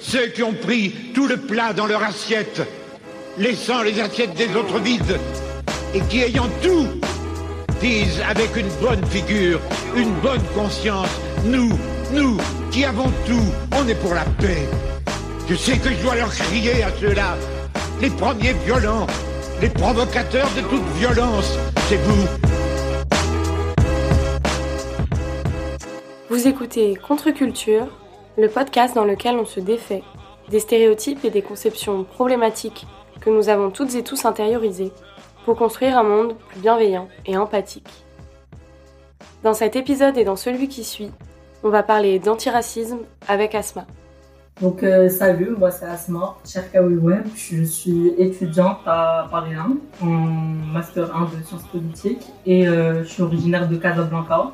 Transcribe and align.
Ceux 0.00 0.26
qui 0.28 0.42
ont 0.42 0.54
pris 0.54 1.12
tout 1.14 1.26
le 1.26 1.36
plat 1.36 1.72
dans 1.72 1.86
leur 1.86 2.02
assiette, 2.02 2.62
laissant 3.38 3.82
les 3.82 4.00
assiettes 4.00 4.34
des 4.34 4.54
autres 4.56 4.78
vides, 4.78 5.18
et 5.94 6.00
qui 6.02 6.22
ayant 6.22 6.48
tout, 6.62 6.88
disent 7.80 8.20
avec 8.28 8.56
une 8.56 8.68
bonne 8.80 9.04
figure, 9.06 9.60
une 9.96 10.12
bonne 10.20 10.42
conscience, 10.54 11.08
nous, 11.44 11.70
nous, 12.12 12.38
qui 12.70 12.84
avons 12.84 13.10
tout, 13.26 13.52
on 13.76 13.88
est 13.88 13.94
pour 13.94 14.14
la 14.14 14.24
paix. 14.40 14.68
Je 15.48 15.54
sais 15.54 15.78
que 15.78 15.90
je 15.90 16.02
dois 16.02 16.14
leur 16.14 16.30
crier 16.30 16.82
à 16.82 16.90
ceux-là, 17.00 17.36
les 18.00 18.10
premiers 18.10 18.54
violents, 18.64 19.06
les 19.60 19.68
provocateurs 19.68 20.48
de 20.56 20.62
toute 20.62 20.86
violence, 20.98 21.58
c'est 21.88 21.96
vous. 21.96 22.26
Vous 26.30 26.46
écoutez 26.46 26.96
Contre-Culture, 26.96 27.88
le 28.40 28.48
podcast 28.48 28.94
dans 28.94 29.04
lequel 29.04 29.36
on 29.36 29.44
se 29.44 29.60
défait 29.60 30.02
des 30.48 30.60
stéréotypes 30.60 31.24
et 31.26 31.30
des 31.30 31.42
conceptions 31.42 32.04
problématiques 32.04 32.86
que 33.20 33.28
nous 33.28 33.50
avons 33.50 33.70
toutes 33.70 33.94
et 33.94 34.02
tous 34.02 34.24
intériorisés 34.24 34.92
pour 35.44 35.56
construire 35.56 35.98
un 35.98 36.04
monde 36.04 36.36
plus 36.48 36.60
bienveillant 36.60 37.08
et 37.26 37.36
empathique. 37.36 37.90
Dans 39.42 39.52
cet 39.52 39.76
épisode 39.76 40.16
et 40.16 40.24
dans 40.24 40.36
celui 40.36 40.68
qui 40.68 40.84
suit, 40.84 41.10
on 41.62 41.68
va 41.68 41.82
parler 41.82 42.18
d'antiracisme 42.18 43.00
avec 43.28 43.54
Asma. 43.54 43.86
Donc 44.62 44.82
euh, 44.82 45.10
salut, 45.10 45.54
moi 45.58 45.70
c'est 45.70 45.86
Asma 45.86 46.36
Cherkaoui 46.44 46.98
je 47.34 47.62
suis 47.62 48.14
étudiante 48.18 48.78
à 48.86 49.26
Paris 49.30 49.54
1 49.54 50.06
en 50.06 50.06
master 50.06 51.14
1 51.14 51.24
de 51.24 51.44
sciences 51.44 51.66
politiques 51.68 52.26
et 52.46 52.66
euh, 52.66 53.02
je 53.02 53.08
suis 53.08 53.22
originaire 53.22 53.68
de 53.68 53.76
Casablanca. 53.76 54.52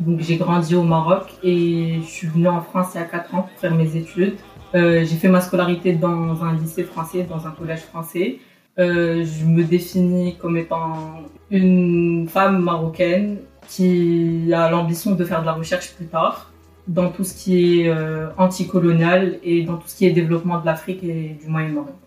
Donc 0.00 0.20
j'ai 0.20 0.36
grandi 0.36 0.74
au 0.74 0.82
Maroc 0.82 1.32
et 1.42 1.98
je 2.00 2.06
suis 2.06 2.26
venue 2.26 2.48
en 2.48 2.60
France 2.60 2.88
il 2.94 2.98
y 2.98 3.00
a 3.00 3.04
4 3.04 3.34
ans 3.34 3.42
pour 3.42 3.58
faire 3.58 3.74
mes 3.74 3.96
études. 3.96 4.36
Euh, 4.74 5.04
j'ai 5.04 5.16
fait 5.16 5.28
ma 5.28 5.40
scolarité 5.40 5.92
dans 5.92 6.42
un 6.42 6.54
lycée 6.54 6.84
français, 6.84 7.26
dans 7.28 7.46
un 7.46 7.50
collège 7.50 7.80
français. 7.80 8.38
Euh, 8.78 9.22
je 9.24 9.44
me 9.44 9.62
définis 9.64 10.36
comme 10.36 10.56
étant 10.56 11.22
une 11.50 12.26
femme 12.28 12.62
marocaine 12.62 13.38
qui 13.68 14.50
a 14.52 14.70
l'ambition 14.70 15.14
de 15.14 15.24
faire 15.24 15.42
de 15.42 15.46
la 15.46 15.52
recherche 15.52 15.92
plus 15.94 16.06
tard 16.06 16.50
dans 16.88 17.10
tout 17.10 17.22
ce 17.22 17.34
qui 17.34 17.82
est 17.82 17.88
euh, 17.88 18.28
anticolonial 18.38 19.38
et 19.42 19.62
dans 19.62 19.76
tout 19.76 19.86
ce 19.86 19.96
qui 19.96 20.06
est 20.06 20.10
développement 20.10 20.58
de 20.58 20.66
l'Afrique 20.66 21.04
et 21.04 21.36
du 21.40 21.48
Moyen-Orient. 21.48 21.98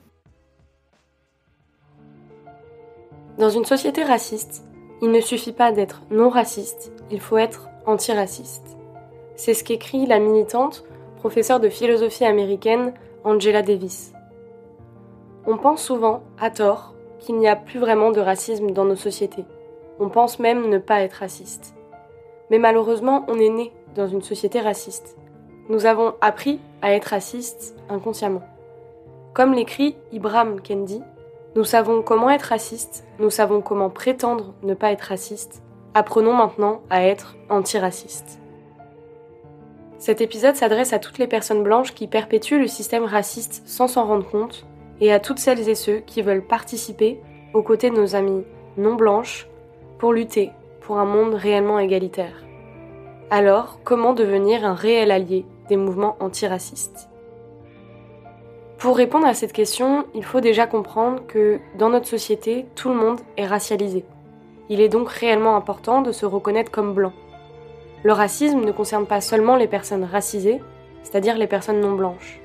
Dans 3.38 3.50
une 3.50 3.66
société 3.66 4.04
raciste, 4.04 4.64
il 5.02 5.12
ne 5.12 5.22
suffit 5.22 5.52
pas 5.52 5.72
d'être 5.72 6.02
non 6.10 6.30
raciste, 6.30 6.92
il 7.12 7.20
faut 7.20 7.38
être 7.38 7.70
antiraciste. 7.86 8.78
C'est 9.36 9.54
ce 9.54 9.64
qu'écrit 9.64 10.06
la 10.06 10.20
militante, 10.20 10.84
professeure 11.18 11.60
de 11.60 11.70
philosophie 11.70 12.26
américaine 12.26 12.94
Angela 13.24 13.62
Davis. 13.62 14.14
On 15.46 15.58
pense 15.58 15.84
souvent, 15.84 16.24
à 16.40 16.50
tort, 16.50 16.94
qu'il 17.20 17.38
n'y 17.38 17.48
a 17.48 17.56
plus 17.56 17.80
vraiment 17.80 18.12
de 18.12 18.22
racisme 18.22 18.72
dans 18.72 18.86
nos 18.86 18.96
sociétés. 18.96 19.46
On 20.00 20.10
pense 20.10 20.40
même 20.40 20.70
ne 20.70 20.78
pas 20.78 21.02
être 21.02 21.14
raciste. 21.14 21.74
Mais 22.50 22.60
malheureusement, 22.60 23.26
on 23.28 23.40
est 23.40 23.50
né 23.50 23.72
dans 23.96 24.08
une 24.08 24.22
société 24.22 24.60
raciste. 24.60 25.18
Nous 25.70 25.86
avons 25.86 26.14
appris 26.22 26.60
à 26.82 26.94
être 26.94 27.06
racistes 27.06 27.76
inconsciemment. 27.90 28.44
Comme 29.34 29.54
l'écrit 29.54 29.96
Ibrahim 30.12 30.62
Kendi, 30.62 31.02
nous 31.56 31.64
savons 31.64 32.02
comment 32.02 32.30
être 32.30 32.44
raciste, 32.44 33.06
nous 33.20 33.30
savons 33.30 33.62
comment 33.62 33.90
prétendre 33.90 34.54
ne 34.64 34.74
pas 34.74 34.92
être 34.92 35.02
raciste, 35.02 35.64
Apprenons 35.98 36.34
maintenant 36.34 36.82
à 36.90 37.06
être 37.06 37.38
antiracistes. 37.50 38.42
Cet 39.98 40.20
épisode 40.20 40.58
s'adresse 40.58 40.92
à 40.92 41.00
toutes 41.00 41.20
les 41.20 41.26
personnes 41.26 41.64
blanches 41.64 41.94
qui 41.94 42.08
perpétuent 42.08 42.60
le 42.60 42.68
système 42.68 43.06
raciste 43.06 43.64
sans 43.66 43.88
s'en 43.88 44.06
rendre 44.06 44.30
compte 44.30 44.66
et 45.00 45.14
à 45.14 45.22
toutes 45.22 45.40
celles 45.40 45.70
et 45.70 45.74
ceux 45.74 46.00
qui 46.00 46.22
veulent 46.22 46.46
participer 46.46 47.22
aux 47.54 47.64
côtés 47.64 47.92
de 47.92 47.96
nos 47.96 48.14
amis 48.14 48.44
non 48.76 48.96
blanches 48.96 49.48
pour 49.98 50.12
lutter 50.12 50.52
pour 50.82 50.98
un 50.98 51.06
monde 51.06 51.34
réellement 51.34 51.80
égalitaire. 51.80 52.44
Alors, 53.30 53.80
comment 53.86 54.12
devenir 54.12 54.66
un 54.66 54.76
réel 54.76 55.12
allié 55.12 55.46
des 55.70 55.78
mouvements 55.78 56.18
antiracistes? 56.20 57.08
Pour 58.80 58.98
répondre 58.98 59.28
à 59.28 59.34
cette 59.34 59.54
question, 59.54 60.06
il 60.14 60.26
faut 60.26 60.42
déjà 60.42 60.68
comprendre 60.68 61.26
que 61.26 61.62
dans 61.78 61.90
notre 61.90 62.08
société, 62.08 62.66
tout 62.76 62.90
le 62.90 62.96
monde 62.96 63.22
est 63.38 63.48
racialisé. 63.48 64.04
Il 64.70 64.82
est 64.82 64.90
donc 64.90 65.10
réellement 65.10 65.56
important 65.56 66.02
de 66.02 66.12
se 66.12 66.26
reconnaître 66.26 66.72
comme 66.72 66.94
blanc. 66.94 67.14
Le 68.04 68.14
racisme 68.14 68.62
ne 68.62 68.72
concerne 68.72 69.06
pas 69.06 69.22
seulement 69.22 69.56
les 69.56 69.68
personnes 69.68 70.04
racisées, 70.04 70.62
c'est-à-dire 71.04 71.38
les 71.38 71.48
personnes 71.48 71.82
non 71.82 71.94
blanches. 71.94 72.40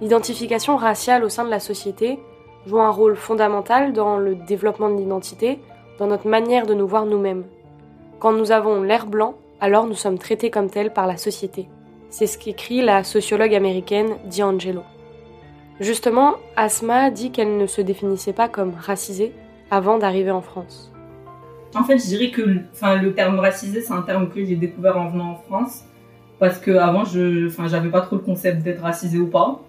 L'identification 0.00 0.76
raciale 0.76 1.24
au 1.24 1.28
sein 1.28 1.44
de 1.44 1.50
la 1.50 1.60
société 1.60 2.18
joue 2.66 2.80
un 2.80 2.90
rôle 2.90 3.16
fondamental 3.16 3.92
dans 3.92 4.16
le 4.16 4.34
développement 4.34 4.90
de 4.90 4.96
l'identité, 4.96 5.60
dans 5.98 6.06
notre 6.06 6.28
manière 6.28 6.66
de 6.66 6.74
nous 6.74 6.86
voir 6.86 7.06
nous-mêmes. 7.06 7.44
Quand 8.18 8.32
nous 8.32 8.52
avons 8.52 8.82
l'air 8.82 9.06
blanc, 9.06 9.34
alors 9.60 9.86
nous 9.86 9.94
sommes 9.94 10.18
traités 10.18 10.50
comme 10.50 10.70
tels 10.70 10.92
par 10.92 11.06
la 11.06 11.16
société. 11.16 11.68
C'est 12.10 12.26
ce 12.26 12.38
qu'écrit 12.38 12.80
la 12.80 13.02
sociologue 13.02 13.54
américaine 13.54 14.16
D'Angelo. 14.36 14.82
Justement, 15.80 16.34
Asma 16.56 17.10
dit 17.10 17.32
qu'elle 17.32 17.56
ne 17.56 17.66
se 17.66 17.80
définissait 17.80 18.32
pas 18.32 18.48
comme 18.48 18.74
racisée 18.80 19.32
avant 19.70 19.98
d'arriver 19.98 20.30
en 20.30 20.42
France. 20.42 20.93
En 21.74 21.84
fait, 21.84 21.98
je 21.98 22.06
dirais 22.06 22.30
que 22.30 22.42
enfin, 22.72 22.96
le 22.96 23.14
terme 23.14 23.38
racisé, 23.38 23.80
c'est 23.80 23.92
un 23.92 24.02
terme 24.02 24.28
que 24.28 24.44
j'ai 24.44 24.56
découvert 24.56 24.96
en 24.96 25.10
venant 25.10 25.30
en 25.32 25.36
France. 25.36 25.84
Parce 26.38 26.58
qu'avant, 26.58 27.04
je 27.04 27.48
n'avais 27.70 27.90
pas 27.90 28.00
trop 28.00 28.16
le 28.16 28.22
concept 28.22 28.62
d'être 28.62 28.82
racisé 28.82 29.18
ou 29.18 29.28
pas. 29.28 29.60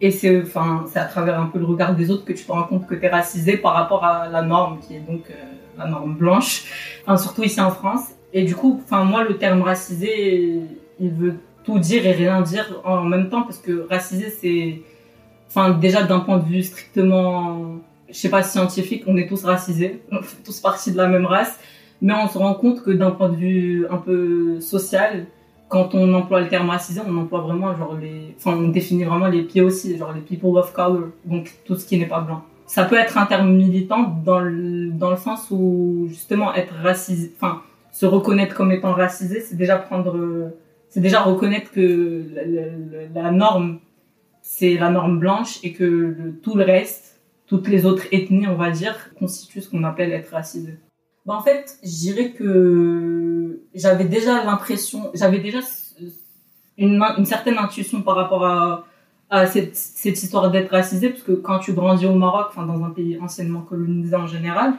Et 0.00 0.10
c'est 0.10 0.42
enfin, 0.42 0.84
à 0.94 1.04
travers 1.04 1.38
un 1.38 1.46
peu 1.46 1.58
le 1.58 1.64
regard 1.64 1.94
des 1.94 2.10
autres 2.10 2.24
que 2.24 2.32
tu 2.32 2.44
te 2.44 2.50
rends 2.50 2.64
compte 2.64 2.86
que 2.86 2.94
tu 2.94 3.04
es 3.04 3.08
racisé 3.08 3.56
par 3.56 3.74
rapport 3.74 4.04
à 4.04 4.28
la 4.28 4.42
norme, 4.42 4.80
qui 4.80 4.96
est 4.96 5.00
donc 5.00 5.22
euh, 5.30 5.34
la 5.78 5.86
norme 5.86 6.14
blanche, 6.14 6.64
enfin, 7.02 7.16
surtout 7.16 7.44
ici 7.44 7.60
en 7.60 7.70
France. 7.70 8.08
Et 8.32 8.44
du 8.44 8.56
coup, 8.56 8.80
enfin, 8.84 9.04
moi, 9.04 9.22
le 9.22 9.36
terme 9.36 9.62
racisé, 9.62 10.60
il 10.98 11.10
veut 11.10 11.34
tout 11.64 11.78
dire 11.78 12.04
et 12.04 12.12
rien 12.12 12.40
dire 12.40 12.80
en 12.84 13.02
même 13.02 13.28
temps, 13.28 13.42
parce 13.42 13.58
que 13.58 13.86
racisé, 13.88 14.30
c'est. 14.30 14.82
Enfin, 15.48 15.70
déjà 15.70 16.02
d'un 16.02 16.20
point 16.20 16.38
de 16.38 16.46
vue 16.46 16.62
strictement 16.62 17.76
je 18.12 18.18
sais 18.18 18.28
pas, 18.28 18.42
scientifique, 18.42 19.04
on 19.06 19.16
est 19.16 19.26
tous 19.26 19.44
racisés, 19.44 20.02
on 20.12 20.22
fait 20.22 20.42
tous 20.44 20.60
partie 20.60 20.92
de 20.92 20.96
la 20.96 21.08
même 21.08 21.26
race, 21.26 21.58
mais 22.00 22.12
on 22.12 22.28
se 22.28 22.38
rend 22.38 22.54
compte 22.54 22.82
que 22.82 22.90
d'un 22.90 23.10
point 23.10 23.28
de 23.28 23.36
vue 23.36 23.86
un 23.90 23.96
peu 23.96 24.60
social, 24.60 25.26
quand 25.68 25.94
on 25.94 26.12
emploie 26.12 26.42
le 26.42 26.48
terme 26.48 26.68
racisé, 26.68 27.00
on 27.06 27.16
emploie 27.16 27.40
vraiment 27.40 27.74
genre 27.76 27.96
les, 27.98 28.34
enfin 28.36 28.56
on 28.56 28.68
définit 28.68 29.04
vraiment 29.04 29.28
les 29.28 29.42
pieds 29.42 29.62
aussi, 29.62 29.96
genre 29.96 30.12
les 30.12 30.20
people 30.20 30.58
of 30.58 30.72
color, 30.72 31.08
donc 31.24 31.50
tout 31.64 31.76
ce 31.76 31.86
qui 31.86 31.98
n'est 31.98 32.06
pas 32.06 32.20
blanc. 32.20 32.42
Ça 32.66 32.84
peut 32.84 32.96
être 32.96 33.18
un 33.18 33.26
terme 33.26 33.54
militant 33.54 34.20
dans 34.24 34.40
le, 34.40 34.90
dans 34.90 35.10
le 35.10 35.16
sens 35.16 35.50
où 35.50 36.06
justement 36.08 36.54
être 36.54 36.74
racisé, 36.82 37.32
enfin 37.36 37.62
se 37.92 38.06
reconnaître 38.06 38.54
comme 38.54 38.72
étant 38.72 38.92
racisé, 38.92 39.40
c'est 39.40 39.56
déjà 39.56 39.76
prendre, 39.76 40.50
c'est 40.88 41.00
déjà 41.00 41.20
reconnaître 41.20 41.70
que 41.70 42.24
la, 43.14 43.30
norme 43.30 43.78
c'est 44.42 44.74
la 44.74 44.90
norme 44.90 45.18
blanche 45.18 45.58
et 45.62 45.72
que 45.72 46.34
tout 46.42 46.56
le 46.56 46.64
reste 46.64 47.11
toutes 47.52 47.68
les 47.68 47.84
autres 47.84 48.06
ethnies, 48.12 48.46
on 48.46 48.54
va 48.54 48.70
dire, 48.70 49.10
constituent 49.18 49.60
ce 49.60 49.68
qu'on 49.68 49.84
appelle 49.84 50.10
être 50.10 50.30
racisé. 50.30 50.78
Bah, 51.26 51.34
en 51.34 51.42
fait, 51.42 51.78
je 51.82 51.90
dirais 51.90 52.30
que 52.30 53.60
j'avais 53.74 54.06
déjà 54.06 54.42
l'impression, 54.42 55.10
j'avais 55.12 55.38
déjà 55.38 55.58
une, 56.78 57.26
certaine 57.26 57.58
intuition 57.58 58.00
par 58.00 58.16
rapport 58.16 58.46
à, 58.46 58.86
à 59.28 59.46
cette, 59.46 59.76
cette 59.76 60.22
histoire 60.22 60.50
d'être 60.50 60.70
racisé, 60.70 61.10
parce 61.10 61.22
que 61.22 61.32
quand 61.32 61.58
tu 61.58 61.74
grandis 61.74 62.06
au 62.06 62.14
Maroc, 62.14 62.46
enfin 62.48 62.64
dans 62.64 62.82
un 62.84 62.88
pays 62.90 63.18
anciennement 63.20 63.60
colonisé 63.60 64.16
en 64.16 64.26
général, 64.26 64.72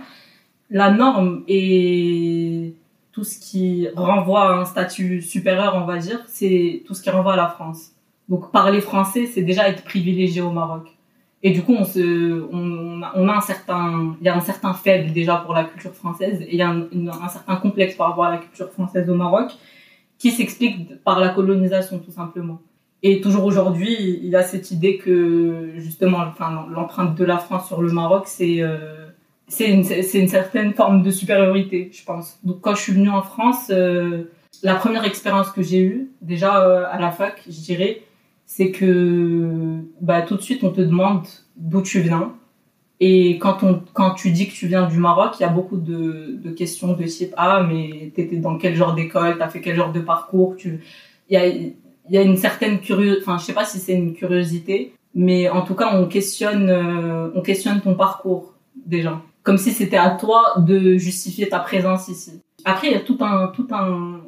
la 0.71 0.89
norme 0.89 1.43
et 1.47 2.73
tout 3.11 3.23
ce 3.23 3.39
qui 3.39 3.87
renvoie 3.95 4.51
à 4.51 4.57
un 4.61 4.65
statut 4.65 5.21
supérieur, 5.21 5.75
on 5.75 5.85
va 5.85 5.99
dire, 5.99 6.21
c'est 6.25 6.81
tout 6.87 6.95
ce 6.95 7.03
qui 7.03 7.11
renvoie 7.11 7.33
à 7.33 7.37
la 7.37 7.49
France. 7.49 7.91
Donc 8.29 8.51
parler 8.51 8.81
français, 8.81 9.27
c'est 9.27 9.43
déjà 9.43 9.69
être 9.69 9.83
privilégié 9.83 10.41
au 10.41 10.49
Maroc. 10.49 10.92
Et 11.45 11.51
du 11.51 11.61
coup, 11.61 11.75
on 11.75 13.01
a 13.03 13.35
un 13.35 13.41
certain, 13.41 14.15
il 14.21 14.25
y 14.25 14.29
a 14.29 14.35
un 14.35 14.41
certain 14.41 14.73
faible 14.73 15.11
déjà 15.11 15.35
pour 15.35 15.53
la 15.53 15.65
culture 15.65 15.93
française 15.93 16.41
et 16.41 16.53
il 16.53 16.55
y 16.55 16.61
a 16.61 16.69
un, 16.69 17.29
certain 17.29 17.57
complexe 17.57 17.95
par 17.95 18.09
rapport 18.09 18.25
à 18.25 18.31
la 18.31 18.37
culture 18.37 18.71
française 18.71 19.09
au 19.09 19.15
Maroc 19.15 19.51
qui 20.17 20.31
s'explique 20.31 21.03
par 21.03 21.19
la 21.19 21.29
colonisation 21.29 21.99
tout 21.99 22.11
simplement. 22.11 22.61
Et 23.05 23.19
toujours 23.19 23.43
aujourd'hui, 23.43 24.21
il 24.23 24.29
y 24.29 24.37
a 24.37 24.43
cette 24.43 24.71
idée 24.71 24.97
que 24.97 25.73
justement, 25.75 26.19
enfin, 26.19 26.65
l'empreinte 26.71 27.15
de 27.15 27.25
la 27.25 27.37
France 27.37 27.67
sur 27.67 27.81
le 27.81 27.91
Maroc, 27.91 28.23
c'est 28.27 28.61
euh, 28.61 29.07
c'est 29.49 29.69
une, 29.69 29.83
une, 30.21 30.29
certaine 30.29 30.73
forme 30.73 31.03
de 31.03 31.11
supériorité, 31.11 31.89
je 31.91 32.05
pense. 32.05 32.39
Donc 32.45 32.61
quand 32.61 32.75
je 32.75 32.81
suis 32.81 32.93
venue 32.93 33.09
en 33.09 33.21
France, 33.21 33.67
euh, 33.69 34.31
la 34.63 34.75
première 34.75 35.03
expérience 35.03 35.49
que 35.51 35.61
j'ai 35.61 35.81
eue, 35.81 36.11
déjà 36.21 36.65
euh, 36.65 36.85
à 36.89 36.99
la 36.99 37.11
fac, 37.11 37.41
je 37.45 37.59
dirais, 37.59 38.01
c'est 38.45 38.71
que 38.71 39.79
bah, 40.01 40.21
tout 40.21 40.35
de 40.35 40.41
suite 40.41 40.63
on 40.63 40.71
te 40.71 40.81
demande 40.81 41.25
d'où 41.55 41.81
tu 41.81 42.01
viens. 42.01 42.33
Et 42.99 43.37
quand, 43.37 43.63
on, 43.63 43.81
quand 43.93 44.11
tu 44.11 44.31
dis 44.31 44.47
que 44.47 44.53
tu 44.53 44.67
viens 44.67 44.87
du 44.87 44.97
Maroc, 44.97 45.33
il 45.39 45.41
y 45.41 45.45
a 45.45 45.49
beaucoup 45.49 45.77
de, 45.77 46.39
de 46.41 46.51
questions 46.51 46.93
de 46.93 47.03
type 47.03 47.33
Ah, 47.35 47.65
mais 47.67 48.11
t'étais 48.15 48.37
dans 48.37 48.57
quel 48.57 48.75
genre 48.75 48.93
d'école? 48.95 49.37
T'as 49.37 49.49
fait 49.49 49.59
quel 49.59 49.75
genre 49.75 49.91
de 49.91 49.99
parcours? 49.99 50.55
Tu... 50.55 50.79
il 51.29 51.33
y 51.33 51.37
a, 51.37 51.47
y 52.09 52.17
a 52.17 52.21
une 52.21 52.37
certaine 52.37 52.79
curiosité, 52.79 53.21
enfin 53.21 53.37
je 53.37 53.45
sais 53.45 53.53
pas 53.53 53.65
si 53.65 53.79
c'est 53.79 53.93
une 53.93 54.13
curiosité, 54.13 54.93
mais 55.15 55.49
en 55.49 55.63
tout 55.63 55.75
cas 55.75 55.95
on 55.95 56.07
questionne, 56.07 56.69
euh, 56.69 57.29
on 57.35 57.41
questionne 57.41 57.81
ton 57.81 57.95
parcours 57.95 58.53
déjà, 58.85 59.21
comme 59.41 59.57
si 59.57 59.71
c'était 59.71 59.97
à 59.97 60.11
toi 60.11 60.55
de 60.57 60.97
justifier 60.97 61.49
ta 61.49 61.59
présence 61.59 62.07
ici. 62.07 62.41
Après 62.63 62.87
il 62.87 62.93
y 62.93 62.95
a 62.95 63.01
tout 63.01 63.17
un, 63.21 63.47
tout 63.47 63.67
un, 63.71 64.21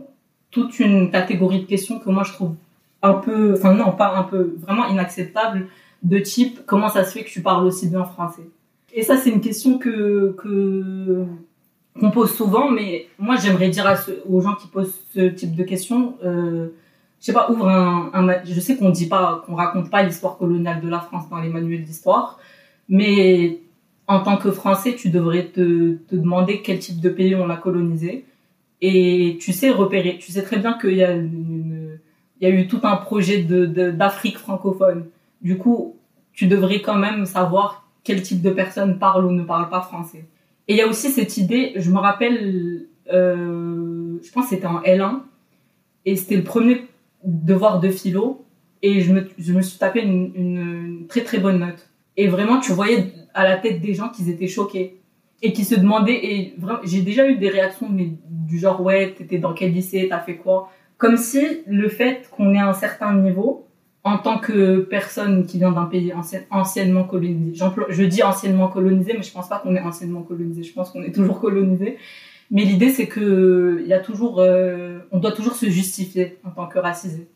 toute 0.51 0.79
une 0.79 1.11
catégorie 1.11 1.61
de 1.61 1.65
questions 1.65 1.99
que 1.99 2.09
moi 2.09 2.23
je 2.23 2.33
trouve 2.33 2.55
un 3.01 3.13
peu, 3.13 3.53
enfin 3.53 3.73
non 3.73 3.91
pas 3.91 4.15
un 4.15 4.23
peu, 4.23 4.55
vraiment 4.59 4.87
inacceptable 4.87 5.67
de 6.03 6.19
type 6.19 6.61
comment 6.65 6.89
ça 6.89 7.03
se 7.03 7.11
fait 7.11 7.23
que 7.23 7.29
tu 7.29 7.41
parles 7.41 7.65
aussi 7.65 7.87
bien 7.87 8.03
français? 8.03 8.47
Et 8.93 9.03
ça 9.03 9.17
c'est 9.17 9.29
une 9.29 9.41
question 9.41 9.77
que 9.77 10.35
qu'on 11.99 12.11
pose 12.11 12.33
souvent, 12.33 12.69
mais 12.69 13.07
moi 13.17 13.35
j'aimerais 13.37 13.69
dire 13.69 13.87
à 13.87 13.95
aux 14.29 14.41
gens 14.41 14.55
qui 14.55 14.67
posent 14.67 14.99
ce 15.13 15.21
type 15.21 15.55
de 15.55 15.63
questions. 15.63 16.15
Euh, 16.23 16.67
je 17.21 17.27
sais 17.27 17.33
pas, 17.33 17.49
ouvre 17.49 17.67
un, 17.67 18.11
un 18.13 18.43
je 18.43 18.59
sais 18.59 18.75
qu'on 18.75 18.89
dit 18.89 19.07
pas, 19.07 19.43
qu'on 19.45 19.55
raconte 19.55 19.89
pas 19.89 20.03
l'histoire 20.03 20.37
coloniale 20.37 20.81
de 20.81 20.89
la 20.89 20.99
France 20.99 21.29
dans 21.29 21.39
les 21.39 21.49
manuels 21.49 21.83
d'histoire, 21.83 22.39
mais 22.87 23.61
en 24.07 24.19
tant 24.19 24.37
que 24.37 24.51
Français, 24.51 24.95
tu 24.95 25.09
devrais 25.09 25.45
te, 25.45 25.95
te 25.95 26.15
demander 26.15 26.61
quel 26.61 26.77
type 26.79 26.99
de 27.01 27.09
pays 27.09 27.33
on 27.35 27.49
a 27.49 27.57
colonisé, 27.57 28.25
et 28.81 29.37
tu 29.41 29.53
sais 29.53 29.71
repérer, 29.71 30.19
tu 30.19 30.31
sais 30.31 30.43
très 30.43 30.57
bien 30.57 30.73
qu'il 30.77 30.93
y 30.93 31.03
a 31.03 31.13
une, 31.13 31.74
il 32.45 32.53
y 32.53 32.57
a 32.57 32.61
eu 32.61 32.67
tout 32.67 32.81
un 32.83 32.97
projet 32.97 33.43
de 33.43 33.65
d'Afrique 33.91 34.37
francophone. 34.37 35.05
Du 35.41 35.57
coup, 35.57 35.95
tu 36.33 36.47
devrais 36.47 36.81
quand 36.81 36.97
même 36.97 37.25
savoir 37.25 37.87
quel 38.03 38.21
type 38.21 38.41
de 38.41 38.51
personnes 38.51 38.99
parlent 38.99 39.25
ou 39.25 39.31
ne 39.31 39.43
parlent 39.43 39.69
pas 39.69 39.81
français. 39.81 40.25
Et 40.67 40.73
il 40.73 40.77
y 40.77 40.81
a 40.81 40.87
aussi 40.87 41.09
cette 41.09 41.37
idée, 41.37 41.73
je 41.75 41.91
me 41.91 41.97
rappelle, 41.97 42.87
euh, 43.11 44.17
je 44.23 44.31
pense 44.31 44.45
que 44.45 44.49
c'était 44.51 44.67
en 44.67 44.81
L1, 44.81 45.21
et 46.05 46.15
c'était 46.15 46.35
le 46.35 46.43
premier 46.43 46.85
devoir 47.23 47.79
de 47.79 47.89
philo 47.89 48.45
et 48.81 49.01
je 49.01 49.11
me, 49.11 49.27
je 49.37 49.53
me 49.53 49.61
suis 49.61 49.79
tapé 49.79 50.01
une, 50.01 51.05
très 51.07 51.23
très 51.23 51.39
bonne 51.39 51.59
note. 51.59 51.89
Et 52.17 52.27
vraiment, 52.27 52.59
tu 52.59 52.71
voyais 52.71 53.11
à 53.33 53.43
la 53.43 53.57
tête 53.57 53.81
des 53.81 53.93
gens 53.93 54.09
qu'ils 54.09 54.29
étaient 54.29 54.47
choqués 54.47 55.01
et 55.41 55.51
qui 55.51 55.65
se 55.65 55.75
demandaient. 55.75 56.19
Et 56.23 56.55
j'ai 56.83 57.01
déjà 57.01 57.27
eu 57.27 57.37
des 57.37 57.49
réactions 57.49 57.89
mais 57.89 58.11
du 58.29 58.59
genre 58.59 58.81
ouais, 58.81 59.13
t'étais 59.17 59.39
dans 59.39 59.53
quel 59.53 59.73
lycée, 59.73 60.07
t'as 60.09 60.19
fait 60.19 60.37
quoi? 60.37 60.69
Comme 60.97 61.17
si 61.17 61.63
le 61.67 61.89
fait 61.89 62.29
qu'on 62.31 62.53
ait 62.53 62.59
un 62.59 62.73
certain 62.73 63.13
niveau 63.13 63.65
en 64.03 64.17
tant 64.17 64.37
que 64.37 64.79
personne 64.79 65.45
qui 65.45 65.57
vient 65.57 65.71
d'un 65.71 65.85
pays 65.85 66.13
anciennement 66.51 67.03
colonisé, 67.03 67.65
je 67.89 68.03
dis 68.03 68.23
anciennement 68.23 68.67
colonisé, 68.67 69.13
mais 69.13 69.23
je 69.23 69.31
pense 69.31 69.49
pas 69.49 69.59
qu'on 69.59 69.75
est 69.75 69.81
anciennement 69.81 70.21
colonisé. 70.21 70.63
Je 70.63 70.73
pense 70.73 70.91
qu'on 70.91 71.03
est 71.03 71.11
toujours 71.11 71.39
colonisé. 71.41 71.97
Mais 72.51 72.63
l'idée, 72.63 72.91
c'est 72.91 73.07
que 73.07 73.83
y 73.87 73.93
a 73.93 73.99
toujours, 73.99 74.39
euh, 74.39 74.99
on 75.11 75.19
doit 75.19 75.31
toujours 75.31 75.55
se 75.55 75.65
justifier 75.65 76.37
en 76.45 76.51
tant 76.51 76.67
que 76.67 76.77
racisé. 76.77 77.27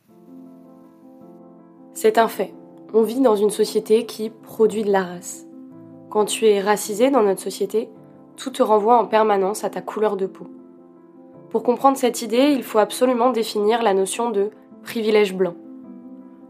C'est 1.94 2.18
un 2.18 2.28
fait. 2.28 2.54
On 2.94 3.02
vit 3.02 3.20
dans 3.20 3.36
une 3.36 3.50
société 3.50 4.06
qui 4.06 4.30
produit 4.30 4.84
de 4.84 4.92
la 4.92 5.04
race. 5.04 5.48
Quand 6.10 6.26
tu 6.26 6.46
es 6.46 6.62
racisé 6.62 7.10
dans 7.12 7.24
notre 7.24 7.42
société, 7.42 7.90
tout 8.38 8.52
te 8.52 8.64
renvoie 8.64 8.98
en 9.00 9.06
permanence 9.06 9.64
à 9.64 9.70
ta 9.70 9.82
couleur 9.82 10.16
de 10.16 10.28
peau. 10.28 10.48
Pour 11.50 11.64
comprendre 11.64 11.98
cette 11.98 12.22
idée, 12.22 12.52
il 12.52 12.62
faut 12.62 12.78
absolument 12.78 13.32
définir 13.32 13.82
la 13.82 13.96
notion 13.96 14.30
de 14.30 14.52
privilège 14.84 15.34
blanc. 15.34 15.56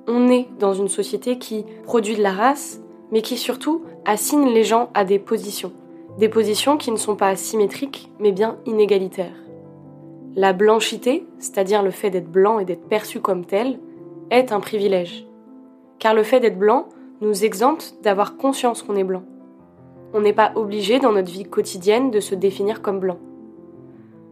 On 0.08 0.28
est 0.28 0.48
dans 0.60 0.74
une 0.74 0.90
société 0.90 1.38
qui 1.38 1.66
produit 1.84 2.18
de 2.18 2.22
la 2.22 2.34
race, 2.34 2.82
mais 3.12 3.22
qui 3.22 3.38
surtout 3.38 3.84
assigne 4.06 4.50
les 4.50 4.66
gens 4.66 4.90
à 4.94 5.06
des 5.06 5.18
positions, 5.18 5.72
des 6.18 6.28
positions 6.28 6.76
qui 6.78 6.92
ne 6.92 6.98
sont 6.98 7.16
pas 7.16 7.36
symétriques, 7.38 8.12
mais 8.20 8.34
bien 8.34 8.58
inégalitaires. 8.66 9.36
La 10.36 10.52
blanchité, 10.52 11.26
c'est-à-dire 11.38 11.82
le 11.82 11.92
fait 11.92 12.10
d'être 12.10 12.30
blanc 12.30 12.60
et 12.60 12.66
d'être 12.66 12.88
perçu 12.88 13.22
comme 13.22 13.46
tel, 13.46 13.80
est 14.32 14.52
un 14.52 14.60
privilège. 14.60 15.26
Car 15.98 16.14
le 16.14 16.24
fait 16.24 16.40
d'être 16.40 16.60
blanc 16.60 16.88
nous 17.22 17.46
exempte 17.46 17.96
d'avoir 18.04 18.36
conscience 18.36 18.84
qu'on 18.84 18.96
est 18.96 19.04
blanc. 19.04 19.24
On 20.14 20.22
n'est 20.22 20.34
pas 20.34 20.52
obligé 20.56 21.00
dans 21.00 21.14
notre 21.14 21.32
vie 21.32 21.46
quotidienne 21.46 22.12
de 22.12 22.20
se 22.20 22.36
définir 22.36 22.82
comme 22.82 23.00
blanc. 23.00 23.18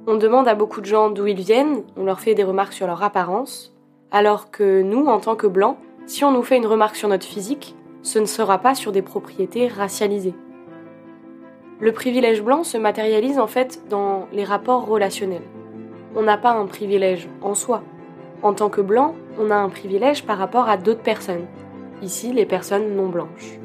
On 0.10 0.16
demande 0.16 0.48
à 0.48 0.56
beaucoup 0.56 0.80
de 0.80 0.86
gens 0.86 1.10
d'où 1.10 1.28
ils 1.28 1.42
viennent, 1.42 1.84
on 1.98 2.06
leur 2.06 2.22
fait 2.22 2.34
des 2.34 2.46
remarques 2.46 2.72
sur 2.72 2.88
leur 2.88 3.04
apparence, 3.04 3.76
alors 4.10 4.52
que 4.52 4.82
nous, 4.82 5.06
en 5.08 5.20
tant 5.20 5.36
que 5.36 5.48
blancs, 5.48 5.76
si 6.06 6.24
on 6.24 6.32
nous 6.32 6.44
fait 6.44 6.56
une 6.56 6.66
remarque 6.66 6.96
sur 6.96 7.10
notre 7.10 7.26
physique, 7.26 7.76
ce 8.04 8.18
ne 8.18 8.26
sera 8.26 8.60
pas 8.60 8.74
sur 8.74 8.94
des 8.94 9.02
propriétés 9.02 9.68
racialisées. 9.68 10.34
Le 11.82 11.92
privilège 11.92 12.42
blanc 12.42 12.64
se 12.64 12.78
matérialise 12.78 13.38
en 13.38 13.48
fait 13.48 13.82
dans 13.90 14.28
les 14.32 14.46
rapports 14.46 14.88
relationnels. 14.88 15.44
On 16.16 16.22
n'a 16.22 16.38
pas 16.38 16.54
un 16.54 16.68
privilège 16.68 17.28
en 17.42 17.54
soi. 17.54 17.84
En 18.44 18.54
tant 18.54 18.70
que 18.70 18.80
blanc, 18.80 19.14
on 19.38 19.52
a 19.52 19.56
un 19.56 19.68
privilège 19.68 20.24
par 20.24 20.38
rapport 20.38 20.70
à 20.70 20.78
d'autres 20.78 21.04
personnes. 21.04 21.48
Ici, 22.02 22.32
les 22.32 22.46
personnes 22.46 22.96
non 22.96 23.10
blanches. 23.10 23.60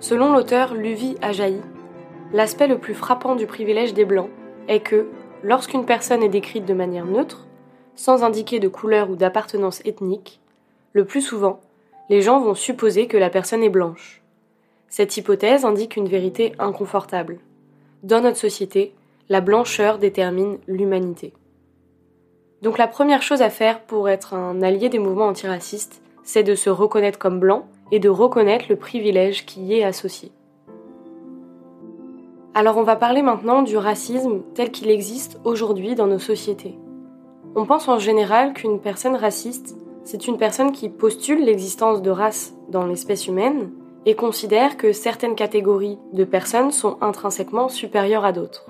Selon 0.00 0.34
l'auteur 0.34 0.74
Luvi 0.74 1.16
Ajaï, 1.22 1.62
l'aspect 2.34 2.68
le 2.68 2.76
plus 2.76 2.94
frappant 2.94 3.36
du 3.36 3.46
privilège 3.46 3.94
des 3.94 4.04
blancs 4.04 4.28
est 4.68 4.80
que, 4.80 5.08
lorsqu'une 5.42 5.84
personne 5.84 6.22
est 6.22 6.28
décrite 6.28 6.64
de 6.64 6.74
manière 6.74 7.06
neutre, 7.06 7.46
sans 7.94 8.22
indiquer 8.22 8.60
de 8.60 8.68
couleur 8.68 9.10
ou 9.10 9.16
d'appartenance 9.16 9.82
ethnique, 9.84 10.40
le 10.92 11.04
plus 11.04 11.20
souvent, 11.20 11.60
les 12.08 12.22
gens 12.22 12.40
vont 12.40 12.54
supposer 12.54 13.06
que 13.06 13.16
la 13.16 13.30
personne 13.30 13.62
est 13.62 13.68
blanche. 13.68 14.22
Cette 14.88 15.16
hypothèse 15.16 15.64
indique 15.64 15.96
une 15.96 16.08
vérité 16.08 16.52
inconfortable. 16.58 17.38
Dans 18.02 18.20
notre 18.20 18.38
société, 18.38 18.94
la 19.28 19.40
blancheur 19.40 19.98
détermine 19.98 20.58
l'humanité. 20.66 21.32
Donc 22.62 22.76
la 22.78 22.88
première 22.88 23.22
chose 23.22 23.42
à 23.42 23.50
faire 23.50 23.80
pour 23.82 24.08
être 24.08 24.34
un 24.34 24.60
allié 24.62 24.88
des 24.88 24.98
mouvements 24.98 25.28
antiracistes, 25.28 26.02
c'est 26.24 26.42
de 26.42 26.54
se 26.54 26.68
reconnaître 26.68 27.18
comme 27.18 27.38
blanc 27.38 27.66
et 27.92 28.00
de 28.00 28.08
reconnaître 28.08 28.66
le 28.68 28.76
privilège 28.76 29.46
qui 29.46 29.60
y 29.62 29.74
est 29.74 29.84
associé. 29.84 30.32
Alors 32.52 32.78
on 32.78 32.82
va 32.82 32.96
parler 32.96 33.22
maintenant 33.22 33.62
du 33.62 33.76
racisme 33.76 34.40
tel 34.54 34.72
qu'il 34.72 34.90
existe 34.90 35.38
aujourd'hui 35.44 35.94
dans 35.94 36.08
nos 36.08 36.18
sociétés. 36.18 36.78
On 37.54 37.64
pense 37.64 37.86
en 37.88 37.98
général 37.98 38.54
qu'une 38.54 38.80
personne 38.80 39.14
raciste, 39.14 39.76
c'est 40.04 40.26
une 40.26 40.36
personne 40.36 40.72
qui 40.72 40.88
postule 40.88 41.44
l'existence 41.44 42.02
de 42.02 42.10
race 42.10 42.54
dans 42.68 42.86
l'espèce 42.86 43.28
humaine, 43.28 43.70
et 44.06 44.14
considère 44.14 44.76
que 44.76 44.92
certaines 44.92 45.34
catégories 45.34 45.98
de 46.12 46.24
personnes 46.24 46.70
sont 46.70 46.96
intrinsèquement 47.00 47.68
supérieures 47.68 48.24
à 48.24 48.32
d'autres. 48.32 48.66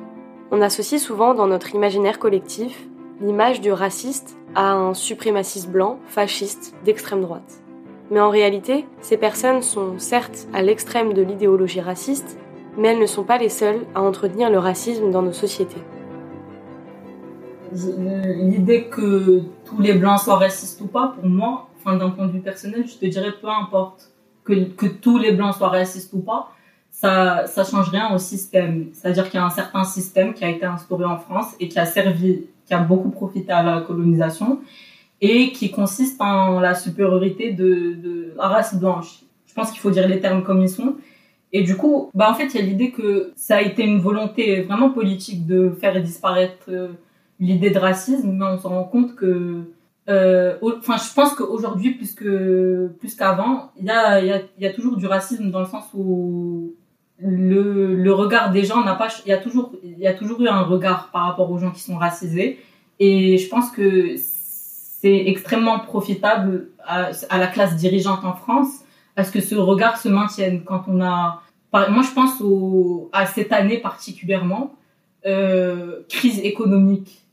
On 0.50 0.60
associe 0.60 1.00
souvent 1.00 1.34
dans 1.34 1.46
notre 1.46 1.74
imaginaire 1.74 2.18
collectif 2.18 2.86
l'image 3.20 3.60
du 3.60 3.72
raciste 3.72 4.36
à 4.54 4.72
un 4.72 4.92
suprémaciste 4.92 5.70
blanc, 5.70 5.98
fasciste, 6.06 6.74
d'extrême 6.84 7.20
droite. 7.20 7.62
Mais 8.10 8.20
en 8.20 8.30
réalité, 8.30 8.86
ces 9.00 9.16
personnes 9.16 9.62
sont 9.62 9.98
certes 9.98 10.48
à 10.52 10.62
l'extrême 10.62 11.12
de 11.12 11.22
l'idéologie 11.22 11.80
raciste, 11.80 12.39
mais 12.76 12.88
elles 12.88 13.00
ne 13.00 13.06
sont 13.06 13.24
pas 13.24 13.38
les 13.38 13.48
seules 13.48 13.86
à 13.94 14.02
entretenir 14.02 14.50
le 14.50 14.58
racisme 14.58 15.10
dans 15.10 15.22
nos 15.22 15.32
sociétés. 15.32 15.82
L'idée 17.72 18.84
que 18.84 19.42
tous 19.64 19.80
les 19.80 19.94
blancs 19.94 20.20
soient 20.20 20.36
racistes 20.36 20.80
ou 20.80 20.86
pas, 20.86 21.14
pour 21.14 21.28
moi, 21.28 21.68
enfin 21.78 21.96
d'un 21.96 22.10
point 22.10 22.26
de 22.26 22.32
vue 22.32 22.40
personnel, 22.40 22.84
je 22.86 22.94
te 22.94 23.06
dirais 23.06 23.32
peu 23.40 23.48
importe 23.48 24.10
que, 24.44 24.86
tous 24.86 25.18
les 25.18 25.32
blancs 25.32 25.54
soient 25.54 25.68
racistes 25.68 26.12
ou 26.12 26.20
pas, 26.20 26.52
ça 26.90 27.46
ça 27.46 27.62
change 27.64 27.90
rien 27.90 28.12
au 28.12 28.18
système. 28.18 28.88
C'est-à-dire 28.92 29.24
qu'il 29.30 29.38
y 29.38 29.42
a 29.42 29.46
un 29.46 29.50
certain 29.50 29.84
système 29.84 30.34
qui 30.34 30.44
a 30.44 30.50
été 30.50 30.66
instauré 30.66 31.04
en 31.04 31.18
France 31.18 31.54
et 31.60 31.68
qui 31.68 31.78
a 31.78 31.86
servi, 31.86 32.46
qui 32.66 32.74
a 32.74 32.78
beaucoup 32.80 33.10
profité 33.10 33.52
à 33.52 33.62
la 33.62 33.80
colonisation 33.82 34.60
et 35.20 35.52
qui 35.52 35.70
consiste 35.70 36.20
en 36.20 36.58
la 36.58 36.74
supériorité 36.74 37.52
de, 37.52 37.94
de 37.94 38.34
la 38.36 38.48
race 38.48 38.74
blanche. 38.74 39.20
Je 39.46 39.54
pense 39.54 39.70
qu'il 39.70 39.80
faut 39.80 39.90
dire 39.90 40.08
les 40.08 40.20
termes 40.20 40.42
comme 40.42 40.60
ils 40.62 40.68
sont. 40.68 40.96
Et 41.52 41.62
du 41.62 41.76
coup, 41.76 42.10
bah 42.14 42.30
en 42.30 42.34
fait, 42.34 42.46
il 42.46 42.60
y 42.60 42.62
a 42.62 42.66
l'idée 42.66 42.90
que 42.92 43.32
ça 43.36 43.56
a 43.56 43.62
été 43.62 43.82
une 43.82 44.00
volonté 44.00 44.62
vraiment 44.62 44.90
politique 44.90 45.46
de 45.46 45.70
faire 45.80 46.00
disparaître 46.00 46.66
euh, 46.68 46.88
l'idée 47.40 47.70
de 47.70 47.78
racisme, 47.78 48.30
mais 48.32 48.44
on 48.44 48.58
se 48.58 48.66
rend 48.66 48.84
compte 48.84 49.16
que 49.16 49.64
euh, 50.08 50.56
enfin, 50.62 50.96
je 50.96 51.12
pense 51.14 51.34
qu'aujourd'hui, 51.34 51.92
plus 51.92 52.14
que 52.14 52.90
plus 52.98 53.14
qu'avant, 53.14 53.70
il 53.78 53.86
y 53.86 53.90
a, 53.90 54.20
y, 54.24 54.32
a, 54.32 54.40
y 54.58 54.66
a 54.66 54.72
toujours 54.72 54.96
du 54.96 55.06
racisme 55.06 55.50
dans 55.50 55.60
le 55.60 55.66
sens 55.66 55.84
où 55.94 56.74
le, 57.18 57.94
le 57.94 58.12
regard 58.12 58.50
des 58.50 58.64
gens 58.64 58.82
n'a 58.82 58.94
pas, 58.94 59.08
il 59.24 59.28
y 59.28 59.32
a 59.32 59.38
toujours, 59.38 59.72
il 59.82 59.98
y 59.98 60.06
a 60.06 60.14
toujours 60.14 60.40
eu 60.40 60.48
un 60.48 60.62
regard 60.62 61.10
par 61.12 61.26
rapport 61.26 61.50
aux 61.50 61.58
gens 61.58 61.70
qui 61.70 61.80
sont 61.80 61.96
racisés, 61.96 62.58
et 62.98 63.38
je 63.38 63.48
pense 63.48 63.70
que 63.70 64.14
c'est 64.16 65.28
extrêmement 65.28 65.78
profitable 65.80 66.68
à, 66.84 67.10
à, 67.28 67.38
la 67.38 67.46
classe 67.46 67.76
dirigeante 67.76 68.24
en 68.24 68.34
France, 68.34 68.84
à 69.16 69.24
ce 69.24 69.32
que 69.32 69.40
ce 69.40 69.54
regard 69.54 69.96
se 69.98 70.08
maintienne 70.08 70.62
quand 70.64 70.84
on 70.88 71.00
a, 71.02 71.42
moi 71.72 72.02
je 72.02 72.12
pense 72.12 72.42
à 73.12 73.26
cette 73.26 73.52
année 73.52 73.78
particulièrement, 73.78 74.74
euh, 75.26 76.00
crise 76.08 76.40
économique 76.40 77.26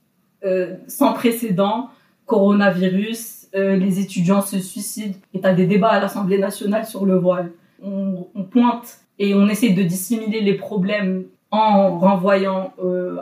euh, 0.43 0.75
sans 0.88 1.13
précédent 1.13 1.89
coronavirus, 2.25 3.48
euh, 3.55 3.77
les 3.77 4.01
étudiants 4.01 4.41
se 4.41 4.60
suicident, 4.60 5.15
et 5.34 5.39
tu 5.39 5.48
as 5.48 5.53
des 5.53 5.65
débats 5.65 5.91
à 5.91 6.00
l'Assemblée 6.01 6.38
nationale 6.38 6.86
sur 6.86 7.05
le 7.05 7.15
voile. 7.15 7.53
On, 7.81 8.25
pointe 8.51 8.98
et 9.19 9.34
on 9.36 9.48
essaie 9.48 9.69
de 9.69 9.84
dissimuler 9.84 10.41
les 10.41 10.55
problèmes 10.55 11.25
en 11.51 11.98
renvoyant 11.98 12.74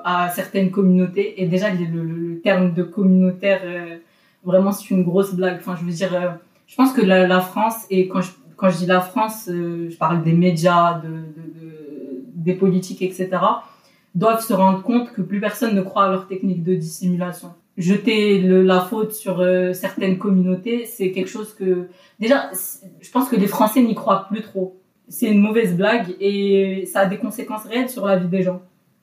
à 0.05 0.29
certaines 0.29 0.71
communautés. 0.71 1.41
Et 1.41 1.45
déjà, 1.45 1.69
le, 1.71 2.39
terme 2.41 2.73
de 2.73 2.83
communautaire, 2.83 3.61
Vraiment, 4.43 4.71
c'est 4.71 4.91
une 4.91 5.03
grosse 5.03 5.33
blague. 5.33 5.57
Enfin, 5.59 5.75
je 5.75 5.83
veux 5.83 5.91
dire, 5.91 6.37
je 6.67 6.75
pense 6.75 6.93
que 6.93 7.01
la, 7.01 7.27
la, 7.27 7.41
France, 7.41 7.85
et 7.89 8.07
quand 8.07 8.21
je, 8.21 8.29
quand 8.55 8.69
je 8.69 8.77
dis 8.77 8.85
la 8.85 9.01
France, 9.01 9.49
euh, 9.49 9.89
je 9.89 9.97
parle 9.97 10.23
des 10.23 10.33
médias, 10.33 10.99
de, 10.99 11.09
de, 11.09 11.13
de, 11.13 12.23
des 12.33 12.53
politiques, 12.53 13.01
etc., 13.01 13.29
doivent 14.13 14.41
se 14.41 14.53
rendre 14.53 14.81
compte 14.81 15.11
que 15.11 15.21
plus 15.21 15.41
personne 15.41 15.75
ne 15.75 15.81
croit 15.81 16.05
à 16.05 16.11
leur 16.11 16.27
technique 16.27 16.63
de 16.63 16.75
dissimulation. 16.75 17.53
Jeter 17.77 18.39
la 18.39 18.79
faute 18.79 19.11
sur 19.11 19.41
euh, 19.41 19.73
certaines 19.73 20.17
communautés, 20.17 20.85
c'est 20.85 21.11
quelque 21.11 21.29
chose 21.29 21.53
que... 21.53 21.87
Déjà, 22.19 22.49
je 23.01 23.11
pense 23.11 23.27
que 23.27 23.35
les 23.35 23.47
Français 23.47 23.81
n'y 23.81 23.95
croient 23.95 24.27
plus 24.29 24.41
trop. 24.41 24.79
C'est 25.09 25.29
une 25.29 25.41
mauvaise 25.41 25.75
blague 25.75 26.15
et 26.21 26.85
ça 26.85 27.01
a 27.01 27.05
des 27.05 27.17
conséquences 27.17 27.65
réelles 27.65 27.89
sur 27.89 28.05
la 28.05 28.15
vie 28.15 28.27
des 28.27 28.41
gens 28.41 28.61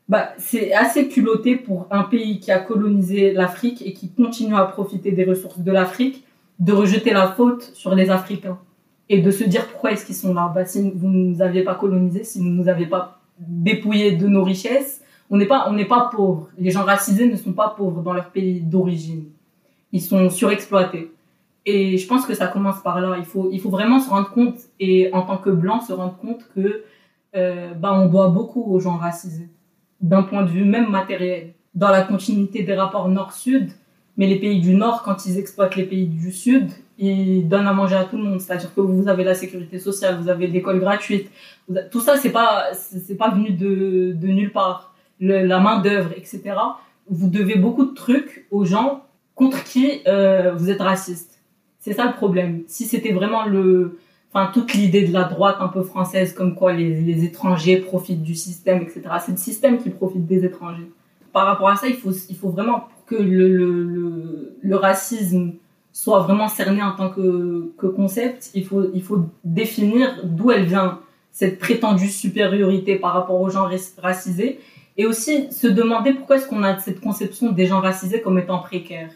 bah, 0.09 0.35
c'est 0.37 0.73
assez 0.73 1.09
culotté 1.09 1.57
pour 1.57 1.87
un 1.91 2.03
pays 2.03 2.41
qui 2.41 2.51
a 2.51 2.59
colonisé 2.59 3.33
l'Afrique 3.33 3.83
et 3.87 3.93
qui 3.93 4.11
continue 4.11 4.55
à 4.55 4.65
profiter 4.65 5.13
des 5.13 5.25
ressources 5.25 5.61
de 5.61 5.73
l'Afrique 5.73 6.25
de 6.59 6.73
rejeter 6.73 7.13
la 7.13 7.29
faute 7.29 7.63
sur 7.75 7.95
les 7.95 8.11
Africains 8.11 8.59
et 9.13 9.21
de 9.21 9.31
se 9.31 9.45
dire 9.45 9.69
pourquoi 9.69 9.93
est-ce 9.93 10.07
qu'ils 10.07 10.15
sont 10.15 10.33
là. 10.33 10.51
Bah, 10.55 10.65
si 10.65 10.91
vous 10.91 11.07
ne 11.07 11.25
nous 11.27 11.43
aviez 11.43 11.63
pas 11.63 11.75
colonisé, 11.75 12.25
si 12.25 12.39
vous 12.39 12.47
ne 12.47 12.55
nous 12.55 12.69
avez 12.69 12.87
pas 12.87 13.21
dépouillé 13.39 14.13
de 14.13 14.27
nos 14.27 14.43
richesses, 14.43 15.03
on 15.29 15.37
n'est 15.37 15.45
pas, 15.47 15.71
pas 15.87 16.11
pauvres. 16.11 16.49
Les 16.59 16.71
gens 16.71 16.85
racisés 16.85 17.27
ne 17.27 17.37
sont 17.37 17.53
pas 17.53 17.75
pauvres 17.77 18.01
dans 18.01 18.15
leur 18.15 18.31
pays 18.31 18.63
d'origine. 18.63 19.25
Ils 19.93 20.01
sont 20.01 20.31
surexploités. 20.31 21.13
Et 21.67 21.99
je 21.99 22.07
pense 22.09 22.25
que 22.25 22.33
ça 22.33 22.47
commence 22.47 22.83
par 22.83 23.03
là. 23.03 23.17
Il 23.19 23.27
faut, 23.27 23.51
il 23.53 23.61
faut 23.61 23.69
vraiment 23.69 24.01
se 24.01 24.09
rendre 24.09 24.31
compte 24.31 24.57
et 24.81 25.11
en 25.13 25.21
tant 25.21 25.37
que 25.37 25.51
blanc 25.51 25.83
se 25.83 25.93
rendre 25.93 26.17
compte 26.17 26.49
que 26.55 26.83
euh, 27.37 27.75
bah, 27.75 27.93
on 27.93 28.07
doit 28.09 28.29
beaucoup 28.29 28.63
aux 28.63 28.81
gens 28.81 28.97
racisés 28.97 29.51
d'un 30.01 30.23
point 30.23 30.43
de 30.43 30.51
vue 30.51 30.65
même 30.65 30.89
matériel, 30.89 31.53
dans 31.75 31.91
la 31.91 32.03
continuité 32.03 32.63
des 32.63 32.75
rapports 32.75 33.11
nord-sud. 33.11 33.73
Mais 34.17 34.27
les 34.27 34.39
pays 34.39 34.61
du 34.61 34.75
nord, 34.75 35.03
quand 35.03 35.27
ils 35.27 35.39
exploitent 35.39 35.77
les 35.77 35.85
pays 35.85 36.07
du 36.07 36.33
sud, 36.33 36.71
ils 36.99 37.49
donnent 37.49 37.67
à 37.67 37.73
manger 37.73 37.97
à 37.97 38.05
tout 38.05 38.17
le 38.17 38.25
monde. 38.25 38.41
C'est-à-dire 38.41 38.75
que 38.75 38.81
vous 38.81 39.09
avez 39.09 39.25
la 39.25 39.35
sécurité 39.35 39.79
sociale, 39.79 40.19
vous 40.21 40.29
avez 40.29 40.47
l'école 40.47 40.81
gratuite. 40.81 41.31
Tout 41.91 42.01
ça, 42.01 42.17
c'est 42.17 42.31
pas, 42.31 42.75
c'est 42.75 43.17
pas 43.17 43.31
venu 43.31 43.51
de, 43.51 44.13
de 44.13 44.27
nulle 44.29 44.53
part. 44.53 44.95
la 45.19 45.61
main 45.61 45.81
d'œuvre, 45.81 46.11
etc. 46.17 46.43
Vous 47.09 47.29
devez 47.29 47.57
beaucoup 47.57 47.87
de 47.87 47.95
trucs 47.95 48.47
aux 48.51 48.65
gens 48.65 49.05
contre 49.35 49.65
qui 49.65 50.03
euh, 50.07 50.53
vous 50.55 50.71
êtes 50.71 50.81
raciste. 50.81 51.41
C'est 51.79 51.95
ça 51.95 52.05
le 52.05 52.13
problème. 52.13 52.63
Si 52.67 52.85
c'était 52.85 53.13
vraiment 53.13 53.47
le, 53.47 53.99
enfin 54.33 54.51
toute 54.53 54.75
l'idée 54.75 55.07
de 55.07 55.13
la 55.13 55.25
droite 55.25 55.57
un 55.61 55.69
peu 55.69 55.83
française 55.83 56.33
comme 56.33 56.55
quoi 56.55 56.73
les, 56.73 57.01
les 57.01 57.25
étrangers 57.25 57.77
profitent 57.77 58.23
du 58.23 58.35
système 58.35 58.83
etc 58.83 59.03
c'est 59.25 59.33
le 59.33 59.39
système 59.39 59.79
qui 59.79 59.91
profite 59.91 60.27
des 60.27 60.45
étrangers 60.45 60.91
par 61.33 61.47
rapport 61.47 61.69
à 61.69 61.77
ça 61.77 61.87
il 61.89 61.97
faut 61.97 62.13
il 62.13 62.37
faut 62.37 62.49
vraiment 62.49 62.89
que 63.15 63.23
le, 63.23 64.77
racisme 64.77 65.53
soit 65.93 66.21
vraiment 66.21 66.49
cerné 66.49 66.83
en 66.83 66.93
tant 66.93 67.11
que, 67.11 67.73
concept 67.95 68.51
il 68.55 68.65
faut 68.65 69.27
définir 69.45 70.21
d'où 70.25 70.51
elle 70.51 70.65
vient 70.65 71.01
cette 71.31 71.59
prétendue 71.59 72.09
supériorité 72.09 72.97
par 72.97 73.13
rapport 73.13 73.41
aux 73.41 73.51
gens 73.51 73.69
racisés 73.99 74.61
et 74.97 75.07
aussi 75.07 75.53
se 75.53 75.67
demander 75.67 76.13
pourquoi 76.15 76.37
est-ce 76.37 76.49
qu'on 76.49 76.63
a 76.63 76.79
cette 76.79 77.01
conception 77.01 77.53
des 77.53 77.67
gens 77.67 77.81
racisés 77.81 78.21
comme 78.23 78.39
étant 78.39 78.61
précaires 78.61 79.11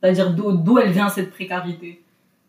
c'est-à-dire 0.00 0.32
d'où 0.32 0.78
elle 0.78 0.92
vient 0.92 1.08
cette 1.08 1.30
précarité 1.30 2.02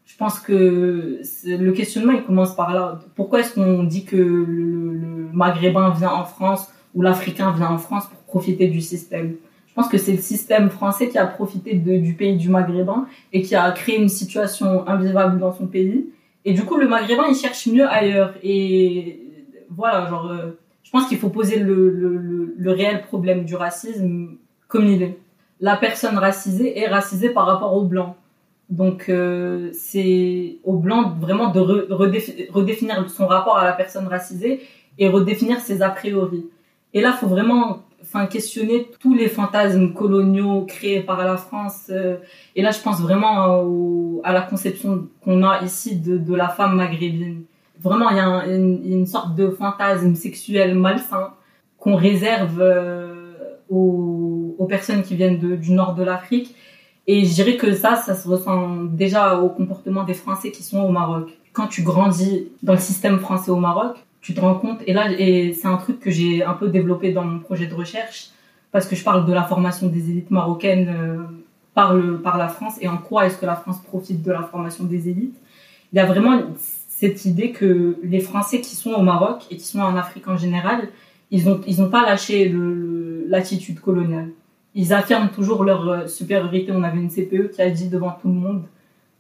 je 0.06 0.18
pense 0.18 0.40
que 0.40 1.22
le 1.46 1.72
questionnement 1.72 2.12
il 2.12 2.24
commence 2.24 2.56
par 2.56 2.74
là. 2.74 3.00
Pourquoi 3.16 3.40
est-ce 3.40 3.54
qu'on 3.56 3.84
dit 3.84 4.06
que 4.06 4.16
le, 4.16 5.30
maghrébin 5.34 5.90
vient 5.90 6.12
en 6.12 6.26
France 6.26 6.72
ou 6.94 7.02
l'africain 7.02 7.52
vient 7.52 7.70
en 7.70 7.80
France 7.80 8.06
pour 8.08 8.20
profiter 8.20 8.68
du 8.68 8.82
système? 8.82 9.36
Je 9.74 9.82
pense 9.82 9.90
que 9.90 9.98
c'est 9.98 10.12
le 10.12 10.22
système 10.22 10.70
français 10.70 11.10
qui 11.10 11.18
a 11.18 11.26
profité 11.26 11.74
du 11.74 12.14
pays 12.14 12.38
du 12.38 12.48
maghrébin 12.50 13.08
et 13.32 13.42
qui 13.42 13.56
a 13.56 13.72
créé 13.72 14.00
une 14.00 14.08
situation 14.08 14.88
invivable 14.88 15.40
dans 15.40 15.52
son 15.52 15.66
pays. 15.66 16.06
Et 16.46 16.54
du 16.54 16.64
coup, 16.64 16.78
le 16.78 16.88
maghrébin 16.88 17.24
il 17.28 17.36
cherche 17.36 17.66
mieux 17.66 17.90
ailleurs. 17.90 18.36
Et 18.44 19.20
voilà, 19.72 20.08
genre, 20.08 20.28
euh, 20.28 20.60
je 20.84 20.92
pense 20.92 21.08
qu'il 21.08 21.18
faut 21.18 21.30
poser 21.30 21.58
le, 21.58 22.54
réel 22.66 23.02
problème 23.02 23.46
du 23.46 23.56
racisme 23.56 24.38
comme 24.68 24.86
il 24.86 25.02
est. 25.02 25.18
La 25.60 25.76
personne 25.76 26.20
racisée 26.20 26.78
est 26.78 26.88
racisée 26.88 27.30
par 27.30 27.48
rapport 27.48 27.74
au 27.76 27.84
blanc 27.84 28.16
donc 28.70 29.10
euh, 29.10 29.70
c'est 29.74 30.58
au 30.64 30.78
blanc 30.78 31.14
vraiment 31.20 31.50
de 31.50 31.60
redéfinir 31.60 33.10
son 33.10 33.28
rapport 33.28 33.58
à 33.58 33.66
la 33.66 33.74
personne 33.74 34.08
racisée 34.08 34.62
et 34.98 35.10
redéfinir 35.10 35.60
ses 35.60 35.82
a 35.82 35.90
priori. 35.90 36.50
Et 36.94 37.02
là, 37.02 37.12
faut 37.12 37.28
vraiment 37.28 37.84
questionner 38.30 38.90
tous 39.00 39.14
les 39.14 39.28
fantasmes 39.28 39.94
coloniaux 39.94 40.66
créés 40.66 41.02
par 41.02 41.24
la 41.24 41.38
France. 41.38 41.88
Euh, 41.90 42.18
et 42.56 42.62
là, 42.62 42.72
je 42.72 42.80
pense 42.80 43.02
vraiment 43.02 44.22
à 44.24 44.34
la 44.34 44.42
conception 44.42 45.08
qu'on 45.24 45.44
a 45.44 45.64
ici 45.64 45.98
de, 45.98 46.36
la 46.36 46.50
femme 46.50 46.76
maghrébine. 46.76 47.44
Vraiment, 47.82 48.10
il 48.12 48.18
y 48.18 48.20
a 48.20 48.46
une, 48.48 49.06
sorte 49.06 49.36
de 49.36 49.50
fantasme 49.50 50.16
sexuel 50.16 50.76
malsain 50.76 51.34
qu'on 51.78 51.96
réserve 51.96 52.62
euh, 52.62 53.34
aux, 53.70 54.66
personnes 54.70 55.04
qui 55.04 55.16
viennent 55.16 55.38
du 55.38 55.72
nord 55.72 55.94
de 55.94 56.04
l'Afrique 56.04 56.56
et 57.06 57.26
je 57.26 57.34
dirais 57.34 57.58
que 57.58 57.74
ça, 57.74 57.96
ça 57.96 58.16
se 58.16 58.28
ressent 58.28 58.86
déjà 58.86 59.38
au 59.38 59.50
comportement 59.50 60.04
des 60.04 60.14
Français 60.14 60.52
qui 60.52 60.64
sont 60.64 60.80
au 60.80 60.90
Maroc. 60.90 61.38
Quand 61.52 61.68
tu 61.68 61.84
grandis 61.84 62.48
dans 62.64 62.74
le 62.74 62.80
système 62.80 63.20
français 63.20 63.52
au 63.52 63.58
Maroc, 63.58 63.98
tu 64.24 64.34
te 64.34 64.42
rends 64.42 64.56
compte, 64.56 64.80
et 64.88 64.94
là, 64.94 65.12
et 65.12 65.54
c'est 65.54 65.68
un 65.68 65.78
truc 65.78 66.00
que 66.00 66.10
j'ai 66.10 66.44
un 66.44 66.54
peu 66.54 66.70
développé 66.70 67.12
dans 67.12 67.24
mon 67.24 67.40
projet 67.40 67.68
de 67.68 67.76
recherche, 67.76 68.30
parce 68.72 68.88
que 68.88 68.96
je 68.96 69.04
parle 69.04 69.28
de 69.28 69.34
la 69.34 69.44
formation 69.44 69.88
des 69.88 70.10
élites 70.10 70.32
marocaines 70.32 70.90
euh, 70.90 71.24
par, 71.76 71.94
le, 71.94 72.20
par 72.20 72.40
la 72.40 72.48
France, 72.48 72.78
et 72.82 72.88
en 72.88 72.98
quoi 72.98 73.28
est-ce 73.28 73.38
que 73.38 73.46
la 73.46 73.56
France 73.56 73.84
profite 73.84 74.24
de 74.24 74.32
la 74.32 74.42
formation 74.42 74.86
des 74.86 75.10
élites. 75.10 75.36
Il 75.92 75.98
y 75.98 76.00
a 76.00 76.06
vraiment 76.08 76.42
cette 76.58 77.26
idée 77.26 77.52
que 77.52 78.00
les 78.02 78.22
Français 78.22 78.62
qui 78.62 78.76
sont 78.76 78.94
au 78.94 79.04
Maroc 79.04 79.44
et 79.52 79.58
qui 79.58 79.66
sont 79.66 79.82
en 79.82 79.96
Afrique 79.96 80.28
en 80.28 80.38
général, 80.38 80.88
ils 81.30 81.46
n'ont 81.46 81.62
ils 81.68 81.84
ont 81.84 81.90
pas 81.90 82.04
lâché 82.04 82.52
l'attitude 83.28 83.80
coloniale 83.80 84.30
ils 84.76 84.94
affirment 84.94 85.30
toujours 85.30 85.64
leur 85.64 85.88
euh, 85.88 86.08
supériorité. 86.08 86.72
On 86.72 86.84
avait 86.84 87.00
une 87.00 87.10
CPE 87.10 87.52
qui 87.52 87.62
a 87.62 87.70
dit 87.70 87.90
devant 87.90 88.12
tout 88.12 88.28
le 88.28 88.34
monde, 88.34 88.64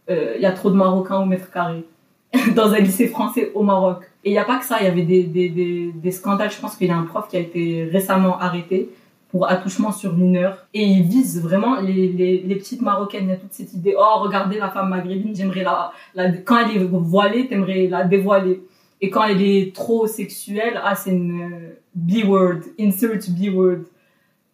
euh, 0.09 0.33
il 0.35 0.41
y 0.41 0.45
a 0.45 0.51
trop 0.51 0.69
de 0.69 0.75
Marocains 0.75 1.19
au 1.19 1.25
mètre 1.25 1.51
carré 1.51 1.85
dans 2.55 2.73
un 2.73 2.79
lycée 2.79 3.07
français 3.07 3.51
au 3.53 3.63
Maroc. 3.63 4.03
Et 4.23 4.29
il 4.29 4.33
n'y 4.33 4.39
a 4.39 4.45
pas 4.45 4.57
que 4.57 4.65
ça, 4.65 4.77
il 4.79 4.85
y 4.85 4.87
avait 4.87 5.03
des, 5.03 5.23
des, 5.23 6.11
scandales. 6.11 6.51
Je 6.51 6.59
pense 6.59 6.75
qu'il 6.75 6.87
y 6.87 6.91
a 6.91 6.97
un 6.97 7.03
prof 7.03 7.27
qui 7.27 7.37
a 7.37 7.39
été 7.39 7.83
récemment 7.91 8.39
arrêté 8.39 8.89
pour 9.29 9.49
attouchement 9.49 9.91
sur 9.91 10.13
mineur. 10.13 10.65
Et 10.73 10.83
il 10.83 11.03
vise 11.03 11.41
vraiment 11.41 11.79
les, 11.81 12.07
les, 12.07 12.39
les, 12.39 12.55
petites 12.55 12.81
Marocaines. 12.81 13.25
Il 13.25 13.29
y 13.29 13.33
a 13.33 13.37
toute 13.37 13.53
cette 13.53 13.73
idée, 13.73 13.95
oh, 13.97 14.19
regardez 14.19 14.57
la 14.57 14.69
femme 14.69 14.89
maghrébine, 14.89 15.35
j'aimerais 15.35 15.63
la, 15.63 15.91
la, 16.15 16.31
quand 16.31 16.57
elle 16.57 16.81
est 16.81 16.85
voilée, 16.85 17.47
t'aimerais 17.47 17.87
la 17.87 18.03
dévoiler. 18.03 18.61
Et 19.01 19.09
quand 19.09 19.25
elle 19.25 19.41
est 19.41 19.75
trop 19.75 20.07
sexuelle, 20.07 20.79
ah, 20.81 20.95
c'est 20.95 21.11
une 21.11 21.41
euh, 21.41 21.81
B-word, 21.93 22.61
insert 22.79 23.19
B-word. 23.29 23.81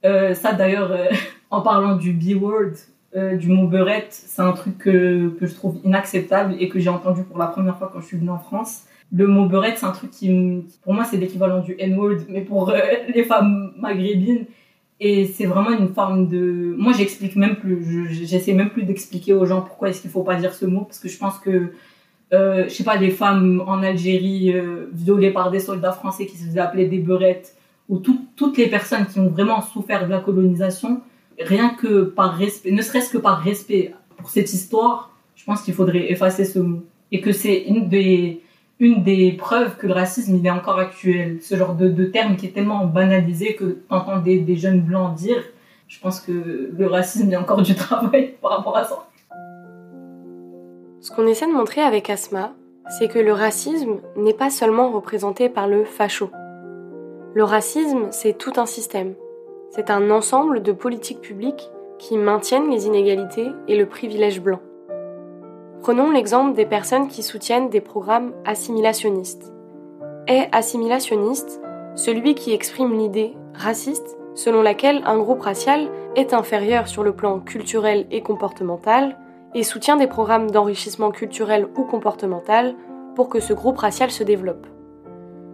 Euh, 0.06 0.34
ça 0.34 0.54
d'ailleurs, 0.54 0.92
euh, 0.92 1.06
en 1.52 1.62
parlant 1.62 1.96
du 1.96 2.14
B-word, 2.14 2.74
euh, 3.16 3.38
du 3.38 3.50
mot 3.50 3.68
beurette, 3.68 4.10
c'est 4.12 4.44
un 4.44 4.52
truc 4.52 4.78
que, 4.78 5.30
que 5.40 5.48
je 5.48 5.56
trouve 5.56 5.80
inacceptable 5.84 6.56
et 6.60 6.70
que 6.70 6.80
j'ai 6.80 6.90
entendu 6.90 7.24
pour 7.24 7.40
la 7.40 7.48
première 7.48 7.76
fois 7.78 7.90
quand 7.92 8.02
je 8.02 8.06
suis 8.06 8.18
venue 8.18 8.30
en 8.30 8.38
France. 8.38 8.84
Le 9.12 9.26
mot 9.26 9.48
beurette, 9.48 9.80
c'est 9.80 9.88
un 9.88 9.92
truc 9.92 10.12
qui, 10.12 10.64
pour 10.84 10.94
moi, 10.94 11.04
c'est 11.06 11.18
l'équivalent 11.18 11.60
du 11.62 11.76
N-word, 11.80 12.20
mais 12.30 12.42
pour 12.42 12.72
les 13.16 13.24
femmes 13.24 13.74
maghrébines. 13.80 14.46
Et 15.00 15.26
c'est 15.26 15.46
vraiment 15.46 15.72
une 15.72 15.88
forme 15.88 16.28
de... 16.28 16.76
Moi, 16.78 16.94
j'explique 16.94 17.36
même 17.36 17.56
plus, 17.56 18.10
j'essaie 18.12 18.54
même 18.54 18.70
plus 18.70 18.84
d'expliquer 18.84 19.34
aux 19.34 19.46
gens 19.46 19.62
pourquoi 19.62 19.90
est-ce 19.90 20.02
qu'il 20.02 20.12
faut 20.12 20.24
pas 20.24 20.36
dire 20.36 20.54
ce 20.54 20.66
mot, 20.66 20.82
parce 20.82 21.00
que 21.00 21.08
je 21.08 21.18
pense 21.18 21.40
que, 21.40 21.72
euh, 22.34 22.66
je 22.66 22.70
sais 22.70 22.84
pas, 22.84 22.98
les 22.98 23.10
femmes 23.10 23.64
en 23.66 23.82
Algérie 23.82 24.54
violées 24.92 25.32
par 25.32 25.50
des 25.50 25.62
soldats 25.62 25.94
français 25.94 26.28
qui 26.28 26.38
se 26.38 26.46
faisaient 26.46 26.60
appeler 26.60 26.86
des 26.86 27.00
beurettes, 27.00 27.56
ou 27.88 27.98
toutes 27.98 28.58
les 28.58 28.68
personnes 28.68 29.08
qui 29.08 29.20
ont 29.20 29.30
vraiment 29.30 29.62
souffert 29.62 30.06
de 30.06 30.12
la 30.12 30.20
colonisation, 30.20 31.02
rien 31.40 31.70
que 31.70 32.04
par 32.04 32.36
respect, 32.36 32.72
ne 32.72 32.82
serait-ce 32.82 33.12
que 33.12 33.18
par 33.18 33.40
respect 33.40 33.94
pour 34.18 34.30
cette 34.30 34.54
histoire, 34.54 35.12
je 35.36 35.46
pense 35.46 35.62
qu'il 35.62 35.74
faudrait 35.74 36.12
effacer 36.12 36.46
ce 36.46 36.60
mot. 36.60 36.84
Et 37.12 37.22
que 37.22 37.32
c'est 37.32 37.64
une 37.64 37.90
des, 37.90 38.42
une 38.80 39.04
des 39.04 39.32
preuves 39.32 39.78
que 39.78 39.88
le 39.88 39.94
racisme, 39.94 40.36
il 40.36 40.46
est 40.46 40.52
encore 40.52 40.78
actuel. 40.78 41.40
Ce 41.42 41.56
genre 41.56 41.74
de, 41.74 41.90
de 41.90 42.06
terme 42.06 42.36
qui 42.36 42.48
est 42.48 42.52
tellement 42.52 42.86
banalisé 42.86 43.56
que 43.56 43.80
t'entends 43.90 44.20
des, 44.20 44.40
des 44.40 44.56
jeunes 44.56 44.82
blancs 44.82 45.16
dire, 45.16 45.44
je 45.88 46.00
pense 46.00 46.20
que 46.20 46.72
le 46.78 46.88
racisme, 46.88 47.28
il 47.28 47.32
y 47.32 47.36
a 47.36 47.42
encore 47.42 47.62
du 47.62 47.76
travail 47.88 48.36
par 48.42 48.52
rapport 48.52 48.78
à 48.78 48.84
ça. 48.84 49.08
Ce 51.02 51.12
qu'on 51.12 51.26
essaie 51.28 51.48
de 51.48 51.54
montrer 51.54 51.82
avec 51.82 52.10
Asma, 52.10 52.54
c'est 52.90 53.08
que 53.08 53.20
le 53.20 53.32
racisme 53.32 53.98
n'est 54.18 54.34
pas 54.34 54.50
seulement 54.50 54.92
représenté 54.92 55.48
par 55.48 55.68
le 55.68 55.86
facho. 55.86 56.30
Le 57.34 57.44
racisme, 57.44 58.08
c'est 58.12 58.38
tout 58.38 58.54
un 58.58 58.66
système. 58.66 59.14
C'est 59.72 59.92
un 59.92 60.10
ensemble 60.10 60.64
de 60.64 60.72
politiques 60.72 61.22
publiques 61.22 61.70
qui 62.00 62.18
maintiennent 62.18 62.72
les 62.72 62.88
inégalités 62.88 63.52
et 63.68 63.78
le 63.78 63.86
privilège 63.86 64.42
blanc. 64.42 64.60
Prenons 65.82 66.10
l'exemple 66.10 66.56
des 66.56 66.66
personnes 66.66 67.08
qui 67.08 67.22
soutiennent 67.22 67.70
des 67.70 67.80
programmes 67.80 68.34
assimilationnistes. 68.46 69.54
Est 70.28 70.50
assimilationniste 70.52 71.62
celui 71.96 72.34
qui 72.34 72.52
exprime 72.52 72.98
l'idée 72.98 73.36
raciste 73.54 74.18
selon 74.34 74.62
laquelle 74.62 75.04
un 75.06 75.20
groupe 75.20 75.42
racial 75.42 75.90
est 76.16 76.34
inférieur 76.34 76.88
sur 76.88 77.04
le 77.04 77.14
plan 77.14 77.40
culturel 77.40 78.08
et 78.10 78.22
comportemental 78.22 79.18
et 79.54 79.64
soutient 79.64 79.98
des 79.98 80.08
programmes 80.08 80.50
d'enrichissement 80.50 81.12
culturel 81.12 81.68
ou 81.78 81.84
comportemental 81.84 82.76
pour 83.16 83.30
que 83.30 83.40
ce 83.40 83.54
groupe 83.54 83.78
racial 83.78 84.10
se 84.10 84.24
développe. 84.24 84.66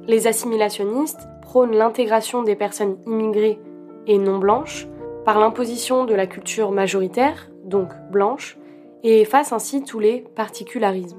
Les 0.08 0.28
assimilationnistes 0.28 1.28
prônent 1.42 1.76
l'intégration 1.76 2.44
des 2.44 2.56
personnes 2.56 2.98
immigrées 3.08 3.60
et 4.08 4.18
non 4.18 4.38
blanches 4.38 4.88
par 5.26 5.40
l'imposition 5.40 6.06
de 6.06 6.14
la 6.14 6.28
culture 6.28 6.72
majoritaire, 6.72 7.50
donc 7.66 7.90
blanche, 8.12 8.58
et 9.04 9.22
effacent 9.22 9.54
ainsi 9.54 9.84
tous 9.84 10.00
les 10.00 10.24
particularismes. 10.36 11.18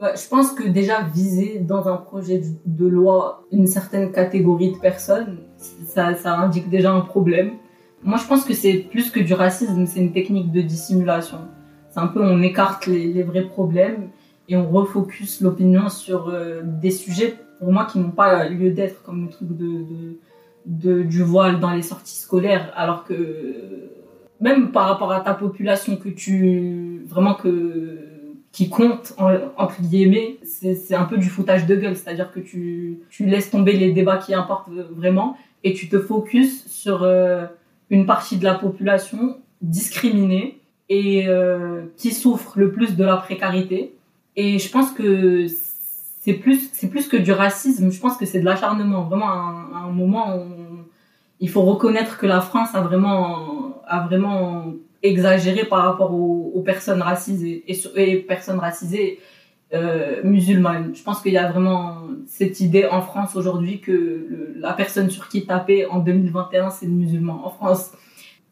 Je 0.00 0.28
pense 0.28 0.52
que 0.52 0.66
déjà 0.66 1.02
viser 1.02 1.58
dans 1.58 1.86
un 1.86 1.98
projet 1.98 2.40
de 2.64 2.86
loi 2.86 3.44
une 3.52 3.66
certaine 3.66 4.12
catégorie 4.12 4.72
de 4.72 4.78
personnes, 4.78 5.40
ça, 5.86 6.14
indique 6.38 6.70
déjà 6.70 6.90
un 6.90 7.02
problème. 7.02 7.52
Moi, 8.02 8.16
je 8.16 8.26
pense 8.26 8.44
que 8.44 8.54
c'est 8.54 8.78
plus 8.78 9.10
que 9.10 9.20
du 9.20 9.34
racisme, 9.34 9.84
c'est 9.84 10.00
une 10.00 10.12
technique 10.12 10.52
de 10.52 10.62
dissimulation. 10.62 11.38
C'est 11.90 12.00
un 12.00 12.06
peu, 12.06 12.22
on 12.22 12.40
écarte 12.40 12.86
les, 12.86 13.22
vrais 13.22 13.44
problèmes 13.44 14.08
et 14.48 14.56
on 14.56 14.70
refocus 14.70 15.42
l'opinion 15.42 15.90
sur 15.90 16.28
euh, 16.28 16.62
des 16.64 16.90
sujets, 16.90 17.34
pour 17.58 17.70
moi, 17.70 17.84
qui 17.84 17.98
n'ont 17.98 18.10
pas 18.10 18.48
lieu 18.48 18.70
d'être, 18.70 19.02
comme 19.02 19.26
le 19.26 19.30
truc 19.30 19.48
de, 19.50 20.16
du 20.70 21.22
voile 21.22 21.58
dans 21.58 21.72
les 21.72 21.82
sorties 21.82 22.16
scolaires, 22.16 22.72
alors 22.76 23.04
que 23.04 23.90
même 24.40 24.72
par 24.72 24.86
rapport 24.88 25.12
à 25.12 25.20
ta 25.20 25.34
population 25.34 25.96
que 25.96 26.08
tu, 26.08 27.02
vraiment 27.06 27.34
que, 27.34 27.98
qui 28.52 28.68
compte, 28.68 29.14
entre 29.56 29.82
guillemets, 29.82 30.38
c'est 30.44 30.94
un 30.94 31.04
peu 31.04 31.18
du 31.18 31.28
foutage 31.28 31.66
de 31.66 31.76
gueule, 31.76 31.96
c'est-à-dire 31.96 32.32
que 32.32 32.40
tu, 32.40 33.00
tu 33.10 33.26
laisses 33.26 33.50
tomber 33.50 33.72
les 33.72 33.92
débats 33.92 34.18
qui 34.18 34.32
importent 34.32 34.70
vraiment 34.96 35.36
et 35.64 35.74
tu 35.74 35.88
te 35.88 35.98
focuses 35.98 36.64
sur 36.66 37.02
euh, 37.02 37.46
une 37.90 38.06
partie 38.06 38.38
de 38.38 38.44
la 38.44 38.54
population 38.54 39.38
discriminée 39.60 40.60
et 40.88 41.28
euh, 41.28 41.82
qui 41.96 42.12
souffre 42.12 42.58
le 42.58 42.72
plus 42.72 42.96
de 42.96 43.04
la 43.04 43.16
précarité. 43.16 43.94
Et 44.36 44.58
je 44.58 44.70
pense 44.70 44.90
que 44.92 45.46
c'est 46.22 46.34
plus, 46.34 46.70
c'est 46.72 46.88
plus 46.88 47.08
que 47.08 47.16
du 47.16 47.32
racisme. 47.32 47.90
Je 47.90 48.00
pense 48.00 48.16
que 48.16 48.26
c'est 48.26 48.40
de 48.40 48.44
l'acharnement. 48.44 49.04
Vraiment, 49.04 49.28
à 49.28 49.82
un, 49.84 49.90
moment, 49.90 50.36
où 50.36 50.42
il 51.40 51.48
faut 51.48 51.62
reconnaître 51.62 52.18
que 52.18 52.26
la 52.26 52.40
France 52.40 52.74
a 52.74 52.82
vraiment, 52.82 53.82
a 53.86 54.06
vraiment 54.06 54.74
exagéré 55.02 55.64
par 55.64 55.84
rapport 55.84 56.12
aux, 56.12 56.62
personnes 56.64 57.00
racisées 57.00 57.64
et, 57.66 58.16
personnes 58.18 58.58
racisées 58.58 59.18
euh, 59.72 60.20
musulmanes. 60.22 60.94
Je 60.94 61.02
pense 61.02 61.22
qu'il 61.22 61.32
y 61.32 61.38
a 61.38 61.50
vraiment 61.50 62.02
cette 62.26 62.60
idée 62.60 62.84
en 62.84 63.00
France 63.00 63.34
aujourd'hui 63.34 63.80
que 63.80 64.52
la 64.56 64.74
personne 64.74 65.08
sur 65.08 65.28
qui 65.28 65.46
taper 65.46 65.86
en 65.86 66.00
2021, 66.00 66.68
c'est 66.68 66.86
le 66.86 66.92
musulman 66.92 67.46
en 67.46 67.50
France. 67.50 67.92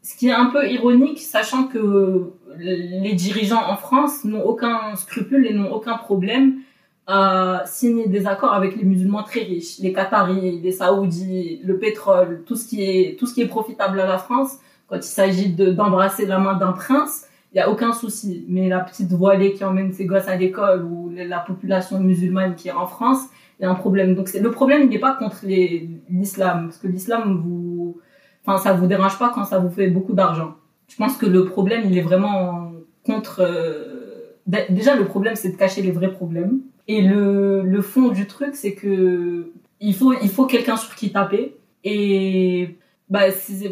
Ce 0.02 0.16
qui 0.16 0.28
est 0.28 0.32
un 0.32 0.46
peu 0.46 0.66
ironique, 0.70 1.18
sachant 1.18 1.64
que 1.64 2.32
les 2.56 3.12
dirigeants 3.12 3.62
en 3.68 3.76
France 3.76 4.24
n'ont 4.24 4.42
aucun 4.42 4.96
scrupule 4.96 5.46
et 5.46 5.52
n'ont 5.52 5.70
aucun 5.70 5.98
problème 5.98 6.60
à 7.10 7.62
signer 7.64 8.06
des 8.06 8.26
accords 8.26 8.52
avec 8.52 8.76
les 8.76 8.84
musulmans 8.84 9.22
très 9.22 9.40
riches, 9.40 9.78
les 9.78 9.94
Qataris, 9.94 10.60
les 10.60 10.72
Saoudis, 10.72 11.62
le 11.64 11.78
pétrole, 11.78 12.42
tout 12.44 12.54
ce 12.54 12.68
qui 12.68 12.82
est, 12.84 13.18
tout 13.18 13.26
ce 13.26 13.32
qui 13.32 13.40
est 13.40 13.48
profitable 13.48 13.98
à 13.98 14.06
la 14.06 14.18
France. 14.18 14.58
Quand 14.88 14.96
il 14.96 15.02
s'agit 15.02 15.48
d'embrasser 15.48 16.26
la 16.26 16.38
main 16.38 16.54
d'un 16.54 16.72
prince, 16.72 17.24
il 17.52 17.56
n'y 17.56 17.62
a 17.62 17.70
aucun 17.70 17.94
souci. 17.94 18.44
Mais 18.48 18.68
la 18.68 18.80
petite 18.80 19.10
voilée 19.10 19.54
qui 19.54 19.64
emmène 19.64 19.94
ses 19.94 20.04
gosses 20.04 20.28
à 20.28 20.36
l'école 20.36 20.84
ou 20.84 21.10
la 21.16 21.38
population 21.38 21.98
musulmane 21.98 22.54
qui 22.54 22.68
est 22.68 22.72
en 22.72 22.86
France, 22.86 23.20
il 23.58 23.62
y 23.62 23.66
a 23.66 23.70
un 23.70 23.74
problème. 23.74 24.14
Donc 24.14 24.30
le 24.34 24.50
problème, 24.50 24.82
il 24.82 24.90
n'est 24.90 24.98
pas 24.98 25.14
contre 25.14 25.46
l'islam, 25.46 26.66
parce 26.66 26.76
que 26.76 26.88
l'islam, 26.88 27.40
vous, 27.42 27.98
enfin, 28.44 28.62
ça 28.62 28.74
vous 28.74 28.86
dérange 28.86 29.18
pas 29.18 29.32
quand 29.34 29.44
ça 29.44 29.58
vous 29.58 29.70
fait 29.70 29.88
beaucoup 29.88 30.12
d'argent. 30.12 30.56
Je 30.88 30.96
pense 30.96 31.16
que 31.16 31.24
le 31.26 31.46
problème, 31.46 31.84
il 31.86 31.96
est 31.96 32.02
vraiment 32.02 32.72
contre. 33.06 33.40
Euh, 33.40 34.36
déjà, 34.46 34.94
le 34.94 35.06
problème, 35.06 35.36
c'est 35.36 35.50
de 35.50 35.56
cacher 35.56 35.80
les 35.80 35.90
vrais 35.90 36.12
problèmes. 36.12 36.60
Et 36.88 37.02
le, 37.02 37.80
fond 37.82 38.08
du 38.08 38.26
truc, 38.26 38.54
c'est 38.54 38.72
que 38.72 39.52
il 39.80 39.94
faut, 39.94 40.14
il 40.14 40.30
faut 40.30 40.46
quelqu'un 40.46 40.76
sur 40.76 40.94
qui 40.94 41.12
taper. 41.12 41.54
Et 41.84 42.76
bah, 43.10 43.24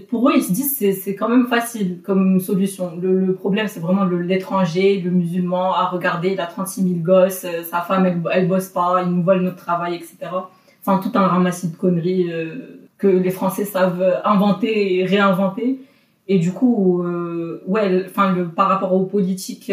pour 0.09 0.29
eux, 0.29 0.33
ils 0.37 0.43
se 0.43 0.53
disent 0.53 0.77
c'est 0.77 0.93
c'est 0.93 1.15
quand 1.15 1.29
même 1.29 1.47
facile 1.47 2.01
comme 2.03 2.41
solution. 2.41 2.93
Le, 3.01 3.35
problème, 3.35 3.69
c'est 3.69 3.81
vraiment 3.81 4.05
l'étranger, 4.05 5.01
le, 5.01 5.11
musulman 5.11 5.75
à 5.75 5.87
regarder, 5.87 6.33
il 6.33 6.41
a 6.41 6.47
36 6.47 6.83
000 6.83 6.95
gosses, 7.01 7.45
euh, 7.45 7.63
sa 7.63 7.81
femme, 7.81 8.07
elle, 8.07 8.23
elle 8.33 8.49
bosse 8.49 8.69
pas, 8.69 9.03
il 9.03 9.11
nous 9.11 9.23
vole 9.23 9.41
notre 9.41 9.57
travail, 9.57 9.95
etc. 9.95 10.17
Enfin, 10.81 10.99
tout 10.99 11.19
un 11.19 11.27
ramassis 11.27 11.69
de 11.69 11.77
conneries 11.77 12.31
euh, 12.31 12.89
que 12.99 13.09
les 13.09 13.31
Français 13.31 13.65
savent 13.65 14.21
inventer 14.25 14.99
et 14.99 15.05
réinventer. 15.05 15.81
Et 16.29 16.39
du 16.39 16.53
coup, 16.53 17.03
euh, 17.03 17.63
ouais, 17.67 18.05
enfin, 18.07 18.35
par 18.55 18.69
rapport 18.69 18.93
aux 18.95 19.05
politiques 19.05 19.73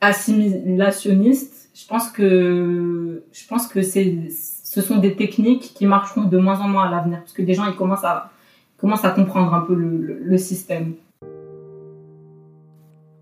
assimilationnistes, 0.00 1.51
je 1.74 1.86
pense 1.86 2.10
que 2.10 3.24
je 3.32 3.46
pense 3.46 3.66
que 3.66 3.82
c'est 3.82 4.28
ce 4.30 4.80
sont 4.80 4.98
des 4.98 5.16
techniques 5.16 5.72
qui 5.74 5.86
marcheront 5.86 6.24
de 6.24 6.38
moins 6.38 6.60
en 6.60 6.68
moins 6.68 6.84
à 6.84 6.90
l'avenir 6.90 7.18
parce 7.18 7.32
que 7.32 7.42
des 7.42 7.54
gens 7.54 7.66
ils 7.66 7.76
commencent 7.76 8.04
à 8.04 8.30
commence 8.82 9.04
à 9.04 9.10
comprendre 9.10 9.54
un 9.54 9.60
peu 9.60 9.74
le, 9.74 10.38
système. 10.38 10.94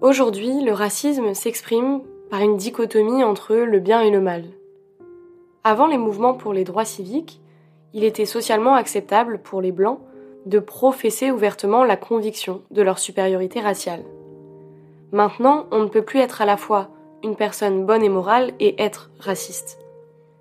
Aujourd'hui, 0.00 0.64
le 0.64 0.72
racisme 0.72 1.34
s'exprime 1.34 2.00
par 2.30 2.40
une 2.40 2.56
dichotomie 2.56 3.22
entre 3.22 3.54
le 3.54 3.78
bien 3.78 4.00
et 4.00 4.10
le 4.10 4.22
mal. 4.22 4.44
Avant 5.62 5.86
les 5.86 5.98
mouvements 5.98 6.32
pour 6.32 6.54
les 6.54 6.64
droits 6.64 6.86
civiques, 6.86 7.42
il 7.92 8.04
était 8.04 8.24
socialement 8.24 8.74
acceptable 8.74 9.38
pour 9.38 9.60
les 9.60 9.70
Blancs 9.70 9.98
de 10.46 10.58
professer 10.58 11.30
ouvertement 11.30 11.84
la 11.84 11.98
conviction 11.98 12.62
de 12.70 12.80
leur 12.80 12.98
supériorité 12.98 13.60
raciale. 13.60 14.04
Maintenant, 15.12 15.66
on 15.70 15.80
ne 15.80 15.88
peut 15.88 16.02
plus 16.02 16.20
être 16.20 16.40
à 16.40 16.46
la 16.46 16.56
fois 16.56 16.88
une 17.22 17.36
personne 17.36 17.84
bonne 17.84 18.02
et 18.02 18.08
morale 18.08 18.52
et 18.60 18.80
être 18.82 19.10
raciste. 19.18 19.78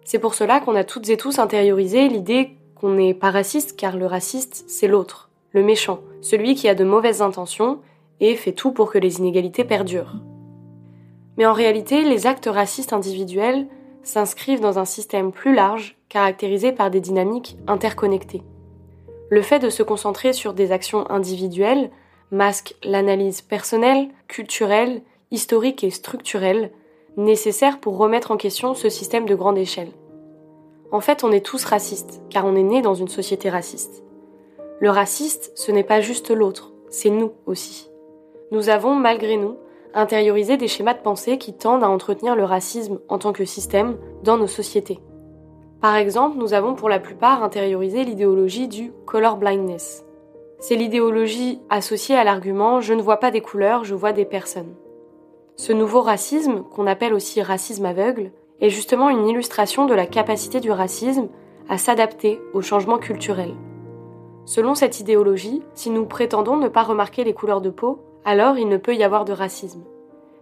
C'est 0.04 0.20
pour 0.20 0.34
cela 0.34 0.60
qu'on 0.60 0.76
a 0.76 0.84
toutes 0.84 1.10
et 1.10 1.18
tous 1.18 1.40
intériorisé 1.40 2.08
l'idée 2.08 2.52
qu'on 2.76 2.92
n'est 2.92 3.14
pas 3.14 3.32
raciste 3.32 3.78
car 3.78 3.98
le 3.98 4.06
raciste, 4.06 4.66
c'est 4.68 4.88
l'autre, 4.88 5.30
le 5.52 5.64
méchant, 5.64 6.00
celui 6.22 6.56
qui 6.56 6.68
a 6.68 6.76
de 6.76 6.84
mauvaises 6.84 7.22
intentions 7.22 7.80
et 8.20 8.36
fait 8.36 8.52
tout 8.54 8.72
pour 8.72 8.92
que 8.92 8.98
les 8.98 9.20
inégalités 9.20 9.64
perdurent. 9.64 10.16
Mais 11.38 11.46
en 11.46 11.54
réalité, 11.54 12.04
les 12.04 12.28
actes 12.28 12.50
racistes 12.52 12.94
individuels 12.94 13.68
s'inscrivent 14.04 14.62
dans 14.62 14.80
un 14.80 14.86
système 14.86 15.32
plus 15.32 15.54
large, 15.54 15.98
caractérisé 16.10 16.72
par 16.72 16.90
des 16.90 17.00
dynamiques 17.00 17.58
interconnectées. 17.68 18.42
Le 19.30 19.42
fait 19.42 19.60
de 19.60 19.70
se 19.70 19.84
concentrer 19.84 20.34
sur 20.34 20.54
des 20.54 20.72
actions 20.72 21.10
individuelles 21.12 21.92
masque 22.32 22.76
l'analyse 22.84 23.42
personnelle, 23.42 24.10
culturelle, 24.28 25.02
historique 25.32 25.84
et 25.84 25.90
structurelle 25.90 26.72
nécessaire 27.18 27.80
pour 27.80 27.98
remettre 27.98 28.32
en 28.32 28.38
question 28.38 28.74
ce 28.74 28.90
système 28.90 29.26
de 29.26 29.36
grande 29.36 29.58
échelle. 29.58 29.92
En 30.92 31.02
fait, 31.02 31.24
on 31.24 31.32
est 31.32 31.46
tous 31.46 31.66
racistes, 31.66 32.22
car 32.30 32.46
on 32.46 32.56
est 32.56 32.64
né 32.64 32.82
dans 32.82 32.96
une 32.96 33.08
société 33.08 33.50
raciste. 33.50 34.04
Le 34.80 34.90
raciste, 34.90 35.52
ce 35.56 35.72
n'est 35.72 35.84
pas 35.84 36.02
juste 36.02 36.32
l'autre, 36.32 36.72
c'est 36.90 37.10
nous 37.10 37.34
aussi. 37.46 37.90
Nous 38.52 38.70
avons, 38.70 38.96
malgré 38.96 39.38
nous, 39.38 39.58
intériorisé 39.94 40.58
des 40.58 40.68
schémas 40.68 40.94
de 40.94 41.02
pensée 41.02 41.38
qui 41.38 41.54
tendent 41.54 41.84
à 41.84 41.90
entretenir 41.90 42.36
le 42.36 42.44
racisme 42.44 43.00
en 43.08 43.20
tant 43.20 43.34
que 43.34 43.46
système 43.46 43.98
dans 44.24 44.38
nos 44.38 44.48
sociétés. 44.48 45.00
Par 45.82 45.96
exemple, 45.96 46.38
nous 46.38 46.54
avons 46.54 46.76
pour 46.76 46.90
la 46.90 47.00
plupart 47.00 47.44
intériorisé 47.44 48.04
l'idéologie 48.04 48.68
du 48.68 48.92
color 49.06 49.38
blindness. 49.38 50.04
C'est 50.60 50.76
l'idéologie 50.76 51.62
associée 51.70 52.16
à 52.16 52.24
l'argument 52.24 52.82
je 52.82 52.94
ne 52.94 53.02
vois 53.02 53.18
pas 53.18 53.32
des 53.32 53.42
couleurs, 53.42 53.86
je 53.86 53.96
vois 53.96 54.12
des 54.12 54.26
personnes. 54.26 54.76
Ce 55.60 55.74
nouveau 55.74 56.00
racisme, 56.00 56.64
qu'on 56.74 56.88
appelle 56.88 57.14
aussi 57.14 57.42
racisme 57.42 57.86
aveugle, 57.86 58.32
est 58.62 58.70
justement 58.70 59.10
une 59.10 59.28
illustration 59.28 59.88
de 59.88 59.94
la 59.94 60.06
capacité 60.06 60.62
du 60.62 60.72
racisme 60.72 61.28
à 61.68 61.78
s'adapter 61.78 62.40
aux 62.54 62.62
changements 62.62 62.98
culturels. 62.98 63.58
Selon 64.46 64.74
cette 64.74 65.02
idéologie, 65.02 65.62
si 65.74 65.90
nous 65.90 66.06
prétendons 66.06 66.56
ne 66.56 66.70
pas 66.70 66.84
remarquer 66.84 67.26
les 67.26 67.34
couleurs 67.34 67.60
de 67.60 67.72
peau, 67.72 68.00
alors 68.24 68.58
il 68.58 68.70
ne 68.70 68.78
peut 68.78 68.96
y 68.96 69.04
avoir 69.04 69.26
de 69.26 69.34
racisme. 69.34 69.84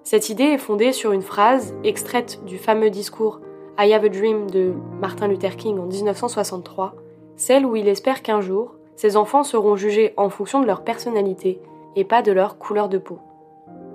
Cette 0.03 0.29
idée 0.29 0.43
est 0.43 0.59
fondée 0.59 0.91
sur 0.91 1.11
une 1.11 1.23
phrase 1.23 1.73
extraite 1.83 2.39
du 2.45 2.59
fameux 2.59 2.91
discours 2.91 3.41
I 3.79 3.93
Have 3.93 4.05
a 4.05 4.09
Dream 4.09 4.51
de 4.51 4.71
Martin 5.01 5.29
Luther 5.29 5.55
King 5.55 5.79
en 5.79 5.87
1963, 5.87 6.93
celle 7.37 7.65
où 7.65 7.75
il 7.75 7.87
espère 7.87 8.21
qu'un 8.21 8.41
jour, 8.41 8.75
ses 8.95 9.17
enfants 9.17 9.43
seront 9.43 9.77
jugés 9.77 10.13
en 10.15 10.29
fonction 10.29 10.59
de 10.59 10.67
leur 10.67 10.83
personnalité 10.83 11.59
et 11.95 12.03
pas 12.03 12.21
de 12.21 12.31
leur 12.31 12.59
couleur 12.59 12.87
de 12.87 12.99
peau. 12.99 13.17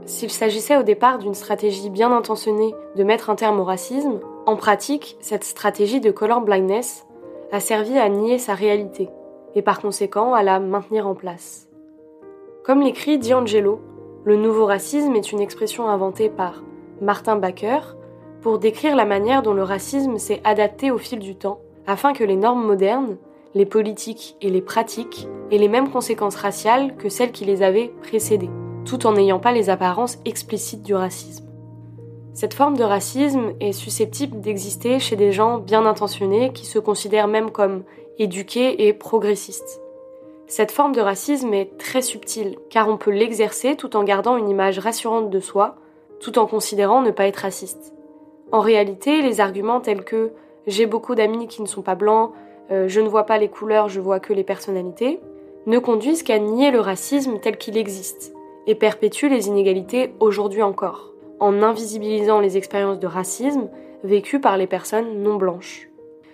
S'il 0.05 0.31
s'agissait 0.31 0.77
au 0.77 0.83
départ 0.83 1.19
d'une 1.19 1.35
stratégie 1.35 1.91
bien 1.91 2.13
intentionnée 2.13 2.75
de 2.97 3.05
mettre 3.05 3.31
un 3.31 3.37
terme 3.37 3.61
au 3.61 3.65
racisme, 3.65 4.21
en 4.47 4.57
pratique, 4.57 5.17
cette 5.21 5.45
stratégie 5.45 6.01
de 6.01 6.11
color 6.11 6.41
blindness 6.41 7.07
a 7.53 7.61
servi 7.61 7.99
à 7.99 8.09
nier 8.09 8.39
sa 8.39 8.55
réalité 8.55 9.09
et 9.55 9.63
par 9.63 9.81
conséquent 9.81 10.35
à 10.35 10.43
la 10.43 10.59
maintenir 10.59 11.07
en 11.07 11.15
place. 11.15 11.69
Comme 12.65 12.81
l'écrit 12.81 13.19
D'Angelo, 13.19 13.81
le 14.25 14.37
nouveau 14.37 14.67
racisme 14.67 15.15
est 15.15 15.33
une 15.33 15.41
expression 15.41 15.89
inventée 15.89 16.29
par 16.29 16.63
Martin 17.01 17.37
Baker 17.37 17.81
pour 18.41 18.59
décrire 18.59 18.97
la 18.97 19.05
manière 19.05 19.43
dont 19.43 19.55
le 19.55 19.63
racisme 19.63 20.19
s'est 20.19 20.41
adapté 20.45 20.91
au 20.91 20.99
fil 20.99 21.19
du 21.19 21.37
temps 21.37 21.61
afin 21.87 22.13
que 22.13 22.25
les 22.25 22.37
normes 22.37 22.65
modernes, 22.65 23.17
les 23.55 23.67
politiques 23.67 24.37
et 24.41 24.51
les 24.51 24.63
pratiques 24.63 25.29
aient 25.51 25.59
les 25.59 25.69
mêmes 25.69 25.91
conséquences 25.91 26.37
raciales 26.37 26.97
que 26.97 27.09
celles 27.09 27.33
qui 27.33 27.45
les 27.45 27.63
avaient 27.63 27.93
précédées. 28.03 28.51
Tout 28.85 29.07
en 29.07 29.13
n'ayant 29.13 29.39
pas 29.39 29.53
les 29.53 29.71
apparences 29.71 30.19
explicites 30.25 30.83
du 30.83 30.95
racisme. 30.95 31.47
Cette 32.35 32.55
forme 32.55 32.77
de 32.77 32.85
racisme 32.85 33.53
est 33.61 33.73
susceptible 33.73 34.41
d'exister 34.41 34.99
chez 34.99 35.17
des 35.17 35.33
gens 35.33 35.59
bien 35.59 35.85
intentionnés 35.85 36.53
qui 36.53 36.65
se 36.65 36.79
considèrent 36.79 37.29
même 37.29 37.51
comme 37.51 37.85
éduqués 38.19 38.87
et 38.87 38.93
progressistes. 38.93 39.83
Cette 40.47 40.73
forme 40.73 40.95
de 40.95 41.01
racisme 41.01 41.53
est 41.53 41.77
très 41.79 42.03
subtile, 42.03 42.57
car 42.71 42.89
on 42.89 42.97
peut 42.97 43.11
l'exercer 43.11 43.77
tout 43.77 43.97
en 43.97 44.05
gardant 44.05 44.37
une 44.37 44.49
image 44.49 44.79
rassurante 44.79 45.31
de 45.31 45.41
soi, 45.41 45.77
tout 46.21 46.39
en 46.39 46.47
considérant 46.47 47.03
ne 47.03 47.11
pas 47.11 47.27
être 47.27 47.37
raciste. 47.37 47.95
En 48.51 48.61
réalité, 48.61 49.23
les 49.23 49.41
arguments 49.41 49.81
tels 49.81 50.05
que 50.05 50.33
j'ai 50.67 50.87
beaucoup 50.87 51.15
d'amis 51.15 51.49
qui 51.49 51.63
ne 51.63 51.67
sont 51.67 51.83
pas 51.83 51.95
blancs, 51.95 52.33
euh, 52.71 52.89
je 52.89 53.01
ne 53.01 53.09
vois 53.09 53.25
pas 53.25 53.39
les 53.39 53.49
couleurs, 53.49 53.89
je 53.89 54.01
vois 54.01 54.21
que 54.21 54.33
les 54.33 54.45
personnalités, 54.45 55.21
ne 55.67 55.79
conduisent 55.79 56.23
qu'à 56.23 56.39
nier 56.39 56.71
le 56.71 56.81
racisme 56.81 57.39
tel 57.41 57.57
qu'il 57.57 57.77
existe 57.77 58.35
et 58.67 58.75
perpétuent 58.75 59.29
les 59.29 59.49
inégalités 59.49 60.15
aujourd'hui 60.21 60.63
encore, 60.63 61.13
en 61.41 61.63
invisibilisant 61.63 62.41
les 62.41 62.57
expériences 62.57 62.99
de 62.99 63.07
racisme 63.07 63.69
vécues 64.05 64.41
par 64.41 64.57
les 64.57 64.67
personnes 64.67 65.23
non 65.23 65.37
blanches. 65.37 65.89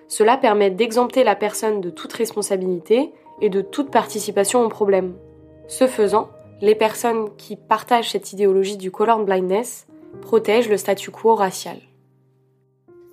Cela 0.07 0.37
permet 0.37 0.71
d'exempter 0.71 1.25
la 1.25 1.37
personne 1.37 1.81
de 1.81 1.91
toute 1.91 2.12
responsabilité 2.12 3.12
et 3.41 3.51
de 3.51 3.61
toute 3.61 3.91
participation 3.91 4.64
au 4.64 4.69
problème. 4.69 5.14
Ce 5.67 5.87
faisant, 5.87 6.31
les 6.61 6.75
personnes 6.75 7.29
qui 7.37 7.57
partagent 7.57 8.12
cette 8.12 8.33
idéologie 8.33 8.79
du 8.79 8.91
color 8.91 9.25
blindness 9.25 9.87
protègent 10.23 10.71
le 10.71 10.77
statu 10.77 11.11
quo 11.11 11.35
racial. 11.35 11.77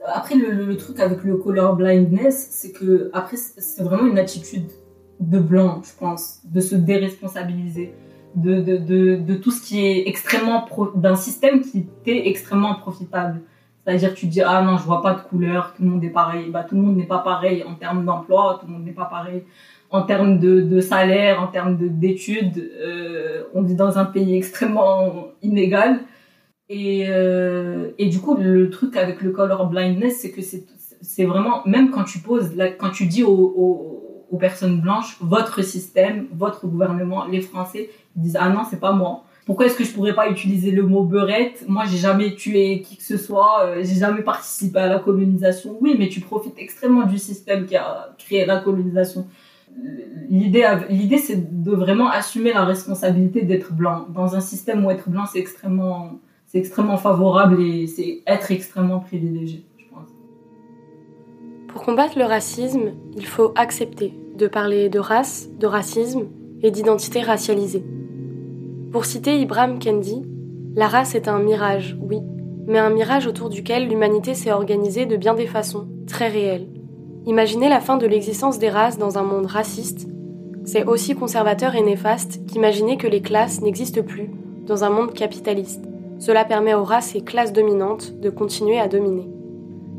Après, 0.05 0.35
le, 0.35 0.77
truc 0.77 0.99
avec 0.99 1.23
le 1.23 1.35
color 1.37 1.75
blindness, 1.75 2.47
c'est 2.51 2.71
que 2.71 3.09
après, 3.13 3.37
c'est 3.37 3.83
vraiment 3.83 4.07
une 4.07 4.19
attitude 4.19 4.69
de 5.19 5.39
blanc, 5.39 5.81
je 5.83 5.91
pense, 5.97 6.41
de 6.45 6.61
se 6.61 6.75
déresponsabiliser 6.75 7.93
de, 8.35 8.59
de, 8.61 9.15
de, 9.15 9.35
tout 9.35 9.51
ce 9.51 9.61
qui 9.61 9.85
est 9.85 10.07
extrêmement 10.07 10.67
d'un 10.95 11.15
système 11.15 11.61
qui 11.61 11.79
était 11.79 12.27
extrêmement 12.27 12.75
profitable. 12.75 13.41
C'est-à-dire 13.83 14.13
tu 14.13 14.25
dis 14.25 14.41
ah 14.41 14.61
non 14.63 14.77
je 14.77 14.83
vois 14.83 15.01
pas 15.01 15.13
de 15.13 15.21
couleur, 15.21 15.73
tout 15.75 15.83
le 15.83 15.89
monde 15.89 16.03
est 16.03 16.09
pareil. 16.09 16.49
Bah 16.49 16.65
tout 16.67 16.75
le 16.75 16.81
monde 16.81 16.97
n'est 16.97 17.05
pas 17.05 17.19
pareil 17.19 17.63
en 17.63 17.75
termes 17.75 18.03
d'emploi, 18.03 18.57
tout 18.59 18.67
le 18.67 18.73
monde 18.73 18.85
n'est 18.85 18.91
pas 18.91 19.05
pareil 19.05 19.43
en 19.91 20.01
termes 20.01 20.39
de, 20.39 20.61
de 20.61 20.81
salaire, 20.81 21.41
en 21.41 21.47
termes 21.47 21.77
d'études. 21.77 22.71
Euh, 22.79 23.43
on 23.53 23.61
vit 23.61 23.75
dans 23.75 23.97
un 23.97 24.05
pays 24.05 24.35
extrêmement 24.35 25.27
inégal. 25.41 25.99
Et, 26.67 27.05
euh, 27.09 27.91
et 27.97 28.07
du 28.07 28.19
coup, 28.19 28.35
le 28.35 28.69
truc 28.69 28.97
avec 28.97 29.21
le 29.21 29.31
color 29.31 29.67
blindness, 29.67 30.19
c'est 30.21 30.31
que 30.31 30.41
c'est 30.41 31.25
vraiment, 31.25 31.61
même 31.65 31.91
quand 31.91 32.03
tu 32.03 32.19
poses, 32.19 32.51
quand 32.79 32.89
tu 32.89 33.05
dis 33.05 33.23
aux, 33.23 33.31
aux, 33.31 34.37
personnes 34.37 34.81
blanches, 34.81 35.15
votre 35.21 35.61
système, 35.61 36.27
votre 36.33 36.67
gouvernement, 36.67 37.25
les 37.25 37.39
Français, 37.39 37.89
ils 38.15 38.23
disent, 38.23 38.37
ah 38.39 38.49
non, 38.49 38.61
c'est 38.69 38.79
pas 38.79 38.93
moi. 38.93 39.23
Pourquoi 39.45 39.67
est-ce 39.67 39.77
que 39.77 39.83
je 39.83 39.91
pourrais 39.91 40.15
pas 40.15 40.29
utiliser 40.29 40.71
le 40.71 40.83
mot 40.83 41.03
beurette? 41.03 41.65
Moi, 41.67 41.83
j'ai 41.85 41.97
jamais 41.97 42.33
tué 42.33 42.81
qui 42.81 42.97
que 42.97 43.03
ce 43.03 43.17
soit, 43.17 43.61
euh, 43.61 43.75
j'ai 43.83 43.99
jamais 43.99 44.21
participé 44.21 44.79
à 44.79 44.87
la 44.87 44.99
colonisation. 44.99 45.77
Oui, 45.81 45.95
mais 45.99 46.09
tu 46.09 46.19
profites 46.19 46.57
extrêmement 46.57 47.05
du 47.05 47.19
système 47.19 47.65
qui 47.65 47.75
a 47.75 48.15
créé 48.17 48.45
la 48.45 48.57
colonisation 48.57 49.27
l'idée 50.29 50.67
l'idée 50.89 51.17
c'est 51.17 51.63
de 51.63 51.71
vraiment 51.71 52.09
assumer 52.09 52.53
la 52.53 52.65
responsabilité 52.65 53.41
d'être 53.43 53.73
blanc 53.73 54.05
dans 54.13 54.35
un 54.35 54.39
système 54.39 54.85
où 54.85 54.91
être 54.91 55.09
blanc 55.09 55.25
c'est 55.31 55.39
extrêmement 55.39 56.19
c'est 56.47 56.59
extrêmement 56.59 56.97
favorable 56.97 57.61
et 57.61 57.87
c'est 57.87 58.21
être 58.25 58.51
extrêmement 58.51 58.99
privilégié 58.99 59.65
je 59.77 59.85
pense. 59.85 60.09
Pour 61.67 61.83
combattre 61.83 62.17
le 62.17 62.25
racisme, 62.25 62.93
il 63.17 63.25
faut 63.25 63.51
accepter 63.55 64.13
de 64.37 64.47
parler 64.47 64.89
de 64.89 64.99
race, 64.99 65.49
de 65.59 65.67
racisme 65.67 66.27
et 66.61 66.71
d'identité 66.71 67.21
racialisée. 67.21 67.83
Pour 68.95 69.03
citer 69.03 69.41
Ibrahim 69.41 69.77
Kendi, 69.77 70.23
la 70.73 70.87
race 70.87 71.15
est 71.15 71.27
un 71.27 71.39
mirage, 71.39 71.97
oui, 72.01 72.21
mais 72.65 72.79
un 72.79 72.89
mirage 72.89 73.27
autour 73.27 73.49
duquel 73.49 73.89
l'humanité 73.89 74.33
s'est 74.35 74.53
organisée 74.53 75.05
de 75.05 75.17
bien 75.17 75.33
des 75.33 75.47
façons, 75.47 75.89
très 76.07 76.29
réelles. 76.29 76.69
Imaginer 77.25 77.67
la 77.67 77.81
fin 77.81 77.97
de 77.97 78.07
l'existence 78.07 78.57
des 78.57 78.69
races 78.69 78.97
dans 78.97 79.17
un 79.17 79.23
monde 79.23 79.47
raciste, 79.47 80.07
c'est 80.63 80.85
aussi 80.85 81.13
conservateur 81.13 81.75
et 81.75 81.81
néfaste 81.81 82.45
qu'imaginer 82.47 82.95
que 82.95 83.05
les 83.05 83.21
classes 83.21 83.59
n'existent 83.59 84.01
plus 84.01 84.31
dans 84.65 84.85
un 84.85 84.89
monde 84.89 85.11
capitaliste. 85.11 85.83
Cela 86.17 86.45
permet 86.45 86.73
aux 86.73 86.85
races 86.85 87.15
et 87.15 87.21
classes 87.21 87.51
dominantes 87.51 88.17
de 88.21 88.29
continuer 88.29 88.79
à 88.79 88.87
dominer. 88.87 89.27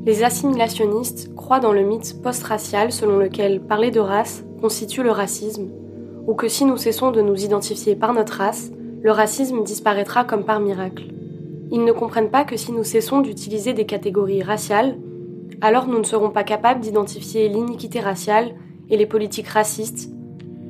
Les 0.06 0.24
assimilationnistes 0.24 1.34
croient 1.34 1.60
dans 1.60 1.74
le 1.74 1.82
mythe 1.82 2.22
post-racial 2.22 2.90
selon 2.92 3.18
lequel 3.18 3.60
parler 3.60 3.90
de 3.90 4.00
race 4.00 4.42
constitue 4.62 5.02
le 5.02 5.10
racisme, 5.10 5.68
ou 6.26 6.32
que 6.32 6.48
si 6.48 6.64
nous 6.64 6.78
cessons 6.78 7.10
de 7.10 7.20
nous 7.20 7.44
identifier 7.44 7.94
par 7.94 8.14
notre 8.14 8.38
race, 8.38 8.72
le 9.02 9.10
racisme 9.10 9.62
disparaîtra 9.62 10.24
comme 10.24 10.44
par 10.44 10.60
miracle. 10.60 11.04
Ils 11.70 11.84
ne 11.84 11.92
comprennent 11.92 12.30
pas 12.30 12.44
que 12.44 12.56
si 12.56 12.72
nous 12.72 12.84
cessons 12.84 13.20
d'utiliser 13.20 13.72
des 13.72 13.86
catégories 13.86 14.42
raciales, 14.42 14.96
alors 15.60 15.86
nous 15.86 15.98
ne 15.98 16.04
serons 16.04 16.30
pas 16.30 16.44
capables 16.44 16.80
d'identifier 16.80 17.48
l'iniquité 17.48 18.00
raciale 18.00 18.54
et 18.88 18.96
les 18.96 19.06
politiques 19.06 19.48
racistes. 19.48 20.10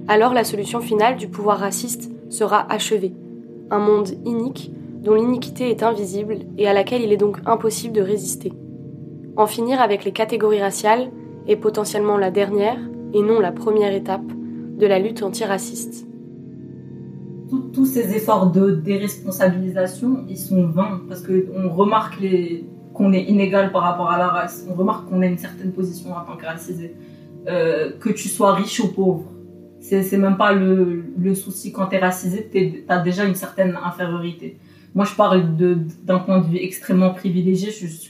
Alors 0.09 0.33
la 0.33 0.45
solution 0.45 0.81
finale 0.81 1.17
du 1.17 1.29
pouvoir 1.29 1.59
raciste 1.59 2.11
sera 2.31 2.71
achevée. 2.73 3.12
Un 3.71 3.79
monde 3.79 4.11
inique 4.25 4.73
dont 5.03 5.15
l'iniquité 5.15 5.71
est 5.71 5.83
invisible 5.83 6.39
et 6.59 6.67
à 6.69 6.73
laquelle 6.73 7.03
il 7.03 7.12
est 7.12 7.17
donc 7.17 7.39
impossible 7.47 7.95
de 7.95 8.03
résister. 8.03 8.53
En 9.37 9.47
finir 9.47 9.81
avec 9.81 10.05
les 10.05 10.12
catégories 10.12 10.62
raciales 10.62 11.11
est 11.47 11.57
potentiellement 11.57 12.17
la 12.17 12.31
dernière, 12.31 12.79
et 13.12 13.23
non 13.23 13.39
la 13.39 13.53
première 13.53 13.93
étape, 13.93 14.27
de 14.27 14.87
la 14.87 14.99
lutte 14.99 15.23
antiraciste. 15.23 16.07
Tous 17.77 17.85
ces 17.85 18.17
efforts 18.17 18.53
de 18.53 18.71
déresponsabilisation, 18.71 20.25
ils 20.31 20.39
sont 20.39 20.67
vains 20.67 21.03
parce 21.11 21.21
qu'on 21.21 21.69
remarque 21.69 22.25
qu'on 22.95 23.12
est 23.12 23.25
inégal 23.25 23.71
par 23.71 23.83
rapport 23.83 24.11
à 24.11 24.17
la 24.17 24.29
race. 24.29 24.67
On 24.71 24.73
remarque 24.73 25.11
qu'on 25.11 25.21
a 25.21 25.27
une 25.27 25.37
certaine 25.37 25.73
position 25.73 26.17
en 26.17 26.25
tant 26.25 26.39
que 26.39 26.47
racisé. 26.47 26.95
Euh, 27.47 27.91
que 28.01 28.09
tu 28.09 28.29
sois 28.29 28.55
riche 28.55 28.81
ou 28.81 28.95
pauvre. 28.95 29.31
C'est 29.81 30.17
même 30.17 30.39
pas 30.39 30.55
le, 30.55 31.05
le 31.19 31.35
souci 31.35 31.71
quand 31.71 31.85
t'es 31.89 31.99
racisé, 31.99 32.51
t'as 32.89 33.01
déjà 33.03 33.27
une 33.27 33.35
certaine 33.35 33.79
infériorité. 33.85 34.59
Moi, 34.95 35.05
je 35.05 35.15
parle 35.15 35.45
d'un 36.03 36.19
point 36.21 36.39
de 36.39 36.47
vue 36.47 36.57
extrêmement 36.57 37.12
privilégié. 37.12 37.71
Je, 37.71 37.87
je, 37.87 38.09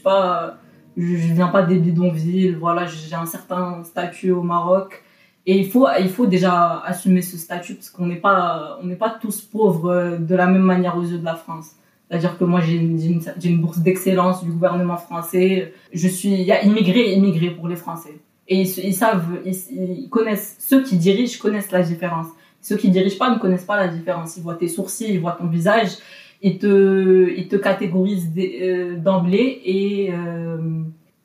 je, 0.95 1.33
viens 1.33 1.49
pas 1.49 1.63
des 1.63 1.77
bidonvilles. 1.77 2.53
Voilà, 2.53 2.85
j'ai 2.85 3.15
un 3.15 3.25
certain 3.25 3.83
statut 3.83 4.31
au 4.31 4.43
Maroc. 4.43 5.03
Et 5.49 5.57
il 5.57 5.67
faut, 5.67 5.87
il 5.97 6.09
faut 6.09 6.27
déjà 6.27 6.81
assumer 6.85 7.21
ce 7.21 7.37
statut 7.37 7.75
parce 7.75 7.89
qu'on 7.89 8.05
n'est 8.05 8.17
pas, 8.17 8.77
on 8.83 8.85
n'est 8.85 8.97
pas 8.97 9.17
tous 9.21 9.41
pauvres 9.41 10.17
de 10.19 10.35
la 10.35 10.45
même 10.45 10.61
manière 10.61 10.97
aux 10.97 11.03
yeux 11.03 11.19
de 11.19 11.25
la 11.25 11.35
France. 11.35 11.71
C'est-à-dire 12.07 12.37
que 12.37 12.43
moi, 12.43 12.61
j'ai 12.61 12.75
une, 12.75 13.21
une, 13.43 13.61
bourse 13.61 13.79
d'excellence 13.79 14.43
du 14.43 14.51
gouvernement 14.51 14.97
français. 14.97 15.73
Je 15.93 16.07
suis, 16.07 16.33
il 16.33 16.41
y 16.41 16.51
a 16.51 16.63
immigré 16.63 17.13
immigré 17.13 17.51
pour 17.51 17.67
les 17.67 17.75
Français. 17.75 18.19
Et 18.47 18.61
ils, 18.61 18.93
savent, 18.93 19.41
ils, 19.45 20.07
connaissent, 20.09 20.55
ceux 20.59 20.83
qui 20.83 20.97
dirigent 20.97 21.37
connaissent 21.39 21.71
la 21.71 21.81
différence. 21.81 22.27
Ceux 22.61 22.77
qui 22.77 22.89
dirigent 22.89 23.17
pas 23.17 23.29
ne 23.29 23.39
connaissent 23.39 23.65
pas 23.65 23.75
la 23.75 23.89
différence. 23.89 24.37
Ils 24.37 24.43
voient 24.43 24.55
tes 24.55 24.69
sourcils, 24.69 25.13
ils 25.13 25.19
voient 25.19 25.37
ton 25.37 25.47
visage, 25.47 25.97
ils 26.41 26.57
te, 26.57 27.29
ils 27.35 27.49
te 27.49 27.57
catégorisent 27.57 28.31
euh, 28.37 28.95
d'emblée 28.95 29.61
et, 29.65 30.13
euh, 30.13 30.57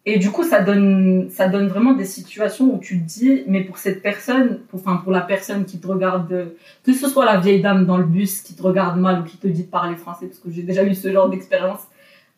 et 0.04 0.18
du 0.18 0.30
coup, 0.30 0.42
ça 0.42 0.60
donne, 0.60 1.30
ça 1.30 1.48
donne 1.48 1.68
vraiment 1.68 1.92
des 1.92 2.04
situations 2.04 2.74
où 2.74 2.78
tu 2.78 3.00
te 3.00 3.06
dis, 3.06 3.44
mais 3.46 3.62
pour 3.62 3.78
cette 3.78 4.02
personne, 4.02 4.58
pour, 4.68 4.82
pour 4.82 5.12
la 5.12 5.20
personne 5.20 5.64
qui 5.64 5.78
te 5.78 5.86
regarde, 5.86 6.54
que 6.84 6.92
ce 6.92 7.08
soit 7.08 7.24
la 7.24 7.38
vieille 7.38 7.62
dame 7.62 7.86
dans 7.86 7.98
le 7.98 8.04
bus 8.04 8.42
qui 8.42 8.54
te 8.54 8.62
regarde 8.62 8.98
mal 8.98 9.20
ou 9.20 9.24
qui 9.24 9.36
te 9.36 9.46
dit 9.46 9.62
de 9.62 9.68
parler 9.68 9.94
français, 9.94 10.26
parce 10.26 10.40
que 10.40 10.50
j'ai 10.50 10.62
déjà 10.62 10.84
eu 10.84 10.94
ce 10.94 11.12
genre 11.12 11.28
d'expérience 11.28 11.80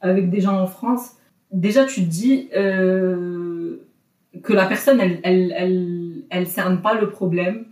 avec 0.03 0.29
des 0.29 0.43
gens 0.43 0.61
en 0.61 0.67
France, 0.67 1.13
déjà 1.53 1.87
tu 1.87 2.03
te 2.03 2.11
dis 2.11 2.51
euh, 2.55 3.79
que 4.43 4.53
la 4.53 4.67
personne, 4.67 5.01
elle, 5.01 5.21
elle, 5.23 6.25
elle, 6.29 6.47
cerne 6.47 6.83
pas 6.83 6.93
le 6.93 7.09
problème, 7.09 7.65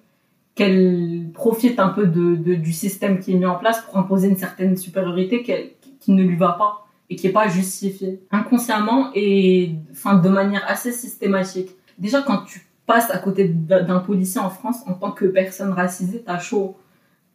qu'elle 0.55 1.27
profite 1.35 1.79
un 1.79 1.91
peu 1.91 2.07
de, 2.07 2.35
du 2.55 2.73
système 2.73 3.19
qui 3.19 3.33
est 3.33 3.37
mis 3.37 3.45
en 3.45 3.57
place 3.57 3.83
pour 3.83 3.99
imposer 3.99 4.29
une 4.29 4.37
certaine 4.37 4.79
supériorité 4.79 5.43
qui 5.43 6.13
ne 6.13 6.23
lui 6.23 6.37
va 6.37 6.53
pas 6.53 6.87
et 7.13 7.17
qui 7.17 7.27
est 7.27 7.33
pas 7.33 7.47
justifié 7.47 8.23
inconsciemment 8.31 9.11
et 9.15 9.75
enfin 9.91 10.15
de 10.15 10.31
manière 10.31 10.65
assez 10.67 10.93
systématique. 10.93 11.77
Déjà 11.99 12.23
quand 12.23 12.39
tu 12.39 12.67
passes 12.87 13.11
à 13.11 13.19
côté 13.19 13.49
d'un 13.49 13.99
policier 13.99 14.41
en 14.41 14.49
France 14.49 14.79
en 14.87 14.95
tant 14.95 15.13
que 15.13 15.27
personne 15.27 15.73
racisée, 15.73 16.23
t'as 16.25 16.39
chaud. 16.39 16.75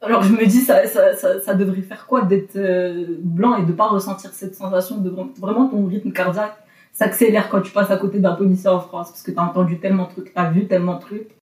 Alors 0.02 0.24
je 0.24 0.34
me 0.34 0.44
dis 0.48 0.62
ça 0.62 0.88
ça, 0.88 1.16
ça, 1.16 1.54
devrait 1.54 1.84
faire 1.84 2.08
quoi 2.08 2.24
d'être 2.24 2.56
euh, 2.56 3.18
blanc 3.20 3.56
et 3.58 3.66
de 3.66 3.72
pas 3.72 3.88
ressentir 3.88 4.32
cette 4.34 4.56
sensation 4.56 4.98
de 4.98 5.14
vraiment 5.40 5.68
ton 5.68 5.86
rythme 5.86 6.12
cardiaque 6.12 6.58
s'accélère 6.92 7.48
quand 7.50 7.62
tu 7.62 7.72
passes 7.72 7.92
à 7.92 7.98
côté 7.98 8.18
d'un 8.18 8.34
policier 8.34 8.70
en 8.70 8.80
France? 8.80 9.10
Parce 9.12 9.22
que 9.22 9.30
t'as 9.30 9.44
entendu 9.44 9.80
tellement 9.80 10.06
de 10.06 10.10
trucs, 10.10 10.34
t'as 10.34 10.50
vu 10.50 10.66
tellement 10.66 10.96
de 10.96 11.02
trucs. 11.02 11.38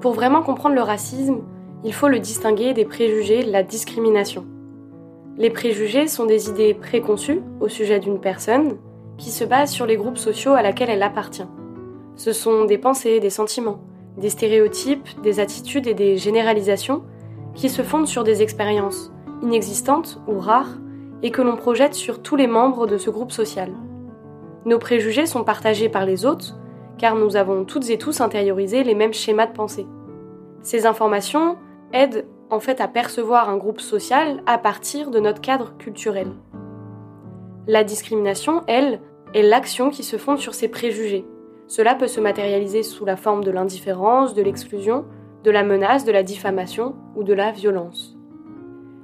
Pour 0.00 0.14
vraiment 0.14 0.42
comprendre 0.42 0.74
le 0.74 0.82
racisme, 0.82 1.42
il 1.84 1.92
faut 1.92 2.08
le 2.08 2.18
distinguer 2.18 2.74
des 2.74 2.84
préjugés, 2.84 3.44
la 3.44 3.62
discrimination. 3.62 4.46
Les 5.36 5.50
préjugés 5.50 6.06
sont 6.06 6.26
des 6.26 6.48
idées 6.48 6.74
préconçues 6.74 7.42
au 7.60 7.68
sujet 7.68 7.98
d'une 7.98 8.20
personne 8.20 8.76
qui 9.18 9.30
se 9.30 9.44
basent 9.44 9.72
sur 9.72 9.86
les 9.86 9.96
groupes 9.96 10.18
sociaux 10.18 10.52
à 10.52 10.62
laquelle 10.62 10.90
elle 10.90 11.02
appartient. 11.02 11.46
Ce 12.16 12.32
sont 12.32 12.64
des 12.64 12.78
pensées, 12.78 13.18
des 13.18 13.30
sentiments, 13.30 13.80
des 14.16 14.30
stéréotypes, 14.30 15.08
des 15.22 15.40
attitudes 15.40 15.88
et 15.88 15.94
des 15.94 16.16
généralisations 16.16 17.02
qui 17.54 17.68
se 17.68 17.82
fondent 17.82 18.06
sur 18.06 18.22
des 18.22 18.42
expériences 18.42 19.12
inexistantes 19.42 20.20
ou 20.28 20.38
rares 20.38 20.78
et 21.22 21.30
que 21.30 21.42
l'on 21.42 21.56
projette 21.56 21.94
sur 21.94 22.22
tous 22.22 22.36
les 22.36 22.46
membres 22.46 22.86
de 22.86 22.96
ce 22.96 23.10
groupe 23.10 23.32
social. 23.32 23.72
Nos 24.66 24.78
préjugés 24.78 25.26
sont 25.26 25.42
partagés 25.42 25.88
par 25.88 26.06
les 26.06 26.26
autres 26.26 26.56
car 26.96 27.16
nous 27.16 27.34
avons 27.34 27.64
toutes 27.64 27.90
et 27.90 27.98
tous 27.98 28.20
intériorisé 28.20 28.84
les 28.84 28.94
mêmes 28.94 29.12
schémas 29.12 29.46
de 29.46 29.52
pensée. 29.52 29.86
Ces 30.62 30.86
informations 30.86 31.56
aident 31.92 32.24
en 32.50 32.60
fait 32.60 32.80
à 32.80 32.88
percevoir 32.88 33.48
un 33.48 33.56
groupe 33.56 33.80
social 33.80 34.42
à 34.46 34.58
partir 34.58 35.10
de 35.10 35.20
notre 35.20 35.40
cadre 35.40 35.76
culturel. 35.78 36.28
La 37.66 37.84
discrimination, 37.84 38.62
elle, 38.66 39.00
est 39.32 39.42
l'action 39.42 39.90
qui 39.90 40.04
se 40.04 40.16
fonde 40.16 40.38
sur 40.38 40.54
ces 40.54 40.68
préjugés. 40.68 41.26
Cela 41.66 41.94
peut 41.94 42.06
se 42.06 42.20
matérialiser 42.20 42.82
sous 42.82 43.04
la 43.04 43.16
forme 43.16 43.42
de 43.42 43.50
l'indifférence, 43.50 44.34
de 44.34 44.42
l'exclusion, 44.42 45.06
de 45.42 45.50
la 45.50 45.64
menace, 45.64 46.04
de 46.04 46.12
la 46.12 46.22
diffamation 46.22 46.94
ou 47.16 47.24
de 47.24 47.32
la 47.32 47.50
violence. 47.50 48.16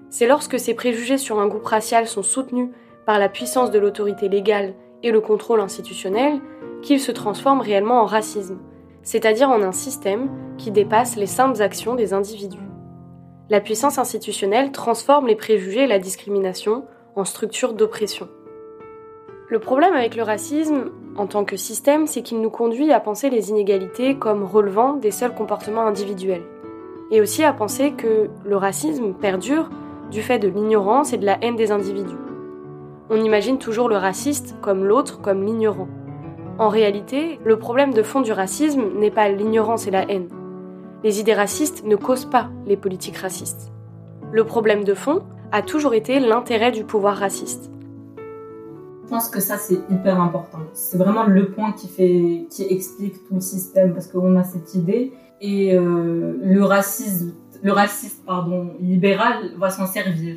C'est 0.09 0.27
lorsque 0.27 0.59
ces 0.59 0.75
préjugés 0.75 1.19
sur 1.19 1.41
un 1.41 1.47
groupe 1.47 1.67
racial 1.67 2.07
sont 2.07 2.23
soutenus 2.23 2.71
par 3.07 3.19
la 3.19 3.29
puissance 3.29 3.71
de 3.71 3.79
l'autorité 3.79 4.29
légale 4.29 4.75
et 5.03 5.11
le 5.11 5.21
contrôle 5.21 5.61
institutionnel 5.61 6.41
qu'ils 6.83 7.01
se 7.01 7.13
transforment 7.13 7.61
réellement 7.61 8.01
en 8.01 8.07
racisme, 8.07 8.59
c'est-à-dire 9.03 9.49
en 9.49 9.63
un 9.63 9.73
système 9.73 10.31
qui 10.59 10.71
dépasse 10.71 11.17
les 11.17 11.27
simples 11.27 11.63
actions 11.63 11.95
des 11.95 12.13
individus. 12.13 12.70
La 13.51 13.61
puissance 13.61 13.99
institutionnelle 13.99 14.71
transforme 14.71 15.27
les 15.27 15.35
préjugés 15.35 15.83
et 15.83 15.89
la 15.89 15.99
discrimination 15.99 16.85
en 17.17 17.25
structures 17.25 17.73
d'oppression. 17.73 18.29
Le 19.49 19.59
problème 19.59 19.93
avec 19.93 20.15
le 20.15 20.23
racisme, 20.23 20.93
en 21.17 21.27
tant 21.27 21.45
que 21.45 21.57
système, 21.57 22.07
c'est 22.07 22.23
qu'il 22.23 22.41
nous 22.41 22.51
conduit 22.51 22.93
à 22.93 23.01
penser 23.01 23.29
les 23.29 23.51
inégalités 23.51 24.15
comme 24.15 24.45
relevant 24.45 24.93
des 24.93 25.11
seuls 25.11 25.35
comportements 25.35 25.85
individuels. 25.85 26.45
Et 27.11 27.21
aussi 27.21 27.43
à 27.43 27.53
penser 27.53 27.91
que 27.91 28.31
le 28.45 28.57
racisme 28.57 29.15
perdure 29.15 29.69
du 30.13 30.23
fait 30.23 30.39
de 30.39 30.47
l'ignorance 30.47 31.13
et 31.13 31.19
de 31.19 31.27
la 31.27 31.43
haine 31.43 31.57
des 31.57 31.73
individus. 31.73 32.15
On 33.11 33.17
imagine 33.17 33.59
toujours 33.59 33.89
le 33.89 33.97
raciste 33.97 34.55
comme 34.61 34.85
l'autre, 34.85 35.21
comme 35.21 35.43
l'ignorant. 35.43 35.89
En 36.61 36.69
réalité, 36.69 37.41
le 37.45 37.59
problème 37.59 37.95
de 37.95 38.05
fond 38.05 38.21
du 38.21 38.31
racisme 38.31 38.97
n'est 38.97 39.11
pas 39.11 39.29
l'ignorance 39.29 39.89
et 39.89 39.91
la 39.91 40.09
haine. 40.09 40.29
Les 41.03 41.19
idées 41.19 41.33
racistes 41.33 41.83
ne 41.87 41.97
causent 41.97 42.29
pas 42.29 42.51
les 42.67 42.77
politiques 42.77 43.17
racistes. 43.17 43.73
Le 44.33 44.45
problème 44.45 44.85
de 44.85 44.93
fond 44.93 45.23
a 45.51 45.63
toujours 45.63 45.95
été 45.95 46.21
l'intérêt 46.21 46.73
du 46.73 46.85
pouvoir 46.85 47.17
raciste. 47.17 47.71
Je 49.05 49.09
pense 49.09 49.31
que 49.31 49.41
ça 49.41 49.57
c'est 49.57 49.79
hyper 49.91 50.21
important. 50.21 50.59
C'est 50.75 50.99
vraiment 50.99 51.25
le 51.25 51.53
point 51.53 51.73
qui 51.73 51.89
fait, 51.89 52.47
qui 52.51 52.67
explique 52.69 53.15
tout 53.27 53.37
le 53.37 53.41
système 53.41 53.95
parce 53.95 54.09
qu'on 54.09 54.37
a 54.37 54.45
cette 54.45 54.75
idée 54.75 55.15
et 55.41 55.75
euh, 55.75 56.37
le 56.43 56.65
racisme, 56.65 57.33
le 57.63 57.73
racisme 57.73 58.23
pardon 58.27 58.75
libéral 58.79 59.53
va 59.57 59.71
s'en 59.71 59.87
servir. 59.87 60.37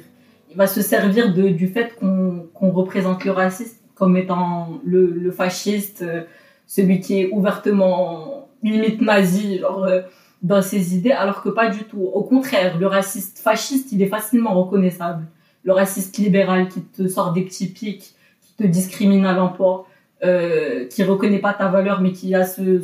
Il 0.50 0.56
va 0.56 0.68
se 0.68 0.82
servir 0.82 1.34
de, 1.34 1.50
du 1.50 1.68
fait 1.68 1.94
qu'on 2.00 2.72
représente 2.72 3.26
le 3.26 3.32
racisme 3.32 3.80
comme 3.96 4.16
étant 4.16 4.80
le, 4.86 5.08
le 5.08 5.32
fasciste, 5.32 6.04
euh, 6.04 6.24
celui 6.68 7.02
qui 7.02 7.20
est 7.20 7.30
ouvertement 7.34 8.48
limite 8.64 9.02
nazi 9.02 9.60
genre, 9.60 9.84
euh, 9.84 10.02
dans 10.44 10.62
ses 10.62 10.96
idées, 10.96 11.12
alors 11.12 11.42
que 11.42 11.50
pas 11.50 11.70
du 11.70 11.86
tout. 11.86 12.02
Au 12.02 12.24
contraire, 12.24 12.78
le 12.78 12.88
raciste 12.88 13.40
fasciste, 13.40 13.92
il 13.94 14.02
est 14.02 14.08
facilement 14.08 14.54
reconnaissable. 14.62 15.26
Le 15.64 15.72
raciste 15.72 16.18
libéral 16.18 16.68
qui 16.68 16.82
te 16.82 17.08
sort 17.08 17.32
des 17.32 17.42
petits 17.42 17.68
pics, 17.68 18.14
qui 18.42 18.54
te 18.58 18.64
discrimine 18.64 19.26
à 19.26 19.34
l'emploi, 19.34 19.88
euh, 20.24 20.86
qui 20.88 21.04
reconnaît 21.04 21.40
pas 21.40 21.54
ta 21.54 21.70
valeur, 21.70 22.02
mais 22.02 22.12
qui 22.12 22.36
a 22.36 22.46
ce, 22.46 22.82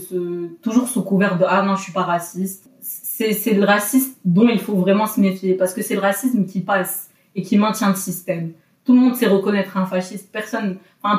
toujours 0.61 0.87
sous 0.87 1.03
couvert 1.03 1.37
de 1.37 1.45
ah 1.47 1.61
non, 1.61 1.75
je 1.75 1.83
suis 1.83 1.93
pas 1.93 2.03
raciste. 2.03 2.69
C'est 2.81 3.53
le 3.53 3.65
racisme 3.65 4.13
dont 4.23 4.47
il 4.47 4.59
faut 4.59 4.75
vraiment 4.75 5.05
se 5.05 5.19
méfier, 5.19 5.55
parce 5.55 5.73
que 5.73 5.81
c'est 5.81 5.95
le 5.95 5.99
racisme 5.99 6.45
qui 6.45 6.61
passe 6.61 7.09
et 7.35 7.41
qui 7.41 7.57
maintient 7.57 7.89
le 7.89 7.95
système 7.95 8.53
tout 8.85 8.95
le 8.95 9.01
monde 9.01 9.15
sait 9.15 9.27
reconnaître 9.27 9.77
un 9.77 9.85
fasciste. 9.85 10.31
Personne, 10.31 10.77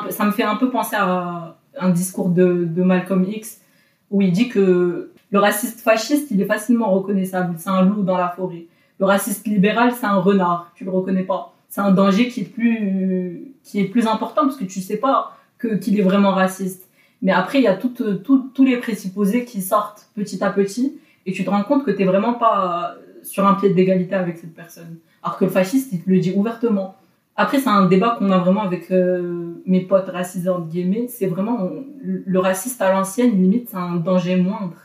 ça 0.09 0.25
me 0.25 0.31
fait 0.31 0.43
un 0.43 0.57
peu 0.57 0.69
penser 0.69 0.97
à 0.97 1.55
un 1.79 1.89
discours 1.89 2.27
de 2.27 2.83
Malcolm 2.83 3.23
X 3.23 3.61
où 4.09 4.21
il 4.21 4.33
dit 4.33 4.49
que 4.49 5.13
le 5.31 5.39
raciste 5.39 5.79
fasciste, 5.81 6.29
il 6.31 6.41
est 6.41 6.45
facilement 6.45 6.91
reconnaissable. 6.91 7.55
C'est 7.57 7.69
un 7.69 7.83
loup 7.83 8.03
dans 8.03 8.17
la 8.17 8.29
forêt. 8.29 8.65
Le 8.99 9.05
raciste 9.05 9.47
libéral, 9.47 9.93
c'est 9.93 10.05
un 10.05 10.17
renard. 10.17 10.71
Tu 10.75 10.83
le 10.83 10.91
reconnais 10.91 11.23
pas. 11.23 11.53
C'est 11.69 11.81
un 11.81 11.91
danger 11.91 12.27
qui 12.27 12.41
est 12.41 12.53
plus, 12.53 13.53
qui 13.63 13.79
est 13.79 13.85
plus 13.85 14.07
important 14.07 14.41
parce 14.43 14.57
que 14.57 14.65
tu 14.65 14.81
sais 14.81 14.97
pas 14.97 15.37
que, 15.57 15.75
qu'il 15.75 15.97
est 15.97 16.03
vraiment 16.03 16.31
raciste. 16.31 16.89
Mais 17.21 17.31
après, 17.31 17.59
il 17.59 17.63
y 17.63 17.67
a 17.67 17.75
toutes, 17.75 18.23
tous 18.23 18.65
les 18.65 18.77
présupposés 18.77 19.45
qui 19.45 19.61
sortent 19.61 20.09
petit 20.15 20.43
à 20.43 20.51
petit 20.51 20.99
et 21.25 21.31
tu 21.31 21.45
te 21.45 21.49
rends 21.49 21.63
compte 21.63 21.85
que 21.85 21.91
tu 21.91 22.03
vraiment 22.03 22.33
pas 22.33 22.95
sur 23.23 23.47
un 23.47 23.53
pied 23.53 23.69
d'égalité 23.69 24.15
avec 24.15 24.37
cette 24.37 24.53
personne. 24.53 24.97
Alors 25.23 25.37
que 25.37 25.45
le 25.45 25.51
fasciste, 25.51 25.93
il 25.93 26.01
te 26.03 26.09
le 26.09 26.19
dit 26.19 26.33
ouvertement. 26.35 26.95
Après, 27.35 27.59
c'est 27.59 27.69
un 27.69 27.85
débat 27.85 28.15
qu'on 28.17 28.31
a 28.31 28.37
vraiment 28.37 28.63
avec 28.63 28.91
euh, 28.91 29.61
mes 29.65 29.81
potes 29.81 30.09
racisés, 30.09 30.49
entre 30.49 30.67
guillemets. 30.67 31.07
C'est 31.07 31.27
vraiment 31.27 31.69
le 32.03 32.39
raciste 32.39 32.81
à 32.81 32.91
l'ancienne, 32.91 33.31
limite, 33.31 33.69
c'est 33.69 33.77
un 33.77 33.95
danger 33.95 34.35
moindre. 34.35 34.75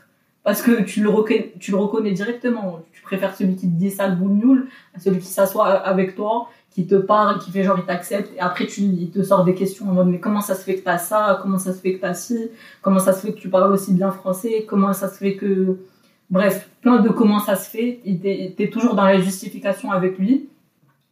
Parce 0.47 0.61
que 0.61 0.81
tu 0.83 1.01
le, 1.01 1.09
reconnais, 1.09 1.53
tu 1.59 1.71
le 1.71 1.77
reconnais 1.77 2.13
directement. 2.13 2.79
Tu 2.93 3.01
préfères 3.01 3.35
celui 3.35 3.57
qui 3.57 3.67
te 3.67 3.75
dit 3.75 3.91
ça 3.91 4.07
le 4.07 4.15
boule 4.15 4.69
à 4.95 4.99
celui 5.01 5.19
qui 5.19 5.25
s'assoit 5.25 5.67
avec 5.67 6.15
toi, 6.15 6.47
qui 6.71 6.87
te 6.87 6.95
parle, 6.95 7.39
qui 7.39 7.51
fait 7.51 7.65
genre 7.65 7.77
il 7.77 7.83
t'accepte. 7.83 8.33
Et 8.33 8.39
après, 8.39 8.65
tu, 8.65 8.79
il 8.79 9.09
te 9.09 9.21
sort 9.23 9.43
des 9.43 9.53
questions 9.53 9.89
en 9.89 9.91
mode 9.91 10.07
mais 10.07 10.21
comment 10.21 10.39
ça 10.39 10.55
se 10.55 10.63
fait 10.63 10.75
que 10.75 10.85
t'as 10.85 10.99
ça? 10.99 11.39
Comment 11.41 11.57
ça 11.57 11.73
se 11.73 11.81
fait 11.81 11.95
que 11.95 11.99
t'as 11.99 12.13
ci? 12.13 12.49
Comment 12.81 12.99
ça 12.99 13.11
se 13.11 13.25
fait 13.25 13.33
que 13.33 13.39
tu 13.39 13.49
parles 13.49 13.73
aussi 13.73 13.93
bien 13.93 14.09
français? 14.09 14.63
Comment 14.65 14.93
ça 14.93 15.09
se 15.09 15.17
fait 15.17 15.35
que. 15.35 15.79
Bref, 16.29 16.69
plein 16.79 17.01
de 17.01 17.09
comment 17.09 17.39
ça 17.39 17.57
se 17.57 17.69
fait. 17.69 17.99
T'es 18.55 18.69
toujours 18.69 18.95
dans 18.95 19.03
la 19.03 19.19
justification 19.19 19.91
avec 19.91 20.17
lui 20.17 20.47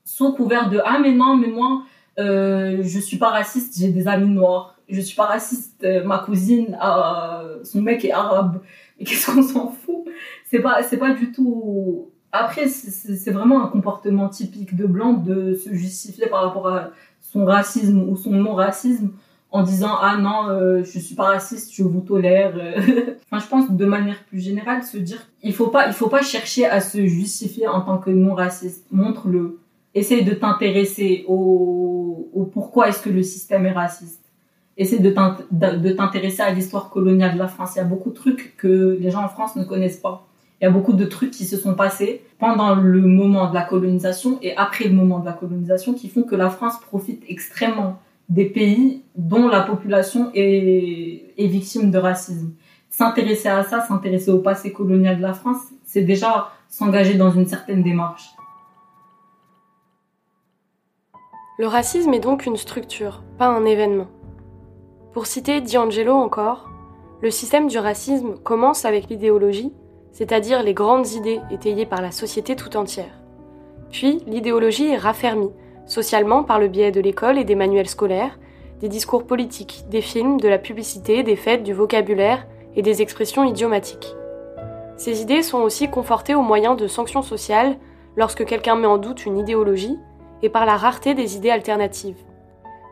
sous 0.05 0.31
couvert 0.31 0.69
de 0.69 0.79
ah 0.85 0.99
mais 1.01 1.11
non 1.11 1.35
mais 1.35 1.47
moi 1.47 1.81
euh, 2.19 2.77
je 2.83 2.99
suis 2.99 3.17
pas 3.17 3.31
raciste 3.31 3.77
j'ai 3.77 3.89
des 3.89 4.07
amis 4.07 4.29
noirs 4.29 4.77
je 4.87 5.01
suis 5.01 5.15
pas 5.15 5.25
raciste 5.25 5.83
euh, 5.83 6.03
ma 6.03 6.19
cousine 6.19 6.77
euh, 6.81 7.57
son 7.63 7.81
mec 7.81 8.05
est 8.05 8.11
arabe 8.11 8.61
et 8.99 9.05
qu'est-ce 9.05 9.31
qu'on 9.31 9.43
s'en 9.43 9.71
fout? 9.71 10.05
C'est 10.49 10.59
pas 10.59 10.83
c'est 10.83 10.97
pas 10.97 11.13
du 11.13 11.31
tout 11.31 12.09
après 12.31 12.67
c'est 12.67 13.31
vraiment 13.31 13.63
un 13.63 13.67
comportement 13.67 14.29
typique 14.29 14.75
de 14.75 14.85
blanc 14.85 15.13
de 15.13 15.53
se 15.53 15.73
justifier 15.73 16.27
par 16.27 16.43
rapport 16.43 16.67
à 16.67 16.91
son 17.21 17.45
racisme 17.45 18.09
ou 18.09 18.17
son 18.17 18.31
non 18.31 18.53
racisme 18.53 19.11
en 19.51 19.63
disant 19.63 19.95
ah 20.01 20.17
non 20.17 20.49
euh, 20.49 20.83
je 20.83 20.99
suis 20.99 21.15
pas 21.15 21.25
raciste 21.25 21.73
je 21.73 21.83
vous 21.83 22.01
tolère. 22.01 22.53
Enfin 23.31 23.43
je 23.43 23.49
pense 23.49 23.71
de 23.71 23.85
manière 23.85 24.23
plus 24.25 24.39
générale 24.39 24.83
se 24.83 24.97
dire 24.97 25.25
il 25.41 25.53
faut 25.53 25.67
pas 25.67 25.87
il 25.87 25.93
faut 25.93 26.09
pas 26.09 26.21
chercher 26.21 26.65
à 26.65 26.81
se 26.81 27.05
justifier 27.05 27.67
en 27.67 27.81
tant 27.81 27.97
que 27.97 28.09
non 28.09 28.35
raciste 28.35 28.85
montre 28.91 29.27
le 29.27 29.59
essaye 29.95 30.25
de 30.25 30.33
t'intéresser 30.33 31.23
au, 31.27 32.29
au, 32.33 32.43
pourquoi 32.43 32.89
est-ce 32.89 33.01
que 33.01 33.09
le 33.09 33.23
système 33.23 33.65
est 33.65 33.71
raciste. 33.71 34.24
Essaye 34.77 34.99
de 34.99 35.91
t'intéresser 35.91 36.41
à 36.41 36.51
l'histoire 36.51 36.89
coloniale 36.89 37.33
de 37.33 37.39
la 37.39 37.47
France. 37.47 37.73
Il 37.75 37.77
y 37.77 37.81
a 37.81 37.85
beaucoup 37.85 38.09
de 38.09 38.15
trucs 38.15 38.55
que 38.57 38.97
les 38.99 39.09
gens 39.09 39.23
en 39.23 39.29
France 39.29 39.55
ne 39.55 39.63
connaissent 39.63 39.99
pas. 39.99 40.27
Il 40.59 40.65
y 40.65 40.67
a 40.67 40.71
beaucoup 40.71 40.93
de 40.93 41.05
trucs 41.05 41.31
qui 41.31 41.45
se 41.45 41.57
sont 41.57 41.75
passés 41.75 42.21
pendant 42.39 42.75
le 42.75 43.01
moment 43.01 43.49
de 43.49 43.53
la 43.53 43.61
colonisation 43.61 44.37
et 44.41 44.55
après 44.55 44.85
le 44.85 44.93
moment 44.93 45.19
de 45.19 45.25
la 45.25 45.33
colonisation 45.33 45.93
qui 45.93 46.09
font 46.09 46.23
que 46.23 46.35
la 46.35 46.49
France 46.49 46.79
profite 46.79 47.23
extrêmement 47.27 47.99
des 48.29 48.45
pays 48.45 49.03
dont 49.15 49.47
la 49.47 49.61
population 49.61 50.31
est, 50.33 51.33
est 51.37 51.47
victime 51.47 51.91
de 51.91 51.97
racisme. 51.97 52.53
S'intéresser 52.89 53.49
à 53.49 53.63
ça, 53.63 53.81
s'intéresser 53.81 54.31
au 54.31 54.39
passé 54.39 54.71
colonial 54.71 55.17
de 55.17 55.21
la 55.21 55.33
France, 55.33 55.61
c'est 55.83 56.03
déjà 56.03 56.49
s'engager 56.69 57.15
dans 57.15 57.31
une 57.31 57.45
certaine 57.45 57.83
démarche. 57.83 58.29
Le 61.57 61.67
racisme 61.67 62.13
est 62.13 62.19
donc 62.19 62.45
une 62.45 62.57
structure, 62.57 63.23
pas 63.37 63.47
un 63.47 63.65
événement. 63.65 64.07
Pour 65.15 65.27
citer 65.27 65.61
D'Angelo 65.61 66.11
encore, 66.11 66.69
le 67.21 67.31
système 67.31 67.69
du 67.69 67.77
racisme 67.77 68.35
commence 68.43 68.83
avec 68.83 69.07
l'idéologie, 69.07 69.71
c'est-à-dire 70.11 70.61
les 70.61 70.73
grandes 70.73 71.07
idées 71.11 71.39
étayées 71.49 71.85
par 71.85 72.01
la 72.01 72.11
société 72.11 72.57
tout 72.57 72.75
entière. 72.75 73.21
Puis 73.91 74.21
l'idéologie 74.27 74.89
est 74.89 74.97
raffermie, 74.97 75.53
socialement 75.85 76.43
par 76.43 76.59
le 76.59 76.67
biais 76.67 76.91
de 76.91 76.99
l'école 76.99 77.37
et 77.37 77.45
des 77.45 77.55
manuels 77.55 77.87
scolaires, 77.87 78.37
des 78.81 78.89
discours 78.89 79.25
politiques, 79.25 79.85
des 79.89 80.01
films, 80.01 80.37
de 80.37 80.49
la 80.49 80.57
publicité, 80.57 81.23
des 81.23 81.37
fêtes, 81.37 81.63
du 81.63 81.71
vocabulaire 81.71 82.45
et 82.75 82.81
des 82.81 83.01
expressions 83.01 83.45
idiomatiques. 83.45 84.17
Ces 84.97 85.21
idées 85.21 85.43
sont 85.43 85.59
aussi 85.59 85.89
confortées 85.89 86.35
au 86.35 86.41
moyen 86.41 86.75
de 86.75 86.87
sanctions 86.87 87.21
sociales 87.21 87.77
lorsque 88.17 88.43
quelqu'un 88.43 88.75
met 88.75 88.85
en 88.85 88.97
doute 88.97 89.25
une 89.25 89.37
idéologie 89.37 89.97
et 90.41 90.49
par 90.49 90.65
la 90.65 90.75
rareté 90.75 91.13
des 91.13 91.37
idées 91.37 91.51
alternatives. 91.51 92.21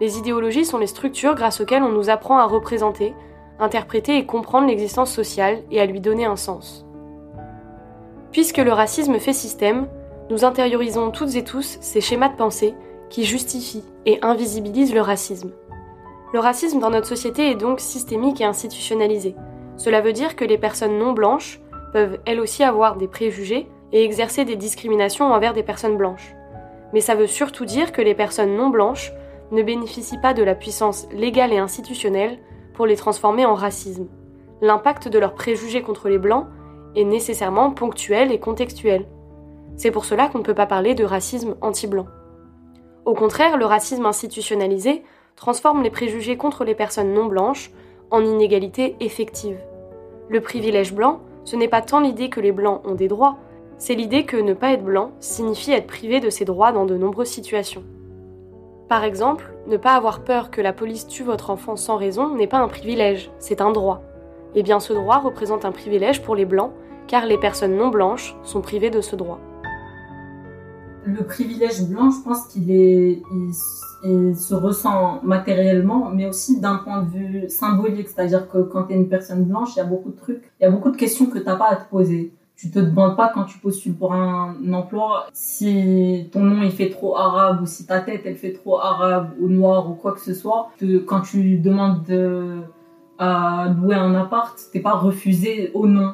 Les 0.01 0.17
idéologies 0.17 0.65
sont 0.65 0.77
les 0.77 0.88
structures 0.88 1.36
grâce 1.36 1.62
auxquelles 1.62 1.84
on 1.84 1.91
nous 1.91 2.10
apprend 2.10 2.38
à 2.38 2.45
représenter, 2.45 3.13
interpréter 3.60 4.17
et 4.17 4.25
comprendre 4.25 4.67
l'existence 4.67 5.12
sociale 5.12 5.60
et 5.71 5.79
à 5.79 5.86
lui 5.86 5.99
donner 5.99 6.25
un 6.25 6.36
sens. 6.36 6.86
Puisque 8.32 8.58
le 8.58 8.73
racisme 8.73 9.19
fait 9.19 9.34
système, 9.34 9.88
nous 10.29 10.43
intériorisons 10.43 11.12
toutes 11.12 11.36
et 11.36 11.43
tous 11.43 11.77
ces 11.82 12.01
schémas 12.01 12.29
de 12.29 12.36
pensée 12.36 12.73
qui 13.10 13.25
justifient 13.25 13.86
et 14.06 14.17
invisibilisent 14.23 14.93
le 14.93 15.01
racisme. 15.01 15.51
Le 16.34 16.39
racisme 16.39 16.79
dans 16.79 16.89
notre 16.89 17.08
société 17.08 17.51
est 17.51 17.56
donc 17.56 17.79
systémique 17.79 18.41
et 18.41 18.45
institutionnalisé. 18.45 19.36
Cela 19.77 20.01
veut 20.01 20.13
dire 20.13 20.36
que 20.36 20.45
les 20.45 20.58
personnes 20.58 20.97
non 20.97 21.13
blanches 21.13 21.62
peuvent 21.91 22.17
elles 22.25 22.39
aussi 22.39 22.63
avoir 22.63 22.95
des 22.95 23.08
préjugés 23.08 23.67
et 23.91 24.03
exercer 24.03 24.43
des 24.43 24.56
discriminations 24.56 25.32
envers 25.32 25.53
des 25.53 25.62
personnes 25.62 25.97
blanches. 25.97 26.34
Mais 26.91 27.01
ça 27.01 27.13
veut 27.13 27.27
surtout 27.27 27.65
dire 27.65 27.91
que 27.91 28.01
les 28.01 28.15
personnes 28.15 28.56
non 28.56 28.69
blanches 28.69 29.13
ne 29.51 29.62
bénéficient 29.62 30.17
pas 30.17 30.34
de 30.34 30.43
la 30.43 30.56
puissance 30.56 31.08
légale 31.12 31.53
et 31.53 31.58
institutionnelle 31.58 32.39
pour 32.73 32.86
les 32.86 32.95
transformer 32.95 33.45
en 33.45 33.53
racisme. 33.53 34.08
L'impact 34.62 35.08
de 35.08 35.19
leurs 35.19 35.34
préjugés 35.34 35.82
contre 35.82 36.10
les 36.10 36.17
blancs 36.17 36.47
est 36.95 37.03
nécessairement 37.03 37.71
ponctuel 37.71 38.32
et 38.32 38.39
contextuel. 38.39 39.06
C'est 39.75 39.91
pour 39.91 40.06
cela 40.06 40.27
qu'on 40.27 40.39
ne 40.39 40.43
peut 40.43 40.53
pas 40.53 40.65
parler 40.65 40.95
de 40.95 41.03
racisme 41.03 41.56
anti-blanc. 41.62 42.06
Au 43.06 43.13
contraire, 43.13 43.58
le 43.58 43.65
racisme 43.65 44.06
institutionnalisé 44.06 45.03
transforme 45.36 45.84
les 45.84 45.89
préjugés 45.89 46.38
contre 46.38 46.63
les 46.63 46.75
personnes 46.75 47.13
non 47.13 47.25
blanches 47.25 47.71
en 48.12 48.23
inégalités 48.23 48.95
effectives. 48.99 49.60
Le 50.29 50.39
privilège 50.41 50.93
blanc, 50.93 51.19
ce 51.43 51.56
n'est 51.56 51.67
pas 51.67 51.82
tant 51.82 51.99
l'idée 51.99 52.29
que 52.29 52.39
les 52.39 52.51
blancs 52.51 52.82
ont 52.86 52.95
des 52.95 53.08
droits, 53.08 53.38
c'est 53.77 53.95
l'idée 53.95 54.25
que 54.25 54.38
ne 54.38 54.53
pas 54.53 54.71
être 54.71 54.84
blanc 54.84 55.12
signifie 55.19 55.73
être 55.73 55.88
privé 55.88 56.19
de 56.19 56.29
ses 56.29 56.45
droits 56.45 56.71
dans 56.71 56.86
de 56.86 56.95
nombreuses 56.95 57.27
situations. 57.27 57.84
Par 58.93 59.06
exemple, 59.06 59.51
ne 59.65 59.77
pas 59.77 59.95
avoir 59.95 60.19
peur 60.19 60.51
que 60.51 60.62
la 60.62 60.71
police 60.71 61.08
tue 61.08 61.23
votre 61.23 61.49
enfant 61.49 61.75
sans 61.75 61.97
raison 61.97 62.36
n'est 62.36 62.45
pas 62.45 62.60
un 62.60 62.67
privilège, 62.67 63.32
c'est 63.39 63.60
un 63.60 63.71
droit. 63.71 64.03
Et 64.53 64.60
eh 64.60 64.62
bien 64.62 64.79
ce 64.79 64.93
droit 64.93 65.17
représente 65.17 65.65
un 65.65 65.71
privilège 65.71 66.21
pour 66.21 66.36
les 66.36 66.45
blancs, 66.45 66.69
car 67.08 67.25
les 67.25 67.39
personnes 67.39 67.75
non 67.75 67.88
blanches 67.88 68.38
sont 68.43 68.62
privées 68.62 68.91
de 68.91 69.01
ce 69.01 69.15
droit. 69.15 69.39
Le 71.06 71.23
privilège 71.25 71.82
blanc, 71.89 72.12
je 72.12 72.23
pense 72.23 72.45
qu'il 72.49 73.23
se 74.36 74.53
ressent 74.53 75.21
matériellement, 75.23 76.12
mais 76.13 76.27
aussi 76.27 76.60
d'un 76.60 76.75
point 76.75 77.01
de 77.01 77.10
vue 77.10 77.49
symbolique, 77.49 78.10
c'est-à-dire 78.10 78.47
que 78.47 78.60
quand 78.60 78.84
tu 78.84 78.93
es 78.93 78.95
une 78.95 79.10
personne 79.10 79.43
blanche, 79.45 79.69
il 79.75 79.77
y 79.77 79.82
a 79.82 79.86
beaucoup 79.86 80.12
de 80.12 80.17
trucs, 80.17 80.51
il 80.60 80.65
y 80.65 80.67
a 80.67 80.69
beaucoup 80.69 80.91
de 80.91 80.97
questions 80.97 81.25
que 81.25 81.39
tu 81.39 81.45
n'as 81.45 81.56
pas 81.56 81.69
à 81.69 81.77
te 81.77 81.89
poser 81.89 82.32
tu 82.55 82.69
te 82.69 82.79
demandes 82.79 83.17
pas 83.17 83.31
quand 83.33 83.45
tu 83.45 83.57
postules 83.57 83.95
pour 83.95 84.13
un 84.13 84.55
emploi 84.73 85.27
si 85.33 86.29
ton 86.31 86.41
nom 86.41 86.61
il 86.61 86.71
fait 86.71 86.89
trop 86.89 87.17
arabe 87.17 87.61
ou 87.61 87.65
si 87.65 87.85
ta 87.85 87.99
tête 87.99 88.21
elle 88.25 88.35
fait 88.35 88.53
trop 88.53 88.79
arabe 88.79 89.31
ou 89.39 89.47
noir 89.47 89.89
ou 89.89 89.95
quoi 89.95 90.13
que 90.13 90.19
ce 90.19 90.33
soit. 90.33 90.71
quand 91.07 91.21
tu 91.21 91.57
demandes 91.57 92.03
de, 92.03 92.59
à 93.17 93.73
louer 93.75 93.95
un 93.95 94.13
appart, 94.15 94.57
t'es 94.71 94.79
pas 94.79 94.93
refusé 94.93 95.71
au 95.73 95.87
nom. 95.87 96.13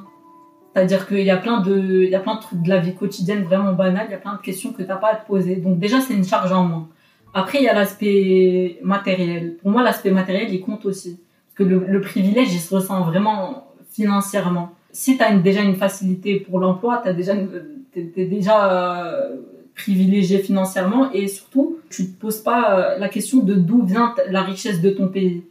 C'est-à-dire 0.73 1.07
qu'il 1.07 1.23
y 1.23 1.31
a 1.31 1.37
plein 1.37 1.61
de, 1.61 2.03
il 2.03 2.09
y 2.09 2.15
a 2.15 2.19
plein 2.19 2.35
de 2.35 2.41
trucs 2.41 2.61
de 2.61 2.69
la 2.69 2.79
vie 2.79 2.95
quotidienne 2.95 3.43
vraiment 3.43 3.73
banales, 3.73 4.05
il 4.09 4.11
y 4.11 4.15
a 4.15 4.19
plein 4.19 4.35
de 4.35 4.41
questions 4.41 4.71
que 4.71 4.83
t'as 4.83 4.95
pas 4.95 5.11
à 5.13 5.15
te 5.15 5.27
poser. 5.27 5.57
Donc 5.57 5.79
déjà 5.79 5.99
c'est 5.99 6.13
une 6.13 6.25
charge 6.25 6.51
en 6.51 6.63
moins. 6.63 6.87
Après 7.33 7.59
il 7.59 7.65
y 7.65 7.69
a 7.69 7.73
l'aspect 7.73 8.79
matériel. 8.81 9.57
Pour 9.57 9.71
moi 9.71 9.83
l'aspect 9.83 10.11
matériel 10.11 10.53
il 10.53 10.61
compte 10.61 10.85
aussi 10.85 11.19
parce 11.47 11.69
que 11.69 11.75
le 11.75 12.01
privilège 12.01 12.53
il 12.53 12.59
se 12.59 12.73
ressent 12.73 13.03
vraiment 13.03 13.65
financièrement 13.91 14.71
si 14.91 15.17
tu 15.17 15.23
as 15.23 15.35
déjà 15.37 15.61
une 15.61 15.75
facilité 15.75 16.39
pour 16.39 16.59
l'emploi, 16.59 17.01
tu 17.05 17.13
déjà, 17.13 17.33
es, 17.35 18.25
déjà 18.25 18.73
euh, 18.73 19.35
privilégié 19.75 20.39
financièrement 20.39 21.11
et 21.11 21.27
surtout, 21.27 21.77
tu 21.89 22.11
te 22.11 22.19
poses 22.19 22.41
pas 22.41 22.79
euh, 22.79 22.97
la 22.97 23.09
question 23.09 23.39
de 23.39 23.53
d'où 23.53 23.83
vient 23.83 24.15
la 24.29 24.41
richesse 24.41 24.81
de 24.81 24.89
ton 24.89 25.07
pays. 25.07 25.43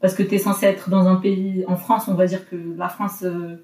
Parce 0.00 0.14
que 0.14 0.22
tu 0.22 0.34
es 0.34 0.38
censé 0.38 0.66
être 0.66 0.90
dans 0.90 1.08
un 1.08 1.16
pays, 1.16 1.64
en 1.66 1.76
France, 1.76 2.04
on 2.08 2.14
va 2.14 2.26
dire 2.26 2.48
que 2.48 2.56
la 2.76 2.88
France 2.88 3.22
euh, 3.22 3.62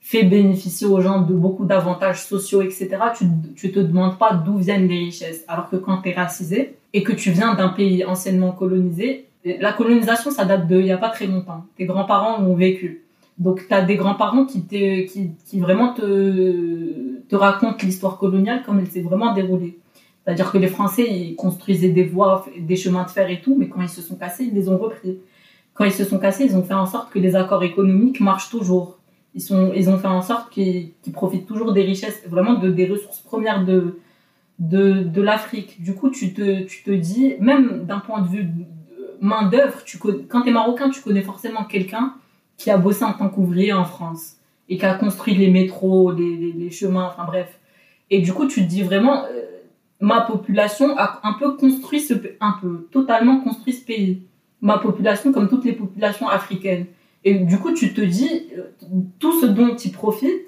fait 0.00 0.22
bénéficier 0.22 0.86
aux 0.86 1.00
gens 1.00 1.20
de 1.20 1.34
beaucoup 1.34 1.64
d'avantages 1.64 2.24
sociaux, 2.24 2.62
etc. 2.62 2.88
Tu, 3.16 3.24
tu 3.56 3.72
te 3.72 3.80
demandes 3.80 4.18
pas 4.18 4.34
d'où 4.34 4.56
viennent 4.56 4.88
les 4.88 4.98
richesses. 4.98 5.44
Alors 5.48 5.68
que 5.68 5.76
quand 5.76 6.02
tu 6.02 6.10
es 6.10 6.12
racisé 6.12 6.76
et 6.92 7.02
que 7.02 7.12
tu 7.12 7.32
viens 7.32 7.54
d'un 7.54 7.68
pays 7.68 8.04
anciennement 8.04 8.52
colonisé, 8.52 9.26
la 9.44 9.72
colonisation, 9.72 10.30
ça 10.30 10.44
date 10.44 10.68
de 10.68 10.76
il 10.78 10.86
y 10.86 10.92
a 10.92 10.98
pas 10.98 11.08
très 11.08 11.26
longtemps. 11.26 11.64
Tes 11.76 11.86
grands-parents 11.86 12.40
l'ont 12.40 12.54
vécu. 12.54 13.04
Donc, 13.40 13.66
tu 13.66 13.74
as 13.74 13.80
des 13.80 13.96
grands-parents 13.96 14.44
qui, 14.44 14.62
qui, 14.66 15.60
vraiment 15.60 15.94
te, 15.94 17.22
te 17.26 17.34
racontent 17.34 17.78
l'histoire 17.82 18.18
coloniale 18.18 18.62
comme 18.64 18.78
elle 18.78 18.86
s'est 18.86 19.00
vraiment 19.00 19.32
déroulée. 19.32 19.78
C'est-à-dire 20.22 20.52
que 20.52 20.58
les 20.58 20.68
Français, 20.68 21.06
ils 21.10 21.36
construisaient 21.36 21.88
des 21.88 22.04
voies, 22.04 22.44
des 22.58 22.76
chemins 22.76 23.04
de 23.04 23.08
fer 23.08 23.30
et 23.30 23.40
tout, 23.40 23.56
mais 23.58 23.68
quand 23.68 23.80
ils 23.80 23.88
se 23.88 24.02
sont 24.02 24.16
cassés, 24.16 24.44
ils 24.44 24.54
les 24.54 24.68
ont 24.68 24.76
repris. 24.76 25.18
Quand 25.72 25.86
ils 25.86 25.92
se 25.92 26.04
sont 26.04 26.18
cassés, 26.18 26.44
ils 26.44 26.54
ont 26.54 26.62
fait 26.62 26.74
en 26.74 26.84
sorte 26.84 27.10
que 27.10 27.18
les 27.18 27.34
accords 27.34 27.64
économiques 27.64 28.20
marchent 28.20 28.50
toujours. 28.50 28.98
Ils, 29.34 29.40
sont, 29.40 29.72
ils 29.74 29.88
ont 29.88 29.96
fait 29.96 30.08
en 30.08 30.20
sorte 30.20 30.50
qu'ils 30.52 30.92
profitent 31.10 31.46
toujours 31.46 31.72
des 31.72 31.82
richesses, 31.82 32.22
vraiment 32.28 32.54
de, 32.58 32.70
des 32.70 32.86
ressources 32.86 33.20
premières 33.20 33.64
de, 33.64 34.00
de, 34.58 35.02
de 35.02 35.22
l'Afrique. 35.22 35.82
Du 35.82 35.94
coup, 35.94 36.10
tu 36.10 36.34
te, 36.34 36.64
tu 36.64 36.82
te 36.82 36.90
dis, 36.90 37.36
même 37.40 37.86
d'un 37.86 38.00
point 38.00 38.20
de 38.20 38.28
vue 38.28 38.46
main-d'œuvre, 39.22 39.78
quand 40.28 40.42
tu 40.42 40.50
es 40.50 40.52
marocain, 40.52 40.90
tu 40.90 41.00
connais 41.00 41.22
forcément 41.22 41.64
quelqu'un 41.64 42.12
qui 42.60 42.70
a 42.70 42.76
bossé 42.76 43.04
en 43.04 43.14
tant 43.14 43.30
qu'ouvrier 43.30 43.72
en 43.72 43.84
France 43.84 44.36
et 44.68 44.76
qui 44.76 44.84
a 44.84 44.94
construit 44.94 45.34
les 45.34 45.48
métros, 45.50 46.12
les, 46.12 46.52
les, 46.52 46.70
chemins, 46.70 47.06
enfin 47.06 47.24
bref. 47.24 47.58
Et 48.10 48.20
du 48.20 48.34
coup, 48.34 48.46
tu 48.46 48.60
te 48.60 48.68
dis 48.68 48.82
vraiment, 48.82 49.24
euh, 49.24 49.46
ma 49.98 50.20
population 50.20 50.94
a 50.98 51.20
un 51.22 51.32
peu 51.32 51.56
construit 51.56 52.00
ce, 52.00 52.12
un 52.38 52.54
peu, 52.60 52.86
totalement 52.92 53.40
construit 53.40 53.72
ce 53.72 53.82
pays. 53.82 54.22
Ma 54.60 54.76
population, 54.78 55.32
comme 55.32 55.48
toutes 55.48 55.64
les 55.64 55.72
populations 55.72 56.28
africaines. 56.28 56.84
Et 57.24 57.34
du 57.38 57.58
coup, 57.58 57.72
tu 57.72 57.94
te 57.94 58.02
dis, 58.02 58.50
euh, 58.58 58.64
tout 59.18 59.40
ce 59.40 59.46
dont 59.46 59.74
ils 59.74 59.92
profitent, 59.92 60.46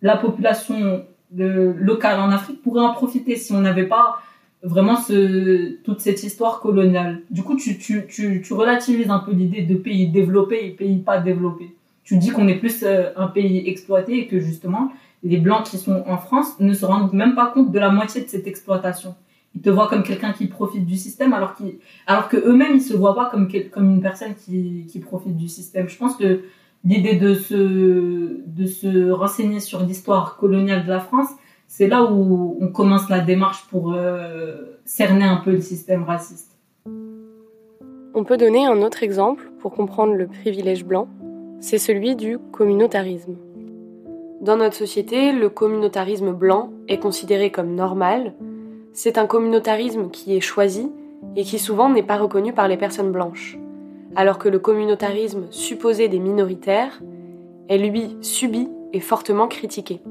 la 0.00 0.16
population 0.16 1.04
de, 1.32 1.74
locale 1.78 2.18
en 2.18 2.30
Afrique 2.30 2.62
pourrait 2.62 2.84
en 2.84 2.94
profiter 2.94 3.36
si 3.36 3.52
on 3.52 3.60
n'avait 3.60 3.86
pas 3.86 4.20
vraiment 4.62 4.96
ce, 4.96 5.82
toute 5.82 6.00
cette 6.00 6.22
histoire 6.22 6.60
coloniale. 6.60 7.22
Du 7.30 7.42
coup, 7.42 7.56
tu, 7.56 7.78
tu, 7.78 8.06
tu, 8.06 8.52
relativises 8.52 9.10
un 9.10 9.18
peu 9.18 9.32
l'idée 9.32 9.62
de 9.62 9.74
pays 9.74 10.08
développés 10.08 10.66
et 10.66 10.70
pays 10.70 10.98
pas 10.98 11.18
développés. 11.18 11.74
Tu 12.04 12.16
dis 12.16 12.30
qu'on 12.30 12.48
est 12.48 12.56
plus 12.56 12.82
euh, 12.82 13.10
un 13.16 13.26
pays 13.26 13.68
exploité 13.68 14.18
et 14.18 14.26
que 14.26 14.38
justement, 14.40 14.92
les 15.22 15.36
Blancs 15.36 15.64
qui 15.64 15.78
sont 15.78 16.04
en 16.06 16.18
France 16.18 16.58
ne 16.60 16.72
se 16.72 16.84
rendent 16.84 17.12
même 17.12 17.34
pas 17.34 17.46
compte 17.46 17.70
de 17.70 17.78
la 17.78 17.90
moitié 17.90 18.22
de 18.22 18.28
cette 18.28 18.46
exploitation. 18.46 19.14
Ils 19.54 19.60
te 19.60 19.70
voient 19.70 19.88
comme 19.88 20.02
quelqu'un 20.02 20.32
qui 20.32 20.46
profite 20.46 20.86
du 20.86 20.96
système 20.96 21.32
alors, 21.32 21.54
qu'ils 21.54 21.74
alors 22.06 22.28
que 22.28 22.36
eux-mêmes, 22.36 22.76
ils 22.76 22.82
se 22.82 22.94
voient 22.94 23.14
pas 23.14 23.28
comme, 23.30 23.48
comme 23.70 23.90
une 23.90 24.00
personne 24.00 24.34
qui, 24.34 24.86
qui 24.90 24.98
profite 24.98 25.36
du 25.36 25.48
système. 25.48 25.88
Je 25.88 25.98
pense 25.98 26.16
que 26.16 26.42
l'idée 26.84 27.16
de 27.16 27.34
se, 27.34 28.40
de 28.46 28.66
se 28.66 29.10
renseigner 29.10 29.60
sur 29.60 29.84
l'histoire 29.84 30.36
coloniale 30.36 30.84
de 30.84 30.88
la 30.88 31.00
France, 31.00 31.28
c'est 31.74 31.86
là 31.86 32.04
où 32.04 32.58
on 32.60 32.68
commence 32.68 33.08
la 33.08 33.20
démarche 33.20 33.66
pour 33.70 33.94
euh, 33.94 34.78
cerner 34.84 35.24
un 35.24 35.38
peu 35.38 35.52
le 35.52 35.62
système 35.62 36.04
raciste. 36.04 36.58
On 38.14 38.24
peut 38.24 38.36
donner 38.36 38.66
un 38.66 38.82
autre 38.82 39.02
exemple 39.02 39.50
pour 39.58 39.72
comprendre 39.72 40.12
le 40.12 40.26
privilège 40.26 40.84
blanc, 40.84 41.08
c'est 41.60 41.78
celui 41.78 42.14
du 42.14 42.36
communautarisme. 42.38 43.36
Dans 44.42 44.58
notre 44.58 44.76
société, 44.76 45.32
le 45.32 45.48
communautarisme 45.48 46.32
blanc 46.32 46.70
est 46.88 46.98
considéré 46.98 47.50
comme 47.50 47.74
normal. 47.74 48.34
C'est 48.92 49.16
un 49.16 49.26
communautarisme 49.26 50.10
qui 50.10 50.36
est 50.36 50.42
choisi 50.42 50.92
et 51.36 51.42
qui 51.42 51.58
souvent 51.58 51.88
n'est 51.88 52.02
pas 52.02 52.18
reconnu 52.18 52.52
par 52.52 52.68
les 52.68 52.76
personnes 52.76 53.12
blanches. 53.12 53.56
Alors 54.14 54.36
que 54.36 54.50
le 54.50 54.58
communautarisme 54.58 55.46
supposé 55.48 56.08
des 56.08 56.18
minoritaires 56.18 57.00
est 57.70 57.78
lui 57.78 58.18
subi 58.20 58.68
et 58.92 59.00
fortement 59.00 59.48
critiqué. 59.48 60.02